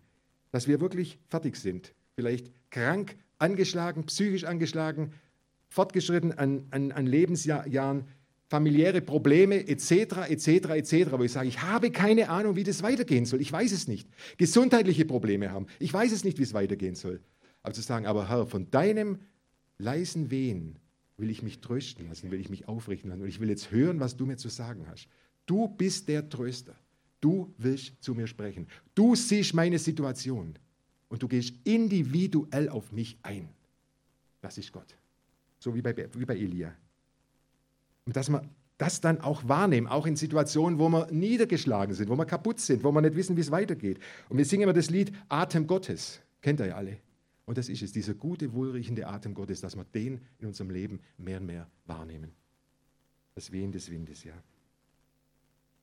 dass 0.51 0.69
wir 0.69 0.81
wirklich 0.81 1.19
fertig 1.29 1.57
sind. 1.57 1.95
Vielleicht 2.15 2.51
krank, 2.71 3.17
angeschlagen, 3.39 4.05
psychisch 4.05 4.45
angeschlagen, 4.45 5.13
fortgeschritten 5.69 6.33
an, 6.33 6.67
an, 6.71 6.93
an 6.93 7.07
Lebensjahren, 7.07 8.05
familiäre 8.49 9.01
Probleme 9.01 9.67
etc., 9.67 10.29
etc., 10.29 10.47
etc., 10.49 11.13
wo 11.13 11.25
ich 11.25 11.33
sage, 11.33 11.49
ich 11.49 11.63
habe 11.63 11.91
keine 11.91 12.29
Ahnung, 12.29 12.55
wie 12.55 12.65
das 12.65 12.83
weitergehen 12.83 13.25
soll. 13.25 13.41
Ich 13.41 13.51
weiß 13.51 13.73
es 13.73 13.89
nicht. 13.89 14.09
Gesundheitliche 14.37 15.07
Probleme 15.07 15.51
haben. 15.51 15.67
Ich 15.79 15.93
weiß 15.93 16.13
es 16.13 16.23
nicht, 16.23 16.39
wie 16.39 16.43
es 16.43 16.53
weitergehen 16.53 16.95
soll. 16.95 17.21
Aber 17.63 17.75
zu 17.75 17.83
sagen, 17.83 18.07
aber 18.07 18.29
Herr, 18.29 18.47
von 18.47 18.71
deinem 18.71 19.19
leisen 19.79 20.31
Wehen 20.31 20.79
will 21.17 21.31
ich 21.31 21.43
mich 21.43 21.61
trösten 21.61 22.09
lassen, 22.09 22.31
will 22.31 22.41
ich 22.41 22.51
mich 22.51 22.69
aufrichten 22.69 23.11
lassen 23.11 23.23
und 23.23 23.29
ich 23.29 23.41
will 23.41 23.49
jetzt 23.49 23.71
hören, 23.71 24.01
was 24.01 24.17
du 24.17 24.27
mir 24.27 24.37
zu 24.37 24.49
sagen 24.49 24.87
hast. 24.89 25.09
Du 25.47 25.69
bist 25.69 26.09
der 26.09 26.29
Tröster. 26.29 26.75
Du 27.21 27.55
willst 27.57 28.03
zu 28.03 28.15
mir 28.15 28.27
sprechen. 28.27 28.67
Du 28.95 29.15
siehst 29.15 29.55
meine 29.55 29.79
Situation 29.79 30.59
und 31.09 31.23
du 31.23 31.29
gehst 31.29 31.55
individuell 31.63 32.69
auf 32.69 32.91
mich 32.91 33.19
ein. 33.23 33.49
Das 34.41 34.59
ist 34.59 34.73
Gott. 34.73 34.97
So 35.61 35.75
wie 35.75 35.83
bei, 35.83 35.95
wie 36.15 36.25
bei 36.25 36.37
Elia. 36.37 36.75
Und 38.05 38.17
dass 38.17 38.29
wir 38.29 38.43
das 38.77 39.01
dann 39.01 39.21
auch 39.21 39.47
wahrnehmen, 39.47 39.87
auch 39.87 40.07
in 40.07 40.17
Situationen, 40.17 40.81
wo 40.81 40.89
wir 40.89 41.07
niedergeschlagen 41.13 41.95
sind, 41.95 42.09
wo 42.09 42.17
wir 42.17 42.27
kaputt 42.27 42.59
sind, 42.59 42.83
wo 42.83 42.91
wir 42.91 43.01
nicht 43.01 43.15
wissen, 43.15 43.37
wie 43.37 43.41
es 43.43 43.53
weitergeht. 43.53 44.01
Und 44.29 44.39
wir 44.39 44.45
singen 44.45 44.65
immer 44.65 44.73
das 44.73 44.91
Lied 44.91 45.13
Atem 45.29 45.69
Gottes. 45.69 46.21
Kennt 46.41 46.59
ihr 46.59 46.67
ja 46.67 46.75
alle. 46.75 46.97
Und 47.45 47.59
das 47.59 47.69
ist 47.69 47.83
es, 47.83 47.93
dieser 47.93 48.15
gute, 48.15 48.53
wohlriechende 48.53 49.07
Atem 49.07 49.35
Gottes, 49.35 49.61
dass 49.61 49.77
wir 49.77 49.85
den 49.85 50.21
in 50.39 50.47
unserem 50.47 50.71
Leben 50.71 51.01
mehr 51.19 51.41
und 51.41 51.47
mehr 51.47 51.71
wahrnehmen. 51.87 52.33
Das 53.35 53.51
Wehen 53.51 53.73
des 53.73 53.91
Windes, 53.91 54.25
ja. 54.25 54.35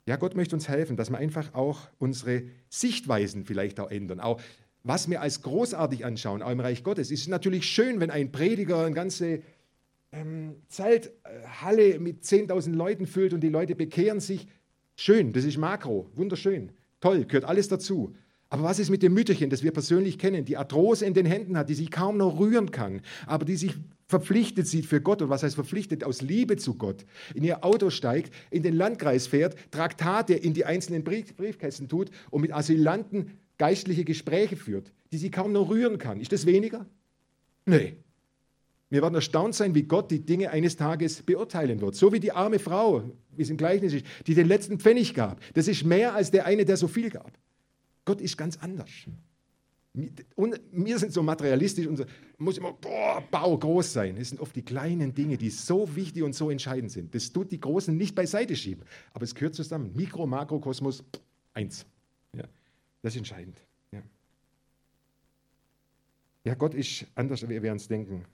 Ja, 0.06 0.16
Gott 0.16 0.36
möchte 0.36 0.56
uns 0.56 0.68
helfen, 0.68 0.98
dass 0.98 1.10
wir 1.10 1.18
einfach 1.18 1.54
auch 1.54 1.88
unsere 2.00 2.44
Sichtweisen 2.70 3.46
vielleicht 3.46 3.80
auch 3.80 3.92
ändern. 3.92 4.20
Auch 4.20 4.42
was 4.84 5.10
wir 5.10 5.22
als 5.22 5.42
großartig 5.42 6.06
anschauen, 6.06 6.42
auch 6.42 6.52
im 6.52 6.60
Reich 6.60 6.84
Gottes. 6.84 7.12
Es 7.12 7.22
ist 7.22 7.28
natürlich 7.28 7.66
schön, 7.66 8.00
wenn 8.00 8.10
ein 8.10 8.32
Prediger 8.32 8.86
eine 8.86 8.96
ganze 8.96 9.42
ähm, 10.12 10.56
Zelthalle 10.68 12.00
mit 12.00 12.24
10.000 12.24 12.74
Leuten 12.74 13.06
füllt 13.06 13.34
und 13.34 13.42
die 13.42 13.50
Leute 13.50 13.76
bekehren 13.76 14.20
sich. 14.20 14.48
Schön, 14.96 15.34
das 15.34 15.46
ist 15.46 15.58
Makro, 15.58 16.10
wunderschön, 16.16 16.72
toll, 17.00 17.26
gehört 17.26 17.46
alles 17.46 17.68
dazu. 17.68 18.16
Aber 18.50 18.64
was 18.64 18.80
ist 18.80 18.90
mit 18.90 19.04
dem 19.04 19.14
Mütterchen, 19.14 19.50
das 19.50 19.62
wir 19.62 19.72
persönlich 19.72 20.18
kennen, 20.18 20.44
die 20.44 20.58
Arthrose 20.58 21.06
in 21.06 21.14
den 21.14 21.26
Händen 21.26 21.58
hat, 21.58 21.70
die 21.70 21.76
sich 21.76 21.92
kaum 21.92 22.18
noch 22.18 22.40
rühren 22.40 22.72
kann, 22.72 23.02
aber 23.28 23.46
die 23.46 23.56
sich 23.56 23.76
verpflichtet 24.08 24.68
sieht 24.68 24.88
für 24.88 25.02
Gott, 25.02 25.22
und 25.22 25.30
was 25.30 25.44
heißt 25.44 25.54
verpflichtet, 25.54 26.04
aus 26.04 26.24
Liebe 26.24 26.58
zu 26.58 26.74
Gott, 26.74 27.06
in 27.36 27.44
ihr 27.44 27.64
Auto 27.64 27.92
steigt, 27.92 28.34
in 28.50 28.64
den 28.64 28.74
Landkreis 28.74 29.28
fährt, 29.28 29.56
Traktate 29.70 30.34
in 30.34 30.56
die 30.56 30.66
einzelnen 30.66 31.04
Brief 31.04 31.36
Briefkästen 31.36 31.88
tut 31.88 32.10
und 32.32 32.42
mit 32.42 32.52
Asylanten 32.52 33.38
geistliche 33.60 34.04
Gespräche 34.04 34.56
führt, 34.56 34.92
die 35.12 35.18
sie 35.18 35.30
kaum 35.30 35.52
noch 35.52 35.70
rühren 35.70 36.00
kann. 36.00 36.20
Ist 36.20 36.32
das 36.32 36.48
weniger? 36.48 36.88
Nee, 37.68 37.98
wir 38.90 39.04
werden 39.04 39.14
erstaunt 39.14 39.54
sein, 39.54 39.76
wie 39.76 39.84
Gott 39.84 40.10
die 40.10 40.26
Dinge 40.26 40.50
eines 40.50 40.76
Tages 40.76 41.22
beurteilen 41.22 41.80
wird. 41.82 41.96
So 41.96 42.12
wie 42.12 42.20
die 42.20 42.32
arme 42.32 42.58
Frau, 42.58 43.04
wie 43.36 43.44
es 43.44 43.52
im 43.52 43.58
Gleichnis 43.58 43.94
ist, 43.94 44.06
die 44.26 44.34
den 44.34 44.48
letzten 44.48 44.80
Pfennig 44.80 45.14
gab. 45.14 45.40
Das 45.54 45.68
ist 45.68 45.86
mehr 45.86 46.16
als 46.16 46.32
der 46.32 46.48
eine, 46.48 46.66
der 46.66 46.78
so 46.78 46.88
viel 46.88 47.12
gab. 47.12 47.32
Gott 48.10 48.22
ist 48.22 48.38
ganz 48.38 48.58
anders. 48.58 48.90
Und 50.34 50.60
wir 50.72 50.98
sind 50.98 51.14
so 51.14 51.22
materialistisch 51.22 51.86
und 51.86 51.96
so, 51.96 52.06
muss 52.40 52.58
immer 52.58 52.74
boah, 52.74 53.24
Bau 53.30 53.56
groß 53.56 53.94
sein. 53.94 54.18
Es 54.18 54.30
sind 54.30 54.42
oft 54.42 54.56
die 54.56 54.64
kleinen 54.64 55.14
Dinge, 55.14 55.38
die 55.38 55.52
so 55.52 55.96
wichtig 55.96 56.24
und 56.24 56.34
so 56.34 56.50
entscheidend 56.50 56.92
sind. 56.92 57.14
Das 57.14 57.32
tut 57.32 57.52
die 57.52 57.60
Großen 57.60 57.96
nicht 57.96 58.16
beiseite 58.16 58.56
schieben. 58.56 58.84
Aber 59.14 59.26
es 59.26 59.36
gehört 59.36 59.54
zusammen. 59.54 59.92
Mikro, 59.96 60.26
Makro, 60.26 60.60
Kosmos, 60.60 61.04
eins. 61.54 61.86
Ja, 62.36 62.46
das 63.04 63.14
ist 63.14 63.20
entscheidend. 63.20 63.62
Ja. 63.92 64.02
ja, 66.46 66.56
Gott 66.56 66.74
ist 66.74 67.06
anders, 67.14 67.48
wie 67.48 67.62
wir 67.62 67.72
uns 67.72 67.88
denken. 67.88 68.26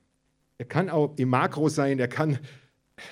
Er 0.57 0.67
kann 0.67 0.89
auch 0.89 1.17
im 1.17 1.27
Makro 1.27 1.67
sein, 1.67 1.99
er 1.99 2.07
kann 2.07 2.39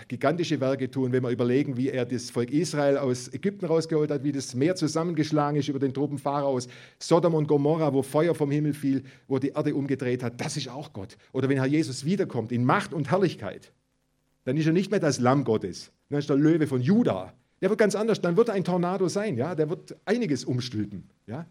gigantische 0.07 0.59
Werke 0.59 0.89
tun, 0.89 1.11
wenn 1.11 1.23
wir 1.23 1.29
überlegen, 1.29 1.77
wie 1.77 1.89
er 1.89 2.05
das 2.05 2.29
Volk 2.29 2.51
Israel 2.51 2.97
aus 2.97 3.33
Ägypten 3.33 3.65
rausgeholt 3.65 4.11
hat, 4.11 4.23
wie 4.23 4.31
das 4.31 4.55
Meer 4.55 4.75
zusammengeschlagen 4.75 5.59
ist 5.59 5.67
über 5.67 5.79
den 5.79 5.93
Truppen 5.93 6.17
Pharaos, 6.17 6.67
Sodom 6.99 7.33
und 7.33 7.47
Gomorra, 7.47 7.93
wo 7.93 8.01
Feuer 8.01 8.35
vom 8.35 8.51
Himmel 8.51 8.73
fiel, 8.73 9.03
wo 9.27 9.39
die 9.39 9.49
Erde 9.49 9.75
umgedreht 9.75 10.23
hat, 10.23 10.39
das 10.39 10.57
ist 10.57 10.69
auch 10.69 10.93
Gott. 10.93 11.17
Oder 11.31 11.49
wenn 11.49 11.57
Herr 11.57 11.65
Jesus 11.65 12.05
wiederkommt 12.05 12.51
in 12.51 12.63
Macht 12.63 12.93
und 12.93 13.11
Herrlichkeit, 13.11 13.73
dann 14.45 14.57
ist 14.57 14.67
er 14.67 14.73
nicht 14.73 14.91
mehr 14.91 14.99
das 14.99 15.19
Lamm 15.19 15.43
Gottes, 15.43 15.91
dann 16.09 16.19
ist 16.19 16.29
der 16.29 16.37
Löwe 16.37 16.67
von 16.67 16.81
Juda. 16.81 17.33
Der 17.61 17.69
wird 17.69 17.79
ganz 17.79 17.95
anders, 17.95 18.19
dann 18.21 18.35
wird 18.35 18.49
er 18.49 18.55
ein 18.55 18.65
Tornado 18.65 19.07
sein, 19.07 19.37
ja, 19.37 19.55
der 19.55 19.69
wird 19.69 19.95
einiges 20.05 20.43
umstülpen, 20.43 21.09
ja, 21.27 21.45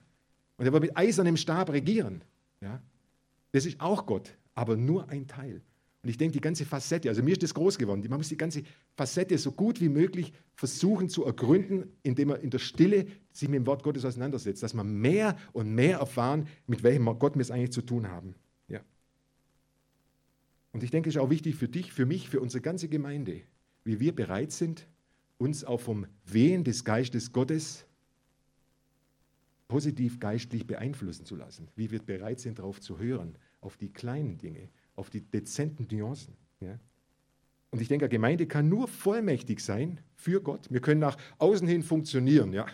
und 0.58 0.66
er 0.66 0.72
wird 0.72 0.82
mit 0.82 0.96
eisernem 0.96 1.36
Stab 1.36 1.70
regieren, 1.70 2.22
ja. 2.60 2.80
Das 3.52 3.66
ist 3.66 3.80
auch 3.80 4.06
Gott, 4.06 4.34
aber 4.54 4.76
nur 4.76 5.10
ein 5.10 5.26
Teil. 5.26 5.60
Und 6.02 6.08
ich 6.08 6.18
denke, 6.18 6.32
die 6.32 6.40
ganze 6.40 6.64
Facette, 6.64 7.08
also 7.08 7.22
mir 7.22 7.32
ist 7.32 7.44
das 7.44 7.54
groß 7.54 7.78
geworden, 7.78 8.04
man 8.08 8.18
muss 8.18 8.28
die 8.28 8.36
ganze 8.36 8.64
Facette 8.96 9.38
so 9.38 9.52
gut 9.52 9.80
wie 9.80 9.88
möglich 9.88 10.32
versuchen 10.54 11.08
zu 11.08 11.24
ergründen, 11.24 11.92
indem 12.02 12.28
man 12.28 12.40
in 12.40 12.50
der 12.50 12.58
Stille 12.58 13.06
sich 13.30 13.48
mit 13.48 13.58
dem 13.58 13.66
Wort 13.66 13.84
Gottes 13.84 14.04
auseinandersetzt, 14.04 14.64
dass 14.64 14.74
man 14.74 14.92
mehr 14.92 15.38
und 15.52 15.72
mehr 15.72 15.98
erfahren, 15.98 16.48
mit 16.66 16.82
welchem 16.82 17.04
Gott 17.18 17.36
wir 17.36 17.42
es 17.42 17.52
eigentlich 17.52 17.70
zu 17.70 17.82
tun 17.82 18.08
haben. 18.08 18.34
Ja. 18.66 18.80
Und 20.72 20.82
ich 20.82 20.90
denke, 20.90 21.08
es 21.08 21.14
ist 21.14 21.20
auch 21.20 21.30
wichtig 21.30 21.54
für 21.54 21.68
dich, 21.68 21.92
für 21.92 22.04
mich, 22.04 22.28
für 22.28 22.40
unsere 22.40 22.62
ganze 22.62 22.88
Gemeinde, 22.88 23.42
wie 23.84 24.00
wir 24.00 24.12
bereit 24.12 24.50
sind, 24.50 24.88
uns 25.38 25.62
auch 25.64 25.80
vom 25.80 26.06
Wehen 26.24 26.64
des 26.64 26.84
Geistes 26.84 27.32
Gottes 27.32 27.86
positiv 29.68 30.18
geistlich 30.18 30.66
beeinflussen 30.66 31.26
zu 31.26 31.36
lassen, 31.36 31.68
wie 31.76 31.92
wir 31.92 32.02
bereit 32.02 32.40
sind, 32.40 32.58
darauf 32.58 32.80
zu 32.80 32.98
hören, 32.98 33.38
auf 33.60 33.76
die 33.76 33.92
kleinen 33.92 34.36
Dinge, 34.36 34.68
auf 34.94 35.10
die 35.10 35.20
dezenten 35.20 35.86
Nuancen. 35.90 36.34
Ja? 36.60 36.78
Und 37.70 37.80
ich 37.80 37.88
denke, 37.88 38.04
eine 38.04 38.10
Gemeinde 38.10 38.46
kann 38.46 38.68
nur 38.68 38.86
vollmächtig 38.86 39.60
sein 39.60 40.00
für 40.14 40.42
Gott. 40.42 40.70
Wir 40.70 40.80
können 40.80 41.00
nach 41.00 41.16
außen 41.38 41.66
hin 41.66 41.82
funktionieren, 41.82 42.52
ja. 42.52 42.66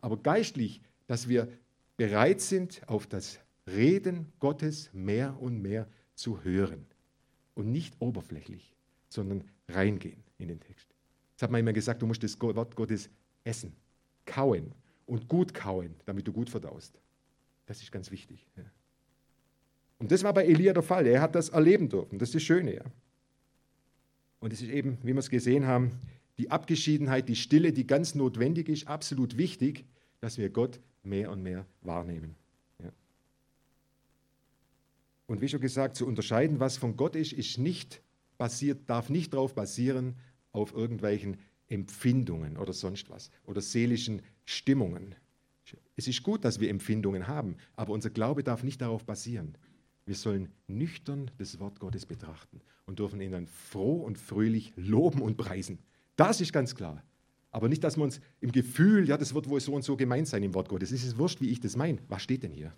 Aber 0.00 0.16
geistlich, 0.16 0.82
dass 1.06 1.28
wir 1.28 1.48
bereit 1.96 2.40
sind, 2.40 2.82
auf 2.88 3.06
das 3.06 3.38
Reden 3.66 4.32
Gottes 4.40 4.90
mehr 4.92 5.40
und 5.40 5.62
mehr 5.62 5.88
zu 6.14 6.42
hören. 6.42 6.86
Und 7.54 7.70
nicht 7.70 7.94
oberflächlich, 8.00 8.74
sondern 9.08 9.44
reingehen 9.68 10.22
in 10.38 10.48
den 10.48 10.60
Text. 10.60 10.88
Das 11.36 11.42
hat 11.44 11.50
man 11.50 11.60
immer 11.60 11.72
gesagt, 11.72 12.02
du 12.02 12.06
musst 12.06 12.22
das 12.22 12.40
Wort 12.40 12.74
Gottes 12.74 13.08
essen, 13.44 13.74
kauen 14.24 14.74
und 15.06 15.28
gut 15.28 15.54
kauen, 15.54 15.94
damit 16.06 16.26
du 16.26 16.32
gut 16.32 16.50
verdaust. 16.50 16.98
Das 17.66 17.82
ist 17.82 17.92
ganz 17.92 18.10
wichtig. 18.10 18.48
Ja. 18.56 18.64
Und 20.00 20.10
das 20.10 20.24
war 20.24 20.32
bei 20.32 20.46
Elia 20.46 20.72
der 20.72 20.82
Fall. 20.82 21.06
Er 21.06 21.20
hat 21.20 21.34
das 21.34 21.50
erleben 21.50 21.88
dürfen. 21.88 22.18
Das 22.18 22.30
ist 22.30 22.34
das 22.34 22.42
Schöne. 22.42 22.74
Ja. 22.74 22.84
Und 24.40 24.52
es 24.52 24.62
ist 24.62 24.70
eben, 24.70 24.98
wie 25.02 25.12
wir 25.12 25.18
es 25.18 25.30
gesehen 25.30 25.66
haben, 25.66 25.92
die 26.38 26.50
Abgeschiedenheit, 26.50 27.28
die 27.28 27.36
Stille, 27.36 27.72
die 27.72 27.86
ganz 27.86 28.14
notwendig 28.14 28.68
ist, 28.70 28.88
absolut 28.88 29.36
wichtig, 29.36 29.84
dass 30.20 30.38
wir 30.38 30.48
Gott 30.48 30.80
mehr 31.02 31.30
und 31.30 31.42
mehr 31.42 31.66
wahrnehmen. 31.82 32.34
Ja. 32.82 32.90
Und 35.26 35.42
wie 35.42 35.48
schon 35.48 35.60
gesagt, 35.60 35.96
zu 35.96 36.06
unterscheiden, 36.06 36.60
was 36.60 36.78
von 36.78 36.96
Gott 36.96 37.14
ist, 37.14 37.34
ist 37.34 37.58
nicht 37.58 38.00
basiert, 38.38 38.88
darf 38.88 39.10
nicht 39.10 39.34
darauf 39.34 39.54
basieren, 39.54 40.16
auf 40.52 40.72
irgendwelchen 40.72 41.36
Empfindungen 41.68 42.56
oder 42.56 42.72
sonst 42.72 43.10
was 43.10 43.30
oder 43.44 43.60
seelischen 43.60 44.22
Stimmungen. 44.46 45.14
Es 45.96 46.08
ist 46.08 46.22
gut, 46.22 46.44
dass 46.44 46.58
wir 46.58 46.70
Empfindungen 46.70 47.28
haben, 47.28 47.56
aber 47.76 47.92
unser 47.92 48.10
Glaube 48.10 48.42
darf 48.42 48.64
nicht 48.64 48.80
darauf 48.80 49.04
basieren. 49.04 49.56
Wir 50.10 50.16
sollen 50.16 50.48
nüchtern 50.66 51.30
das 51.38 51.60
Wort 51.60 51.78
Gottes 51.78 52.04
betrachten 52.04 52.60
und 52.84 52.98
dürfen 52.98 53.20
ihn 53.20 53.30
dann 53.30 53.46
froh 53.46 54.02
und 54.02 54.18
fröhlich 54.18 54.72
loben 54.74 55.22
und 55.22 55.36
preisen. 55.36 55.78
Das 56.16 56.40
ist 56.40 56.52
ganz 56.52 56.74
klar. 56.74 57.04
Aber 57.52 57.68
nicht, 57.68 57.84
dass 57.84 57.96
wir 57.96 58.02
uns 58.02 58.20
im 58.40 58.50
Gefühl, 58.50 59.08
ja, 59.08 59.16
das 59.16 59.34
wird 59.34 59.48
wohl 59.48 59.60
so 59.60 59.72
und 59.72 59.84
so 59.84 59.96
gemeint 59.96 60.26
sein 60.26 60.42
im 60.42 60.52
Wort 60.52 60.68
Gottes. 60.68 60.90
Es 60.90 61.04
ist 61.04 61.16
wurscht, 61.16 61.40
wie 61.40 61.50
ich 61.50 61.60
das 61.60 61.76
meine. 61.76 62.00
Was 62.08 62.24
steht 62.24 62.42
denn 62.42 62.50
hier? 62.50 62.74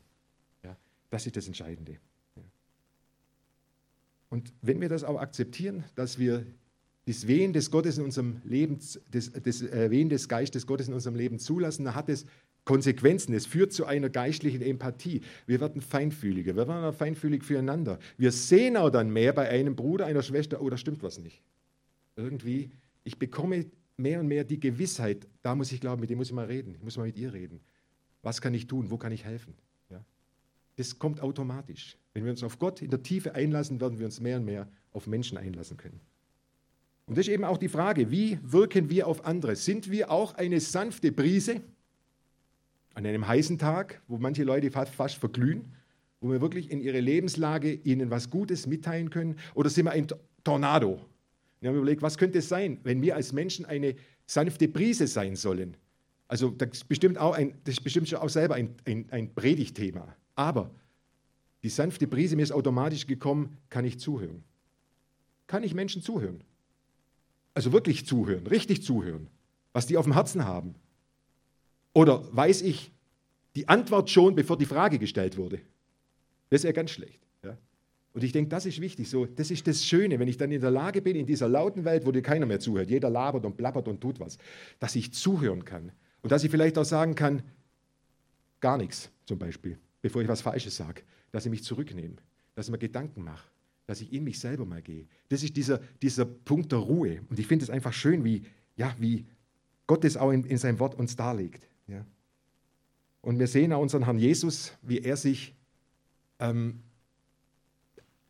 Ja, 0.62 0.76
das 1.08 1.24
ist 1.24 1.34
das 1.34 1.46
Entscheidende. 1.46 1.92
Ja. 2.36 2.42
Und 4.28 4.52
wenn 4.60 4.82
wir 4.82 4.90
das 4.90 5.02
auch 5.02 5.18
akzeptieren, 5.18 5.84
dass 5.94 6.18
wir 6.18 6.44
das 7.06 7.26
Wehen 7.26 7.54
des 7.54 7.70
Gottes 7.70 7.96
in 7.96 8.04
unserem 8.04 8.42
Leben, 8.44 8.78
das, 9.10 9.32
das 9.32 9.62
äh, 9.62 9.90
Wehen 9.90 10.10
des 10.10 10.28
Geistes 10.28 10.66
Gottes 10.66 10.88
in 10.88 10.92
unserem 10.92 11.16
Leben 11.16 11.38
zulassen, 11.38 11.86
dann 11.86 11.94
hat 11.94 12.10
es 12.10 12.26
Konsequenzen. 12.64 13.34
Es 13.34 13.46
führt 13.46 13.72
zu 13.72 13.86
einer 13.86 14.08
geistlichen 14.08 14.62
Empathie. 14.62 15.22
Wir 15.46 15.60
werden 15.60 15.80
feinfühliger, 15.80 16.56
wir 16.56 16.68
werden 16.68 16.92
feinfühlig 16.92 17.44
füreinander. 17.44 17.98
Wir 18.16 18.32
sehen 18.32 18.76
auch 18.76 18.90
dann 18.90 19.10
mehr 19.10 19.32
bei 19.32 19.48
einem 19.48 19.74
Bruder, 19.74 20.06
einer 20.06 20.22
Schwester, 20.22 20.60
oh, 20.60 20.70
da 20.70 20.76
stimmt 20.76 21.02
was 21.02 21.18
nicht. 21.18 21.42
Irgendwie, 22.16 22.70
ich 23.04 23.18
bekomme 23.18 23.66
mehr 23.96 24.20
und 24.20 24.28
mehr 24.28 24.44
die 24.44 24.60
Gewissheit, 24.60 25.26
da 25.42 25.54
muss 25.54 25.72
ich 25.72 25.80
glauben, 25.80 26.00
mit 26.00 26.10
dem 26.10 26.18
muss 26.18 26.28
ich 26.28 26.34
mal 26.34 26.46
reden, 26.46 26.74
ich 26.74 26.82
muss 26.82 26.96
mal 26.96 27.06
mit 27.06 27.16
ihr 27.16 27.32
reden. 27.32 27.60
Was 28.22 28.40
kann 28.40 28.54
ich 28.54 28.66
tun, 28.66 28.90
wo 28.90 28.98
kann 28.98 29.12
ich 29.12 29.24
helfen? 29.24 29.54
Ja? 29.90 30.04
Das 30.76 30.98
kommt 30.98 31.20
automatisch. 31.20 31.96
Wenn 32.14 32.24
wir 32.24 32.30
uns 32.30 32.42
auf 32.42 32.58
Gott 32.58 32.82
in 32.82 32.90
der 32.90 33.02
Tiefe 33.02 33.34
einlassen, 33.34 33.80
werden 33.80 33.98
wir 33.98 34.06
uns 34.06 34.20
mehr 34.20 34.36
und 34.36 34.44
mehr 34.44 34.68
auf 34.92 35.06
Menschen 35.06 35.38
einlassen 35.38 35.76
können. 35.76 36.00
Und 37.06 37.18
das 37.18 37.26
ist 37.26 37.32
eben 37.32 37.44
auch 37.44 37.58
die 37.58 37.68
Frage, 37.68 38.10
wie 38.10 38.38
wirken 38.42 38.88
wir 38.88 39.08
auf 39.08 39.24
andere? 39.26 39.56
Sind 39.56 39.90
wir 39.90 40.10
auch 40.10 40.34
eine 40.34 40.60
sanfte 40.60 41.10
Brise 41.10 41.60
an 42.95 43.07
einem 43.07 43.26
heißen 43.26 43.59
Tag, 43.59 44.03
wo 44.09 44.18
manche 44.18 44.45
Leute 44.45 44.70
fast, 44.70 45.16
verglühen, 45.16 45.72
wo 46.20 46.30
wir 46.30 46.40
wirklich 46.40 46.70
in 46.70 46.80
ihre 46.80 47.01
Lebenslage 47.01 47.72
ihnen 47.72 48.11
was 48.11 48.30
Gutes 48.30 48.66
mitteilen 48.66 49.11
können? 49.11 49.36
Oder 49.55 49.70
sind 49.70 49.86
wir 49.86 49.93
ein 49.93 50.07
Tornado? 50.45 51.01
Wir 51.61 51.70
haben 51.70 51.76
überlegt, 51.76 52.03
was 52.03 52.18
könnte 52.18 52.38
es 52.38 52.49
sein, 52.49 52.78
wenn 52.82 53.03
wir 53.03 53.16
als 53.16 53.32
Menschen 53.32 53.64
eine 53.64 53.95
sanfte 54.26 54.68
Brise 54.68 55.07
sein 55.07 55.36
sollen? 55.36 55.76
Also 56.28 56.51
das 56.51 56.70
ist 56.72 56.88
bestimmt 56.88 57.18
auch, 57.18 57.34
ein, 57.34 57.55
das 57.64 57.74
ist 57.74 57.84
bestimmt 57.84 58.14
auch 58.14 58.28
selber 58.28 58.55
ein, 58.55 58.74
ein, 58.86 59.07
ein 59.11 59.34
Predigtthema. 59.34 60.16
Aber 60.34 60.70
die 61.62 61.68
sanfte 61.68 62.07
Brise, 62.07 62.36
mir 62.36 62.43
ist 62.43 62.53
automatisch 62.53 63.07
gekommen, 63.07 63.59
kann 63.68 63.84
ich 63.84 64.01
zuhören? 64.01 64.43
Kann 65.47 65.62
ich 65.62 65.74
Menschen 65.74 66.03
zuhören? 66.03 66.43
Also 67.55 67.72
wirklich 67.72 68.07
zuhören, 68.07 68.47
richtig 68.47 68.82
zuhören, 68.82 69.28
was 69.72 69.86
die 69.86 69.97
auf 69.97 70.05
dem 70.05 70.14
Herzen 70.14 70.45
haben. 70.45 70.74
Oder 71.95 72.24
weiß 72.34 72.62
ich 72.62 72.90
die 73.55 73.68
Antwort 73.68 74.11
schon, 74.11 74.34
bevor 74.34 74.57
die 74.57 74.66
Frage 74.66 74.99
gestellt 74.99 75.36
wurde? 75.36 75.61
Das 76.51 76.61
ist 76.61 76.64
ja 76.64 76.72
ganz 76.72 76.90
schlecht. 76.90 77.20
Ja? 77.43 77.57
Und 78.12 78.24
ich 78.24 78.32
denke, 78.32 78.49
das 78.49 78.66
ist 78.66 78.80
wichtig. 78.80 79.09
So, 79.09 79.26
das 79.26 79.51
ist 79.51 79.66
das 79.66 79.84
Schöne, 79.84 80.18
wenn 80.18 80.28
ich 80.28 80.36
dann 80.36 80.53
in 80.53 80.61
der 80.61 80.70
Lage 80.70 81.03
bin, 81.03 81.16
in 81.16 81.26
dieser 81.26 81.49
lauten 81.49 81.84
Welt, 81.84 82.07
wo 82.07 82.12
dir 82.12 82.22
keiner 82.22 82.47
mehr 82.47 82.61
zuhört, 82.61 82.90
jeder 82.90 83.11
labert 83.11 83.45
und 83.45 83.57
plappert 83.57 83.88
und 83.88 84.01
tut 84.01 84.20
was, 84.20 84.38
dass 84.78 84.97
ich 84.97 85.12
zuhören 85.12 85.64
kann. 85.64 85.93
Und 86.22 86.30
dass 86.30 86.45
ich 86.45 86.51
vielleicht 86.51 86.78
auch 86.78 86.84
sagen 86.84 87.14
kann, 87.14 87.43
gar 88.61 88.78
nichts 88.78 89.11
zum 89.26 89.38
Beispiel, 89.38 89.78
bevor 90.01 90.22
ich 90.22 90.28
was 90.28 90.40
Falsches 90.40 90.76
sage. 90.76 91.03
Dass 91.30 91.45
ich 91.47 91.51
mich 91.51 91.64
zurücknehme, 91.64 92.16
dass 92.55 92.66
ich 92.66 92.72
mir 92.72 92.78
Gedanken 92.78 93.24
mache, 93.24 93.49
dass 93.86 94.01
ich 94.01 94.12
in 94.12 94.24
mich 94.24 94.38
selber 94.38 94.64
mal 94.64 94.82
gehe. 94.82 95.07
Das 95.28 95.43
ist 95.43 95.57
dieser, 95.57 95.80
dieser 96.01 96.24
Punkt 96.24 96.72
der 96.72 96.78
Ruhe. 96.78 97.22
Und 97.28 97.38
ich 97.38 97.47
finde 97.47 97.64
es 97.64 97.70
einfach 97.70 97.93
schön, 97.93 98.24
wie, 98.24 98.43
ja, 98.76 98.95
wie 98.99 99.26
Gott 99.86 100.05
es 100.05 100.16
auch 100.16 100.30
in, 100.30 100.45
in 100.45 100.59
seinem 100.59 100.78
Wort 100.78 100.95
uns 100.95 101.16
darlegt. 101.16 101.68
Ja. 101.93 102.07
Und 103.20 103.38
wir 103.38 103.47
sehen 103.47 103.72
auch 103.72 103.80
unseren 103.80 104.05
Herrn 104.05 104.18
Jesus, 104.18 104.72
wie 104.82 104.99
er 104.99 105.16
sich 105.16 105.55
ähm, 106.40 106.80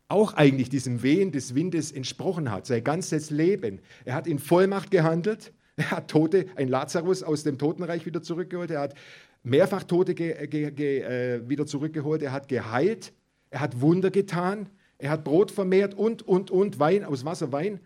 auch 0.07 0.33
eigentlich 0.33 0.69
diesem 0.69 1.01
Wehen 1.01 1.31
des 1.31 1.55
Windes 1.55 1.91
entsprochen 1.91 2.51
hat, 2.51 2.67
sein 2.67 2.83
ganzes 2.83 3.29
Leben. 3.29 3.79
Er 4.05 4.15
hat 4.15 4.27
in 4.27 4.37
Vollmacht 4.39 4.91
gehandelt. 4.91 5.53
Er 5.75 5.89
hat 5.89 6.11
Tote, 6.11 6.45
ein 6.55 6.67
Lazarus 6.67 7.23
aus 7.23 7.41
dem 7.41 7.57
Totenreich 7.57 8.05
wieder 8.05 8.21
zurückgeholt. 8.21 8.69
Er 8.69 8.81
hat 8.81 8.93
mehrfach 9.41 9.83
Tote 9.83 10.13
ge, 10.13 10.45
ge, 10.45 10.69
ge, 10.69 10.99
äh, 10.99 11.49
wieder 11.49 11.65
zurückgeholt. 11.65 12.21
Er 12.21 12.31
hat 12.31 12.47
geheilt. 12.47 13.11
Er 13.49 13.61
hat 13.61 13.81
Wunder 13.81 14.11
getan. 14.11 14.69
Er 14.99 15.09
hat 15.09 15.23
Brot 15.23 15.49
vermehrt 15.49 15.95
und, 15.95 16.21
und, 16.21 16.51
und, 16.51 16.77
Wein, 16.79 17.03
aus 17.03 17.25
Wasser 17.25 17.51
Wein, 17.51 17.79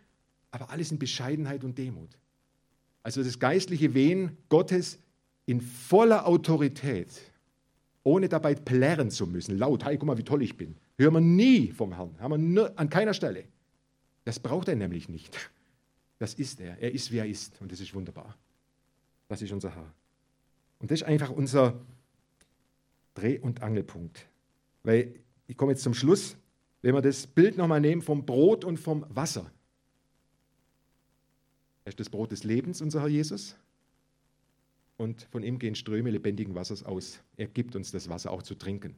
aber 0.51 0.69
alles 0.69 0.91
in 0.91 0.99
Bescheidenheit 0.99 1.63
und 1.63 1.77
Demut. 1.77 2.17
Also 3.03 3.23
das 3.23 3.39
geistliche 3.39 3.93
Wehen 3.93 4.35
Gottes 4.49 4.99
in 5.47 5.61
voller 5.61 6.27
Autorität, 6.27 7.09
ohne 8.03 8.29
dabei 8.29 8.53
plärren 8.53 9.09
zu 9.09 9.25
müssen, 9.25 9.57
laut, 9.57 9.83
hey, 9.83 9.97
guck 9.97 10.05
mal, 10.05 10.17
wie 10.17 10.23
toll 10.23 10.43
ich 10.43 10.55
bin. 10.55 10.75
Hören 10.97 11.13
wir 11.13 11.21
nie 11.21 11.71
vom 11.71 11.93
Herrn, 11.93 12.15
haben 12.19 12.53
wir 12.53 12.77
an 12.77 12.89
keiner 12.89 13.13
Stelle. 13.13 13.45
Das 14.25 14.39
braucht 14.39 14.67
er 14.67 14.75
nämlich 14.75 15.09
nicht. 15.09 15.49
Das 16.19 16.33
ist 16.33 16.59
er. 16.59 16.77
Er 16.79 16.91
ist, 16.91 17.11
wie 17.11 17.17
er 17.17 17.25
ist. 17.25 17.61
Und 17.61 17.71
das 17.71 17.79
ist 17.79 17.93
wunderbar. 17.93 18.35
Das 19.29 19.41
ist 19.41 19.51
unser 19.51 19.73
Herr. 19.73 19.93
Und 20.79 20.91
das 20.91 21.01
ist 21.01 21.07
einfach 21.07 21.29
unser 21.29 21.79
Dreh- 23.13 23.39
und 23.39 23.61
Angelpunkt. 23.61 24.27
Weil 24.83 25.13
ich 25.47 25.55
komme 25.55 25.71
jetzt 25.71 25.83
zum 25.83 25.93
Schluss. 25.93 26.35
Wenn 26.81 26.93
wir 26.93 27.01
das 27.01 27.25
Bild 27.25 27.57
nochmal 27.57 27.79
nehmen 27.79 28.01
vom 28.01 28.25
Brot 28.25 28.65
und 28.65 28.77
vom 28.77 29.05
Wasser. 29.09 29.49
Er 31.85 31.89
ist 31.89 31.99
das 31.99 32.09
Brot 32.09 32.31
des 32.31 32.43
Lebens, 32.43 32.81
unser 32.81 33.01
Herr 33.01 33.07
Jesus. 33.07 33.55
Und 34.97 35.27
von 35.31 35.43
ihm 35.43 35.59
gehen 35.59 35.75
Ströme 35.75 36.09
lebendigen 36.09 36.55
Wassers 36.55 36.83
aus. 36.83 37.19
Er 37.37 37.47
gibt 37.47 37.75
uns 37.75 37.91
das 37.91 38.09
Wasser 38.09 38.31
auch 38.31 38.41
zu 38.41 38.55
trinken. 38.55 38.95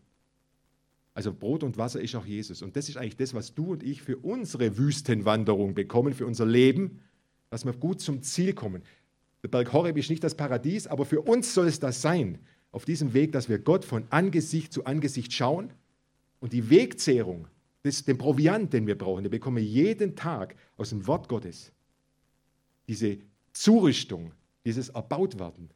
Also 1.14 1.34
Brot 1.34 1.64
und 1.64 1.78
Wasser 1.78 2.00
ist 2.00 2.16
auch 2.16 2.26
Jesus. 2.26 2.62
Und 2.62 2.76
das 2.76 2.88
ist 2.88 2.96
eigentlich 2.96 3.18
das, 3.18 3.34
was 3.34 3.54
du 3.54 3.74
und 3.74 3.84
ich 3.84 4.02
für 4.02 4.18
unsere 4.18 4.78
Wüstenwanderung 4.78 5.74
bekommen, 5.74 6.14
für 6.14 6.26
unser 6.26 6.46
Leben, 6.46 7.02
dass 7.50 7.66
wir 7.66 7.74
gut 7.74 8.00
zum 8.00 8.22
Ziel 8.22 8.54
kommen. 8.54 8.84
Der 9.44 9.50
Berg 9.50 9.74
Horeb 9.74 9.98
ist 9.98 10.10
nicht 10.10 10.24
das 10.24 10.36
Paradies, 10.36 10.88
aber 10.88 11.06
für 11.06 11.22
uns 11.22 11.54
soll 11.54 11.68
es 11.68 11.80
das 11.80 12.02
sein. 12.02 12.40
Auf 12.72 12.86
diesem 12.86 13.14
Weg, 13.14 13.32
dass 13.32 13.50
wir 13.50 13.60
Gott 13.60 13.84
von 13.84 14.06
Angesicht 14.12 14.72
zu 14.72 14.86
Angesicht 14.86 15.34
schauen 15.34 15.74
und 16.40 16.54
die 16.54 16.70
Wegzehrung 16.70 17.48
das, 17.84 18.04
den 18.04 18.18
Proviant, 18.18 18.74
den 18.74 18.88
wir 18.88 18.98
brauchen, 18.98 19.24
den 19.24 19.32
bekommen 19.32 19.58
wir 19.58 19.64
jeden 19.64 20.16
Tag 20.16 20.56
aus 20.78 20.90
dem 20.90 21.08
Wort 21.08 21.28
Gottes. 21.30 21.72
Diese 22.88 23.18
Zurüstung, 23.54 24.34
dieses 24.66 24.90
Erbautwerden, 24.90 25.70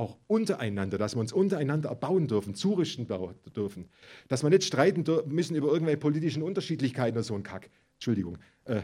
auch 0.00 0.16
untereinander, 0.26 0.96
dass 0.96 1.14
wir 1.14 1.20
uns 1.20 1.32
untereinander 1.32 1.90
erbauen 1.90 2.26
dürfen, 2.26 2.54
zurüsten 2.54 3.06
dürfen, 3.54 3.88
dass 4.28 4.42
wir 4.42 4.48
nicht 4.48 4.64
streiten 4.64 5.04
müssen 5.26 5.54
über 5.54 5.68
irgendwelche 5.68 5.98
politischen 5.98 6.42
Unterschiedlichkeiten 6.42 7.18
oder 7.18 7.22
so 7.22 7.34
ein 7.34 7.42
Kack. 7.42 7.70
Entschuldigung. 7.94 8.38
Äh, 8.64 8.82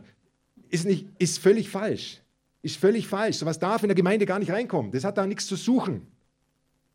ist, 0.68 0.84
nicht, 0.84 1.06
ist 1.18 1.38
völlig 1.38 1.70
falsch. 1.70 2.20
Ist 2.60 2.76
völlig 2.76 3.06
falsch. 3.06 3.38
So 3.38 3.46
was 3.46 3.58
darf 3.58 3.82
in 3.82 3.88
der 3.88 3.96
Gemeinde 3.96 4.26
gar 4.26 4.38
nicht 4.38 4.50
reinkommen. 4.50 4.92
Das 4.92 5.04
hat 5.04 5.16
da 5.16 5.26
nichts 5.26 5.46
zu 5.46 5.56
suchen. 5.56 6.06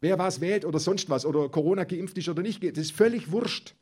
Wer 0.02 0.20
was 0.20 0.40
wählt 0.40 0.66
oder 0.66 0.80
sonst 0.80 1.10
was 1.10 1.26
oder 1.26 1.50
Corona 1.50 1.84
geimpft 1.84 2.18
ist 2.18 2.30
oder 2.30 2.44
nicht, 2.44 2.64
das 2.64 2.78
ist 2.78 2.92
völlig 2.92 3.32
wurscht. 3.32 3.76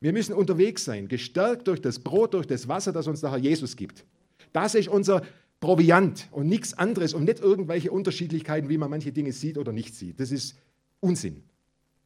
Wir 0.00 0.12
müssen 0.12 0.32
unterwegs 0.32 0.84
sein, 0.84 1.08
gestärkt 1.08 1.68
durch 1.68 1.80
das 1.80 1.98
Brot, 1.98 2.34
durch 2.34 2.46
das 2.46 2.68
Wasser, 2.68 2.92
das 2.92 3.06
uns 3.06 3.22
Herr 3.22 3.36
Jesus 3.36 3.76
gibt. 3.76 4.04
Das 4.52 4.74
ist 4.74 4.88
unser 4.88 5.22
Proviant 5.62 6.28
und 6.32 6.48
nichts 6.48 6.74
anderes 6.74 7.14
und 7.14 7.22
nicht 7.22 7.38
irgendwelche 7.38 7.92
Unterschiedlichkeiten, 7.92 8.68
wie 8.68 8.78
man 8.78 8.90
manche 8.90 9.12
Dinge 9.12 9.30
sieht 9.30 9.56
oder 9.56 9.72
nicht 9.72 9.94
sieht. 9.94 10.18
Das 10.18 10.32
ist 10.32 10.58
Unsinn. 10.98 11.44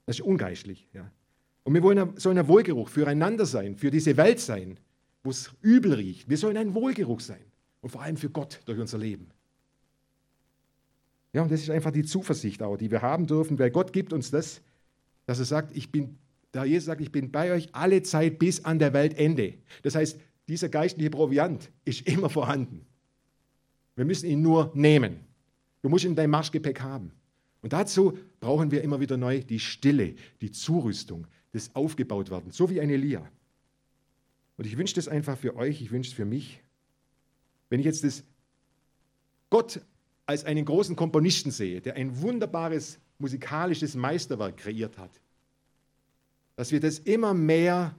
Das 0.05 0.19
ist 0.19 0.27
ungeistlich. 0.27 0.87
Ja. 0.93 1.11
Und 1.65 1.73
wir 1.73 1.83
wollen, 1.83 2.19
sollen 2.19 2.37
ein 2.37 2.49
Wohlgeruch 2.49 2.91
füreinander 2.91 3.47
sein, 3.47 3.75
für 3.75 3.91
diese 3.91 4.19
Welt 4.19 4.41
sein, 4.41 4.79
wo 5.25 5.31
es 5.31 5.51
übel 5.63 5.95
riecht. 5.95 6.29
Wir 6.29 6.37
sollen 6.37 6.59
ein 6.59 6.75
Wohlgeruch 6.75 7.21
sein 7.21 7.41
und 7.81 7.89
vor 7.89 8.03
allem 8.03 8.19
für 8.19 8.29
Gott 8.29 8.61
durch 8.67 8.79
unser 8.79 8.99
Leben. 8.99 9.31
Ja, 11.33 11.43
und 11.43 11.51
das 11.51 11.63
ist 11.63 11.71
einfach 11.71 11.93
die 11.93 12.05
Zuversicht 12.05 12.63
auch, 12.63 12.77
die 12.77 12.91
wir 12.91 13.01
haben 13.01 13.27
dürfen, 13.27 13.59
weil 13.59 13.71
Gott 13.71 13.95
gibt 13.95 14.13
uns 14.13 14.31
das, 14.31 14.61
dass 15.25 15.39
er 15.39 15.47
sagt, 15.47 15.75
ich 15.75 15.91
bin 15.91 16.19
da 16.53 16.65
Jesus 16.65 16.87
sagt, 16.87 17.01
ich 17.01 17.13
bin 17.13 17.31
bei 17.31 17.53
euch 17.53 17.69
alle 17.73 18.03
Zeit 18.03 18.39
bis 18.39 18.65
an 18.65 18.79
der 18.79 18.93
Weltende. 18.93 19.55
Das 19.83 19.95
heißt, 19.95 20.19
dieser 20.47 20.69
geistliche 20.69 21.11
Proviant 21.11 21.71
ist 21.85 22.07
immer 22.07 22.31
vorhanden. 22.31 22.87
Wir 23.97 24.05
müssen 24.05 24.27
ihn 24.27 24.43
nur 24.43 24.71
nehmen. 24.75 25.21
Du 25.83 25.89
musst 25.89 26.05
ihn 26.05 26.11
in 26.11 26.17
dein 26.17 26.31
Marschgepäck 26.31 26.81
haben. 26.81 27.13
Und 27.63 27.73
dazu 27.73 28.17
brauchen 28.39 28.71
wir 28.71 28.83
immer 28.83 29.01
wieder 29.01 29.17
neu 29.17 29.41
die 29.41 29.59
Stille, 29.59 30.15
die 30.41 30.53
Zurüstung, 30.53 31.27
das 31.53 31.75
Aufgebautwerden, 31.75 32.53
so 32.53 32.71
wie 32.71 32.81
ein 32.81 32.91
Elia. 32.91 33.29
Und 34.57 34.67
ich 34.67 34.77
wünsche 34.77 34.95
das 34.95 35.09
einfach 35.09 35.37
für 35.37 35.57
euch, 35.57 35.83
ich 35.83 35.91
wünsche 35.91 36.11
es 36.11 36.15
für 36.15 36.25
mich. 36.25 36.61
Wenn 37.69 37.81
ich 37.81 37.87
jetzt 37.87 38.05
das 38.05 38.23
Gott 39.51 39.81
als 40.27 40.45
einen 40.45 40.65
großen 40.65 40.97
Komponisten 40.97 41.51
sehe, 41.51 41.81
der 41.81 41.95
ein 41.95 42.21
wunderbares 42.21 42.99
musikalisches 43.19 43.95
Meisterwerk 43.95 44.57
kreiert 44.59 44.99
hat, 44.99 45.21
dass 46.57 46.73
wir 46.73 46.81
das 46.81 46.99
immer 46.99 47.35
mehr 47.35 47.95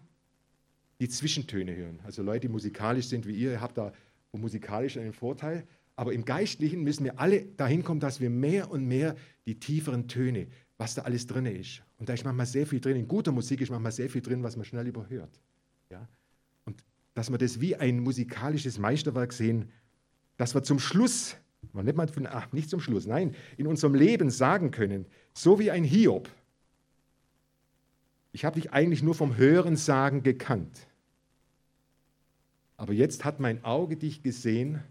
die 0.99 1.09
Zwischentöne 1.09 1.75
hören. 1.75 1.99
Also 2.03 2.23
Leute, 2.23 2.41
die 2.41 2.49
musikalisch 2.49 3.07
sind 3.07 3.27
wie 3.27 3.35
ihr, 3.35 3.51
ihr 3.51 3.61
habt 3.61 3.77
da 3.77 3.93
musikalisch 4.31 4.97
einen 4.97 5.13
Vorteil. 5.13 5.67
Aber 5.97 6.13
im 6.13 6.23
Geistlichen 6.25 6.83
müssen 6.83 7.03
wir 7.03 7.19
alle 7.19 7.43
dahin 7.43 7.83
kommen, 7.83 7.99
dass 7.99 8.21
wir 8.21 8.29
mehr 8.29 8.69
und 8.69 8.85
mehr 8.85 9.15
die 9.47 9.59
tieferen 9.59 10.07
Töne, 10.07 10.47
was 10.77 10.93
da 10.93 11.01
alles 11.01 11.25
drin 11.25 11.47
ist. 11.47 11.81
Und 11.97 12.07
da 12.07 12.13
ist 12.13 12.23
manchmal 12.23 12.45
sehr 12.45 12.67
viel 12.67 12.79
drin. 12.79 12.95
In 12.95 13.07
guter 13.07 13.31
Musik 13.31 13.61
ist 13.61 13.71
manchmal 13.71 13.91
sehr 13.91 14.09
viel 14.09 14.21
drin, 14.21 14.43
was 14.43 14.55
man 14.55 14.63
schnell 14.63 14.85
überhört. 14.87 15.41
Ja? 15.89 16.07
Und 16.65 16.83
dass 17.15 17.31
wir 17.31 17.39
das 17.39 17.59
wie 17.59 17.75
ein 17.75 17.99
musikalisches 17.99 18.77
Meisterwerk 18.77 19.33
sehen, 19.33 19.71
dass 20.37 20.53
wir 20.53 20.61
zum 20.61 20.77
Schluss, 20.77 21.35
nicht, 21.73 21.97
mal 21.97 22.07
von, 22.07 22.27
ach, 22.27 22.51
nicht 22.51 22.69
zum 22.69 22.79
Schluss, 22.79 23.07
nein, 23.07 23.33
in 23.57 23.65
unserem 23.65 23.95
Leben 23.95 24.29
sagen 24.29 24.69
können, 24.69 25.07
so 25.33 25.57
wie 25.57 25.71
ein 25.71 25.83
Hiob, 25.83 26.29
ich 28.33 28.45
habe 28.45 28.61
dich 28.61 28.71
eigentlich 28.71 29.01
nur 29.01 29.15
vom 29.15 29.35
Hörensagen 29.35 30.21
gekannt. 30.21 30.85
Aber 32.75 32.93
jetzt 32.93 33.25
hat 33.25 33.39
mein 33.39 33.63
Auge 33.63 33.97
dich 33.97 34.21
gesehen, 34.21 34.83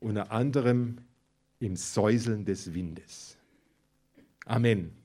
unter 0.00 0.32
anderem 0.32 0.98
im 1.60 1.76
Säuseln 1.76 2.44
des 2.44 2.74
Windes. 2.74 3.36
Amen. 4.46 4.99